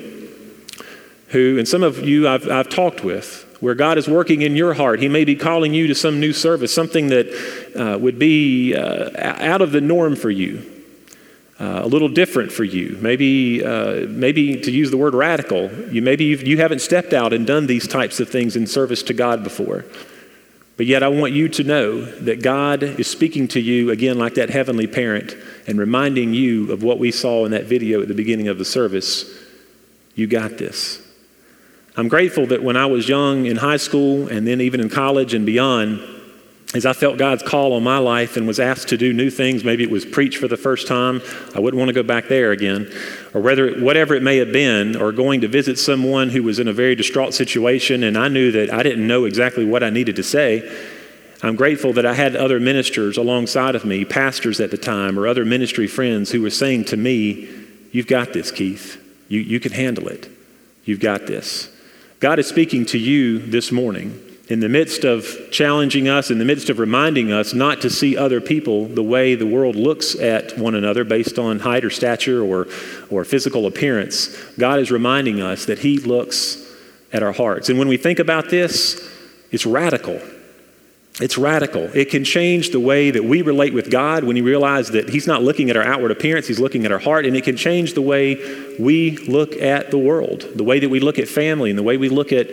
who, 1.29 1.57
and 1.57 1.67
some 1.67 1.83
of 1.83 2.07
you 2.07 2.27
I've, 2.27 2.47
I've 2.47 2.69
talked 2.69 3.03
with, 3.03 3.43
where 3.59 3.73
God 3.73 3.97
is 3.97 4.07
working 4.07 4.43
in 4.43 4.55
your 4.55 4.75
heart. 4.75 4.99
He 4.99 5.09
may 5.09 5.25
be 5.25 5.35
calling 5.35 5.73
you 5.73 5.87
to 5.87 5.95
some 5.95 6.19
new 6.19 6.31
service, 6.31 6.73
something 6.73 7.07
that 7.07 7.27
uh, 7.75 7.97
would 7.97 8.19
be 8.19 8.75
uh, 8.75 9.09
out 9.17 9.61
of 9.61 9.71
the 9.71 9.81
norm 9.81 10.15
for 10.15 10.29
you 10.29 10.76
uh, 11.59 11.81
a 11.83 11.87
little 11.87 12.09
different 12.09 12.51
for 12.51 12.63
you. 12.63 12.97
Maybe, 13.01 13.63
uh, 13.63 14.05
maybe 14.07 14.59
to 14.61 14.71
use 14.71 14.91
the 14.91 14.97
word 14.97 15.15
radical, 15.15 15.71
you 15.91 16.01
maybe 16.01 16.25
you've, 16.25 16.45
you 16.45 16.57
have 16.59 16.71
not 16.71 16.81
stepped 16.81 17.13
out 17.13 17.33
and 17.33 17.47
done 17.47 17.67
these 17.67 17.87
types 17.87 18.19
of 18.19 18.29
things 18.29 18.55
in 18.55 18.67
service 18.67 19.01
to 19.03 19.13
God 19.13 19.43
before. 19.43 19.85
But 20.77 20.85
yet, 20.85 21.01
I 21.01 21.07
want 21.07 21.33
you 21.33 21.49
to 21.49 21.63
know 21.63 22.01
that 22.01 22.43
God 22.43 22.83
is 22.83 23.07
speaking 23.07 23.47
to 23.49 23.59
you 23.59 23.89
again, 23.89 24.19
like 24.19 24.35
that 24.35 24.51
heavenly 24.51 24.85
parent, 24.85 25.35
and 25.65 25.79
reminding 25.79 26.35
you 26.35 26.71
of 26.71 26.83
what 26.83 26.99
we 26.99 27.11
saw 27.11 27.45
in 27.45 27.51
that 27.51 27.65
video 27.65 28.03
at 28.03 28.07
the 28.07 28.13
beginning 28.13 28.47
of 28.47 28.59
the 28.59 28.65
service. 28.65 29.25
You 30.13 30.27
got 30.27 30.59
this. 30.59 31.01
I'm 31.95 32.07
grateful 32.07 32.45
that 32.47 32.61
when 32.61 32.77
I 32.77 32.85
was 32.85 33.09
young 33.09 33.47
in 33.47 33.57
high 33.57 33.77
school 33.77 34.27
and 34.27 34.45
then 34.45 34.61
even 34.61 34.79
in 34.79 34.89
college 34.89 35.33
and 35.33 35.47
beyond, 35.47 35.99
as 36.73 36.85
I 36.85 36.91
felt 36.91 37.17
God's 37.17 37.43
call 37.43 37.73
on 37.73 37.83
my 37.83 37.97
life 37.97 38.35
and 38.35 38.45
was 38.45 38.59
asked 38.59 38.89
to 38.89 38.97
do 38.97 39.13
new 39.13 39.29
things, 39.29 39.63
maybe 39.63 39.83
it 39.83 39.89
was 39.89 40.05
preach 40.05 40.37
for 40.37 40.49
the 40.49 40.57
first 40.57 40.85
time, 40.85 41.21
I 41.55 41.61
wouldn't 41.61 41.79
want 41.79 41.89
to 41.89 41.93
go 41.93 42.03
back 42.03 42.27
there 42.27 42.51
again, 42.51 42.91
or 43.33 43.39
whether 43.39 43.79
whatever 43.79 44.15
it 44.15 44.21
may 44.21 44.37
have 44.37 44.51
been, 44.51 44.97
or 44.97 45.13
going 45.13 45.41
to 45.41 45.47
visit 45.47 45.79
someone 45.79 46.29
who 46.29 46.43
was 46.43 46.59
in 46.59 46.67
a 46.67 46.73
very 46.73 46.93
distraught 46.93 47.33
situation, 47.33 48.03
and 48.03 48.17
I 48.17 48.27
knew 48.27 48.51
that 48.51 48.73
I 48.73 48.83
didn't 48.83 49.07
know 49.07 49.23
exactly 49.23 49.63
what 49.63 49.81
I 49.81 49.89
needed 49.89 50.17
to 50.17 50.23
say. 50.23 50.69
I'm 51.41 51.55
grateful 51.55 51.93
that 51.93 52.05
I 52.05 52.13
had 52.13 52.35
other 52.35 52.59
ministers 52.59 53.15
alongside 53.15 53.75
of 53.75 53.85
me, 53.85 54.03
pastors 54.03 54.59
at 54.59 54.71
the 54.71 54.77
time, 54.77 55.17
or 55.17 55.25
other 55.25 55.45
ministry 55.45 55.87
friends 55.87 56.31
who 56.31 56.41
were 56.41 56.49
saying 56.49 56.85
to 56.85 56.97
me, 56.97 57.47
You've 57.93 58.07
got 58.07 58.33
this, 58.33 58.51
Keith. 58.51 59.01
You, 59.29 59.39
you 59.39 59.61
can 59.61 59.71
handle 59.71 60.09
it. 60.09 60.29
You've 60.83 60.99
got 60.99 61.25
this. 61.25 61.69
God 62.19 62.37
is 62.37 62.47
speaking 62.47 62.85
to 62.87 62.97
you 62.97 63.39
this 63.39 63.71
morning 63.71 64.26
in 64.49 64.61
the 64.61 64.69
midst 64.69 65.03
of 65.03 65.49
challenging 65.51 66.07
us, 66.07 66.31
in 66.31 66.39
the 66.39 66.45
midst 66.45 66.69
of 66.69 66.79
reminding 66.79 67.31
us 67.31 67.53
not 67.53 67.81
to 67.81 67.89
see 67.89 68.15
other 68.15 68.39
people 68.39 68.85
the 68.85 69.03
way 69.03 69.35
the 69.35 69.45
world 69.45 69.75
looks 69.75 70.15
at 70.15 70.57
one 70.57 70.73
another 70.73 71.03
based 71.03 71.37
on 71.37 71.59
height 71.59 71.83
or 71.83 71.89
stature 71.89 72.41
or, 72.41 72.67
or 73.09 73.25
physical 73.25 73.65
appearance, 73.65 74.35
God 74.57 74.79
is 74.79 74.89
reminding 74.89 75.41
us 75.41 75.65
that 75.65 75.79
He 75.79 75.97
looks 75.97 76.65
at 77.11 77.23
our 77.23 77.33
hearts. 77.33 77.69
And 77.69 77.77
when 77.77 77.87
we 77.87 77.97
think 77.97 78.19
about 78.19 78.49
this, 78.49 79.09
it's 79.51 79.65
radical. 79.65 80.21
It's 81.19 81.35
radical. 81.35 81.85
It 81.95 82.11
can 82.11 82.23
change 82.23 82.69
the 82.69 82.79
way 82.79 83.09
that 83.09 83.23
we 83.23 83.41
relate 83.41 83.73
with 83.73 83.89
God 83.89 84.23
when 84.23 84.35
you 84.35 84.43
realize 84.43 84.89
that 84.91 85.09
He's 85.09 85.25
not 85.25 85.41
looking 85.41 85.71
at 85.71 85.77
our 85.77 85.83
outward 85.83 86.11
appearance, 86.11 86.47
He's 86.47 86.59
looking 86.59 86.85
at 86.85 86.91
our 86.91 86.99
heart. 86.99 87.25
And 87.25 87.35
it 87.35 87.43
can 87.43 87.57
change 87.57 87.95
the 87.95 88.03
way 88.03 88.35
we 88.77 89.17
look 89.17 89.55
at 89.55 89.89
the 89.89 89.97
world, 89.97 90.45
the 90.53 90.63
way 90.63 90.79
that 90.79 90.89
we 90.89 90.99
look 90.99 91.17
at 91.17 91.27
family, 91.27 91.71
and 91.71 91.79
the 91.79 91.83
way 91.83 91.97
we 91.97 92.09
look 92.09 92.31
at 92.31 92.51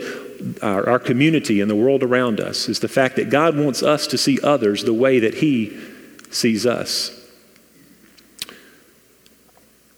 our, 0.62 0.88
our 0.88 0.98
community 0.98 1.60
and 1.60 1.70
the 1.70 1.76
world 1.76 2.02
around 2.02 2.40
us. 2.40 2.68
Is 2.70 2.80
the 2.80 2.88
fact 2.88 3.16
that 3.16 3.28
God 3.28 3.54
wants 3.54 3.82
us 3.82 4.06
to 4.06 4.16
see 4.16 4.40
others 4.40 4.84
the 4.84 4.94
way 4.94 5.18
that 5.18 5.34
He 5.34 5.78
sees 6.30 6.64
us. 6.64 7.10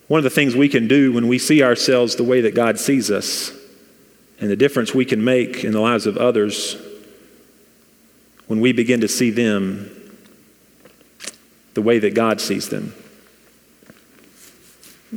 One 0.08 0.18
of 0.18 0.24
the 0.24 0.30
things 0.30 0.56
we 0.56 0.68
can 0.68 0.88
do 0.88 1.12
when 1.12 1.28
we 1.28 1.38
see 1.38 1.62
ourselves 1.62 2.16
the 2.16 2.24
way 2.24 2.40
that 2.40 2.54
God 2.54 2.80
sees 2.80 3.12
us 3.12 3.52
and 4.40 4.50
the 4.50 4.56
difference 4.56 4.92
we 4.92 5.04
can 5.04 5.24
make 5.24 5.62
in 5.62 5.72
the 5.72 5.80
lives 5.80 6.06
of 6.06 6.16
others 6.16 6.76
when 8.46 8.60
we 8.60 8.72
begin 8.72 9.00
to 9.00 9.08
see 9.08 9.30
them 9.30 9.90
the 11.74 11.82
way 11.82 11.98
that 11.98 12.14
God 12.14 12.40
sees 12.40 12.68
them. 12.68 12.94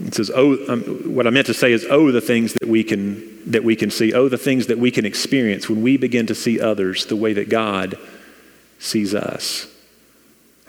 It 0.06 0.14
says, 0.14 0.32
"Oh, 0.34 0.58
um, 0.72 0.82
what 1.14 1.26
I 1.26 1.30
meant 1.30 1.48
to 1.48 1.54
say 1.54 1.72
is, 1.72 1.86
oh, 1.90 2.12
the 2.12 2.22
things 2.22 2.54
that 2.54 2.68
we 2.68 2.84
can 2.84 3.28
that 3.52 3.64
we 3.64 3.76
can 3.76 3.90
see, 3.90 4.14
oh, 4.14 4.30
the 4.30 4.38
things 4.38 4.68
that 4.68 4.78
we 4.78 4.92
can 4.92 5.06
experience 5.06 5.68
when 5.70 5.82
we 5.82 5.98
begin 5.98 6.28
to 6.28 6.36
see 6.36 6.60
others 6.60 7.06
the 7.06 7.16
way 7.16 7.34
that 7.34 7.50
God 7.50 7.98
sees 8.78 9.16
us." 9.16 9.68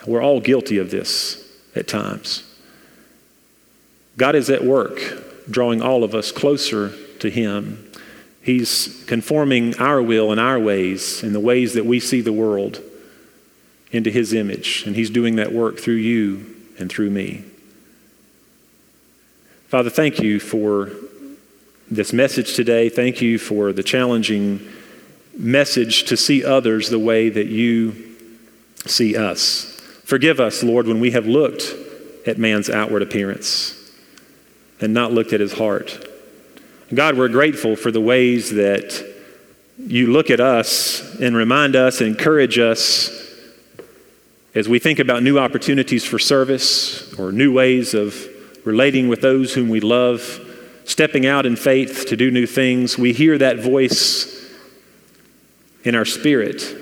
We're 0.07 0.23
all 0.23 0.41
guilty 0.41 0.79
of 0.79 0.91
this 0.91 1.47
at 1.77 1.87
times. 1.87 2.45
God 4.17 4.35
is 4.35 4.49
at 4.49 4.65
work, 4.65 5.01
drawing 5.51 5.83
all 5.83 6.05
of 6.05 6.15
us 6.15 6.33
closer 6.33 6.93
to 7.19 7.31
Him. 7.31 7.90
He's 8.43 9.05
conforming 9.07 9.77
our 9.79 10.01
will 10.01 10.31
and 10.31 10.41
our 10.41 10.59
ways 10.59 11.23
and 11.23 11.35
the 11.35 11.41
ways 11.41 11.75
that 11.75 11.85
we 11.85 12.01
see 12.01 12.21
the 12.21 12.33
world 12.33 12.83
into 13.93 14.11
His 14.11 14.33
image, 14.33 14.85
and 14.87 14.97
He's 14.97 15.11
doing 15.11 15.37
that 15.37 15.53
work 15.53 15.79
through 15.79 15.95
you 15.95 16.57
and 16.79 16.91
through 16.91 17.11
me. 17.11 17.45
Father, 19.69 19.91
thank 19.91 20.21
you 20.21 20.41
for 20.41 20.91
this 21.91 22.13
message 22.13 22.55
today. 22.55 22.89
Thank 22.89 23.21
you 23.21 23.39
for 23.39 23.73
the 23.73 23.83
challenging 23.83 24.67
message 25.37 26.05
to 26.05 26.17
see 26.17 26.45
others 26.45 26.89
the 26.89 26.99
way 26.99 27.29
that 27.29 27.47
you 27.47 28.17
see 28.87 29.17
us. 29.17 29.65
Forgive 30.05 30.41
us, 30.41 30.63
Lord, 30.63 30.87
when 30.87 31.01
we 31.01 31.13
have 31.13 31.27
looked 31.27 31.75
at 32.27 32.39
man's 32.39 32.71
outward 32.71 33.03
appearance 33.03 33.77
and 34.81 34.95
not 34.95 35.13
looked 35.13 35.33
at 35.33 35.41
his 35.41 35.53
heart. 35.53 36.10
God, 36.93 37.17
we're 37.17 37.29
grateful 37.29 37.77
for 37.77 37.93
the 37.93 38.01
ways 38.01 38.51
that 38.51 39.07
you 39.79 40.09
look 40.09 40.29
at 40.29 40.41
us 40.41 41.21
and 41.21 41.37
remind 41.37 41.77
us 41.77 42.01
and 42.01 42.09
encourage 42.09 42.59
us 42.59 43.33
as 44.57 44.69
we 44.69 44.81
think 44.81 44.99
about 44.99 45.23
new 45.23 45.39
opportunities 45.39 46.05
for 46.05 46.19
service 46.19 47.15
or 47.15 47.31
new 47.31 47.53
ways 47.53 47.95
of 47.95 48.27
relating 48.65 49.07
with 49.07 49.21
those 49.21 49.55
whom 49.55 49.69
we 49.69 49.79
love, 49.79 50.41
stepping 50.85 51.27
out 51.27 51.47
in 51.47 51.55
faith 51.55 52.07
to 52.07 52.17
do 52.17 52.29
new 52.29 52.45
things. 52.45 52.99
We 52.99 53.13
hear 53.13 53.39
that 53.39 53.61
voice 53.61 54.51
in 55.85 55.95
our 55.95 56.05
spirit 56.05 56.77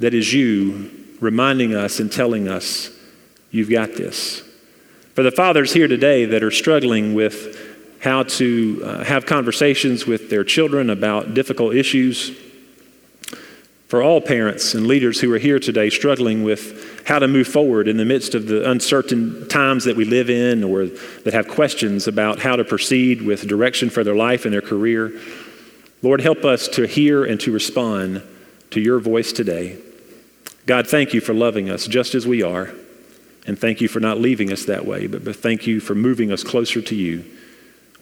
that 0.00 0.12
is 0.12 0.34
you 0.34 0.90
reminding 1.18 1.74
us 1.74 1.98
and 1.98 2.12
telling 2.12 2.46
us, 2.46 2.90
You've 3.50 3.70
got 3.70 3.94
this. 3.94 4.42
For 5.14 5.22
the 5.24 5.32
fathers 5.32 5.72
here 5.72 5.88
today 5.88 6.26
that 6.26 6.44
are 6.44 6.52
struggling 6.52 7.14
with 7.14 7.69
how 8.00 8.22
to 8.22 8.82
uh, 8.84 9.04
have 9.04 9.26
conversations 9.26 10.06
with 10.06 10.30
their 10.30 10.44
children 10.44 10.90
about 10.90 11.34
difficult 11.34 11.74
issues, 11.74 12.36
for 13.88 14.02
all 14.04 14.20
parents 14.20 14.74
and 14.74 14.86
leaders 14.86 15.20
who 15.20 15.32
are 15.34 15.38
here 15.38 15.58
today 15.58 15.90
struggling 15.90 16.44
with 16.44 17.04
how 17.08 17.18
to 17.18 17.26
move 17.26 17.48
forward 17.48 17.88
in 17.88 17.96
the 17.96 18.04
midst 18.04 18.36
of 18.36 18.46
the 18.46 18.70
uncertain 18.70 19.48
times 19.48 19.84
that 19.84 19.96
we 19.96 20.04
live 20.04 20.30
in 20.30 20.62
or 20.62 20.86
that 20.86 21.34
have 21.34 21.48
questions 21.48 22.06
about 22.06 22.38
how 22.38 22.54
to 22.54 22.62
proceed 22.62 23.20
with 23.20 23.48
direction 23.48 23.90
for 23.90 24.04
their 24.04 24.14
life 24.14 24.44
and 24.44 24.54
their 24.54 24.60
career, 24.60 25.12
Lord, 26.02 26.20
help 26.20 26.44
us 26.44 26.68
to 26.68 26.86
hear 26.86 27.24
and 27.24 27.40
to 27.40 27.50
respond 27.52 28.22
to 28.70 28.80
your 28.80 29.00
voice 29.00 29.32
today. 29.32 29.76
God, 30.66 30.86
thank 30.86 31.12
you 31.12 31.20
for 31.20 31.34
loving 31.34 31.68
us 31.68 31.88
just 31.88 32.14
as 32.14 32.28
we 32.28 32.44
are. 32.44 32.72
And 33.44 33.58
thank 33.58 33.80
you 33.80 33.88
for 33.88 33.98
not 33.98 34.18
leaving 34.18 34.52
us 34.52 34.66
that 34.66 34.86
way, 34.86 35.08
but, 35.08 35.24
but 35.24 35.34
thank 35.34 35.66
you 35.66 35.80
for 35.80 35.96
moving 35.96 36.30
us 36.30 36.44
closer 36.44 36.80
to 36.80 36.94
you. 36.94 37.24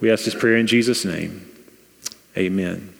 We 0.01 0.13
ask 0.13 0.25
this 0.25 0.35
prayer 0.35 0.57
in 0.57 0.67
Jesus' 0.67 1.05
name. 1.05 1.45
Amen. 2.37 2.95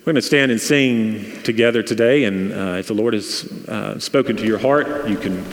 We're 0.00 0.12
going 0.12 0.16
to 0.16 0.22
stand 0.22 0.50
and 0.50 0.60
sing 0.60 1.42
together 1.42 1.82
today, 1.82 2.24
and 2.24 2.52
uh, 2.52 2.76
if 2.78 2.88
the 2.88 2.94
Lord 2.94 3.14
has 3.14 3.44
uh, 3.68 3.98
spoken 3.98 4.36
to 4.36 4.44
your 4.44 4.58
heart, 4.58 5.08
you 5.08 5.16
can 5.16 5.44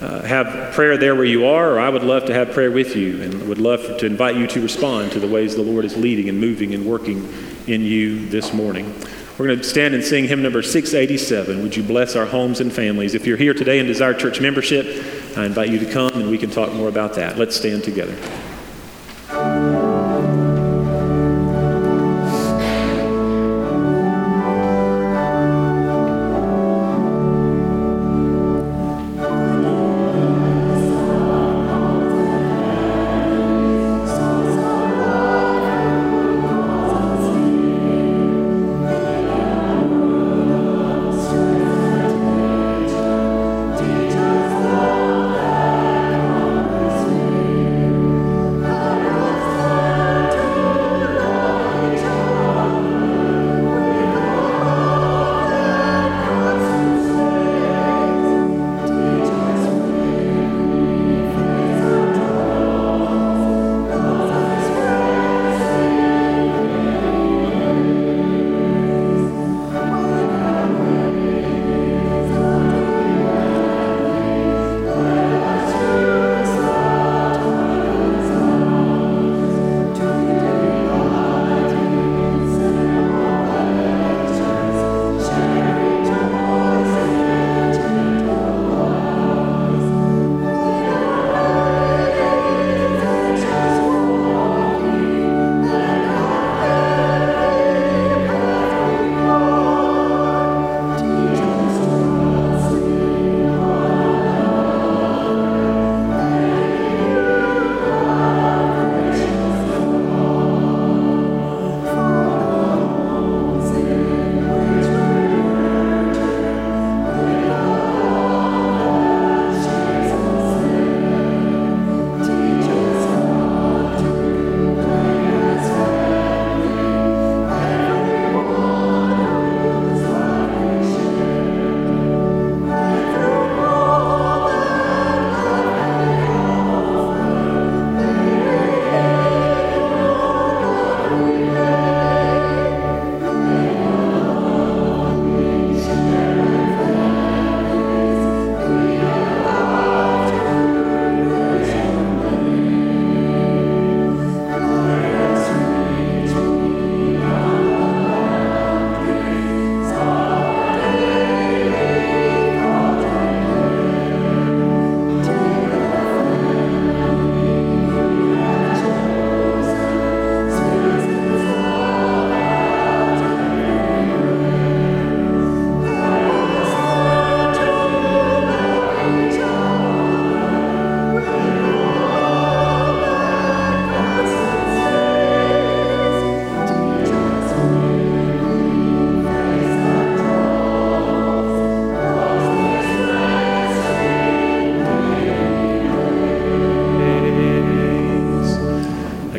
uh, 0.00 0.22
have 0.22 0.74
prayer 0.74 0.96
there 0.96 1.14
where 1.14 1.24
you 1.24 1.46
are, 1.46 1.72
or 1.72 1.80
I 1.80 1.88
would 1.88 2.02
love 2.02 2.24
to 2.26 2.34
have 2.34 2.52
prayer 2.52 2.70
with 2.70 2.96
you 2.96 3.22
and 3.22 3.48
would 3.48 3.58
love 3.58 3.98
to 3.98 4.06
invite 4.06 4.36
you 4.36 4.46
to 4.48 4.60
respond 4.60 5.12
to 5.12 5.20
the 5.20 5.28
ways 5.28 5.56
the 5.56 5.62
Lord 5.62 5.84
is 5.84 5.96
leading 5.96 6.28
and 6.28 6.40
moving 6.40 6.74
and 6.74 6.86
working 6.86 7.32
in 7.66 7.82
you 7.82 8.28
this 8.28 8.52
morning. 8.52 8.94
We're 9.38 9.46
going 9.46 9.58
to 9.58 9.64
stand 9.64 9.94
and 9.94 10.04
sing 10.04 10.26
hymn 10.26 10.42
number 10.42 10.62
687. 10.62 11.62
Would 11.62 11.76
you 11.76 11.82
bless 11.82 12.16
our 12.16 12.26
homes 12.26 12.60
and 12.60 12.72
families? 12.72 13.14
If 13.14 13.26
you're 13.26 13.36
here 13.36 13.54
today 13.54 13.78
and 13.78 13.88
desire 13.88 14.14
church 14.14 14.40
membership, 14.40 14.86
I 15.36 15.46
invite 15.46 15.70
you 15.70 15.78
to 15.78 15.90
come 15.90 16.12
and 16.14 16.30
we 16.30 16.38
can 16.38 16.50
talk 16.50 16.72
more 16.74 16.88
about 16.88 17.14
that. 17.14 17.38
Let's 17.38 17.56
stand 17.56 17.84
together. 17.84 18.16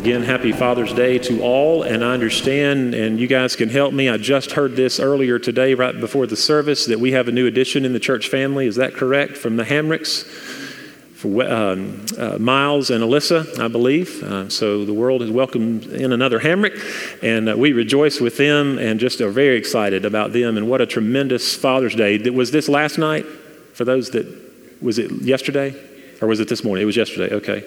Again, 0.03 0.21
happy 0.21 0.51
Father's 0.51 0.91
Day 0.91 1.17
to 1.17 1.41
all. 1.41 1.83
And 1.83 2.03
I 2.03 2.11
understand, 2.11 2.93
and 2.93 3.17
you 3.17 3.25
guys 3.25 3.55
can 3.55 3.69
help 3.69 3.93
me. 3.93 4.09
I 4.09 4.17
just 4.17 4.51
heard 4.51 4.75
this 4.75 4.99
earlier 4.99 5.39
today, 5.39 5.75
right 5.75 5.97
before 5.97 6.27
the 6.27 6.35
service, 6.35 6.87
that 6.87 6.99
we 6.99 7.13
have 7.13 7.29
a 7.29 7.31
new 7.31 7.47
addition 7.47 7.85
in 7.85 7.93
the 7.93 8.01
church 8.01 8.27
family. 8.27 8.67
Is 8.67 8.75
that 8.75 8.95
correct? 8.95 9.37
From 9.37 9.55
the 9.55 9.63
Hamricks? 9.63 10.25
For 11.15 11.49
um, 11.49 12.05
uh, 12.17 12.37
Miles 12.37 12.89
and 12.89 13.01
Alyssa, 13.01 13.57
I 13.57 13.69
believe. 13.69 14.21
Uh, 14.21 14.49
so 14.49 14.83
the 14.83 14.93
world 14.93 15.21
has 15.21 15.31
welcomed 15.31 15.85
in 15.85 16.11
another 16.11 16.41
Hamrick, 16.41 16.77
and 17.23 17.47
uh, 17.47 17.55
we 17.55 17.71
rejoice 17.71 18.19
with 18.19 18.35
them 18.35 18.79
and 18.79 18.99
just 18.99 19.21
are 19.21 19.29
very 19.29 19.55
excited 19.55 20.03
about 20.03 20.33
them. 20.33 20.57
And 20.57 20.69
what 20.69 20.81
a 20.81 20.85
tremendous 20.85 21.55
Father's 21.55 21.95
Day. 21.95 22.17
Was 22.29 22.51
this 22.51 22.67
last 22.67 22.97
night? 22.97 23.25
For 23.71 23.85
those 23.85 24.09
that, 24.09 24.27
was 24.81 24.99
it 24.99 25.11
yesterday? 25.21 25.73
Or 26.21 26.27
was 26.27 26.41
it 26.41 26.49
this 26.49 26.63
morning? 26.63 26.83
It 26.83 26.85
was 26.87 26.97
yesterday, 26.97 27.35
okay. 27.35 27.63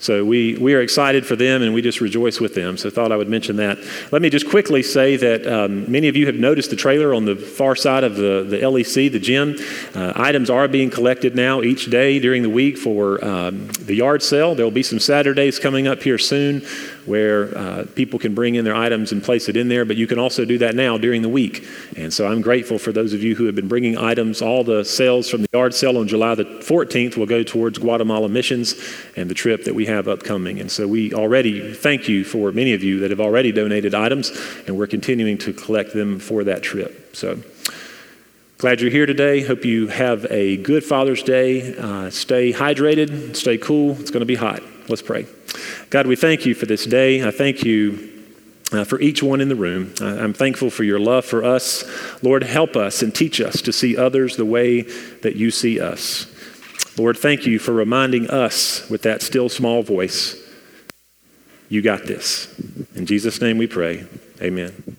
So 0.00 0.24
we, 0.24 0.56
we 0.56 0.72
are 0.72 0.80
excited 0.80 1.26
for 1.26 1.36
them 1.36 1.62
and 1.62 1.74
we 1.74 1.82
just 1.82 2.00
rejoice 2.00 2.40
with 2.40 2.54
them. 2.54 2.78
So 2.78 2.88
I 2.88 2.90
thought 2.90 3.12
I 3.12 3.16
would 3.16 3.28
mention 3.28 3.56
that. 3.56 3.78
Let 4.10 4.22
me 4.22 4.30
just 4.30 4.48
quickly 4.48 4.82
say 4.82 5.16
that 5.16 5.46
um, 5.46 5.92
many 5.92 6.08
of 6.08 6.16
you 6.16 6.24
have 6.24 6.36
noticed 6.36 6.70
the 6.70 6.76
trailer 6.76 7.12
on 7.12 7.26
the 7.26 7.36
far 7.36 7.76
side 7.76 8.02
of 8.02 8.16
the, 8.16 8.46
the 8.48 8.56
LEC, 8.56 9.12
the 9.12 9.18
gym. 9.18 9.56
Uh, 9.94 10.14
items 10.16 10.48
are 10.48 10.68
being 10.68 10.88
collected 10.88 11.36
now 11.36 11.60
each 11.60 11.86
day 11.86 12.18
during 12.18 12.42
the 12.42 12.48
week 12.48 12.78
for 12.78 13.22
um, 13.22 13.68
the 13.68 13.94
yard 13.94 14.22
sale. 14.22 14.54
There 14.54 14.64
will 14.64 14.70
be 14.70 14.82
some 14.82 14.98
Saturdays 14.98 15.58
coming 15.58 15.86
up 15.86 16.02
here 16.02 16.16
soon 16.18 16.62
where 17.06 17.56
uh, 17.56 17.86
people 17.94 18.18
can 18.18 18.34
bring 18.34 18.54
in 18.54 18.64
their 18.64 18.74
items 18.74 19.12
and 19.12 19.22
place 19.22 19.48
it 19.48 19.56
in 19.56 19.68
there, 19.68 19.84
but 19.84 19.96
you 19.96 20.06
can 20.06 20.18
also 20.18 20.44
do 20.44 20.58
that 20.58 20.74
now 20.74 20.98
during 20.98 21.22
the 21.22 21.28
week. 21.28 21.66
And 21.96 22.12
so 22.12 22.26
I'm 22.26 22.40
grateful 22.40 22.78
for 22.78 22.92
those 22.92 23.12
of 23.12 23.22
you 23.22 23.34
who 23.34 23.46
have 23.46 23.54
been 23.54 23.68
bringing 23.68 23.96
items. 23.96 24.42
All 24.42 24.64
the 24.64 24.84
sales 24.84 25.28
from 25.28 25.42
the 25.42 25.48
yard 25.52 25.74
sale 25.74 25.98
on 25.98 26.08
July 26.08 26.34
the 26.34 26.44
14th 26.44 27.16
will 27.16 27.26
go 27.26 27.42
towards 27.42 27.78
Guatemala 27.78 28.28
missions 28.28 28.74
and 29.16 29.30
the 29.30 29.34
trip 29.34 29.64
that 29.64 29.74
we 29.74 29.86
have 29.86 30.08
upcoming. 30.08 30.60
And 30.60 30.70
so 30.70 30.86
we 30.86 31.12
already 31.14 31.74
thank 31.74 32.08
you 32.08 32.24
for 32.24 32.52
many 32.52 32.72
of 32.72 32.82
you 32.82 33.00
that 33.00 33.10
have 33.10 33.20
already 33.20 33.52
donated 33.52 33.94
items, 33.94 34.30
and 34.66 34.76
we're 34.76 34.86
continuing 34.86 35.38
to 35.38 35.52
collect 35.52 35.92
them 35.92 36.18
for 36.18 36.44
that 36.44 36.62
trip. 36.62 37.16
So 37.16 37.38
glad 38.58 38.80
you're 38.80 38.90
here 38.90 39.06
today. 39.06 39.42
Hope 39.42 39.64
you 39.64 39.88
have 39.88 40.26
a 40.30 40.58
good 40.58 40.84
Father's 40.84 41.22
Day. 41.22 41.76
Uh, 41.76 42.10
stay 42.10 42.52
hydrated, 42.52 43.36
stay 43.36 43.58
cool. 43.58 43.98
It's 44.00 44.10
going 44.10 44.20
to 44.20 44.26
be 44.26 44.36
hot. 44.36 44.62
Let's 44.88 45.02
pray. 45.02 45.26
God, 45.90 46.06
we 46.06 46.16
thank 46.16 46.46
you 46.46 46.54
for 46.54 46.66
this 46.66 46.86
day. 46.86 47.26
I 47.26 47.30
thank 47.30 47.64
you. 47.64 48.08
Uh, 48.72 48.84
for 48.84 49.00
each 49.00 49.20
one 49.20 49.40
in 49.40 49.48
the 49.48 49.56
room. 49.56 49.92
Uh, 50.00 50.04
I'm 50.04 50.32
thankful 50.32 50.70
for 50.70 50.84
your 50.84 51.00
love 51.00 51.24
for 51.24 51.42
us. 51.42 51.82
Lord, 52.22 52.44
help 52.44 52.76
us 52.76 53.02
and 53.02 53.12
teach 53.12 53.40
us 53.40 53.60
to 53.62 53.72
see 53.72 53.96
others 53.96 54.36
the 54.36 54.44
way 54.44 54.82
that 55.22 55.34
you 55.34 55.50
see 55.50 55.80
us. 55.80 56.32
Lord, 56.96 57.16
thank 57.16 57.46
you 57.46 57.58
for 57.58 57.72
reminding 57.72 58.30
us 58.30 58.88
with 58.88 59.02
that 59.02 59.22
still 59.22 59.48
small 59.48 59.82
voice, 59.82 60.36
you 61.68 61.82
got 61.82 62.04
this. 62.04 62.46
In 62.94 63.06
Jesus' 63.06 63.40
name 63.40 63.58
we 63.58 63.66
pray. 63.66 64.06
Amen. 64.40 64.96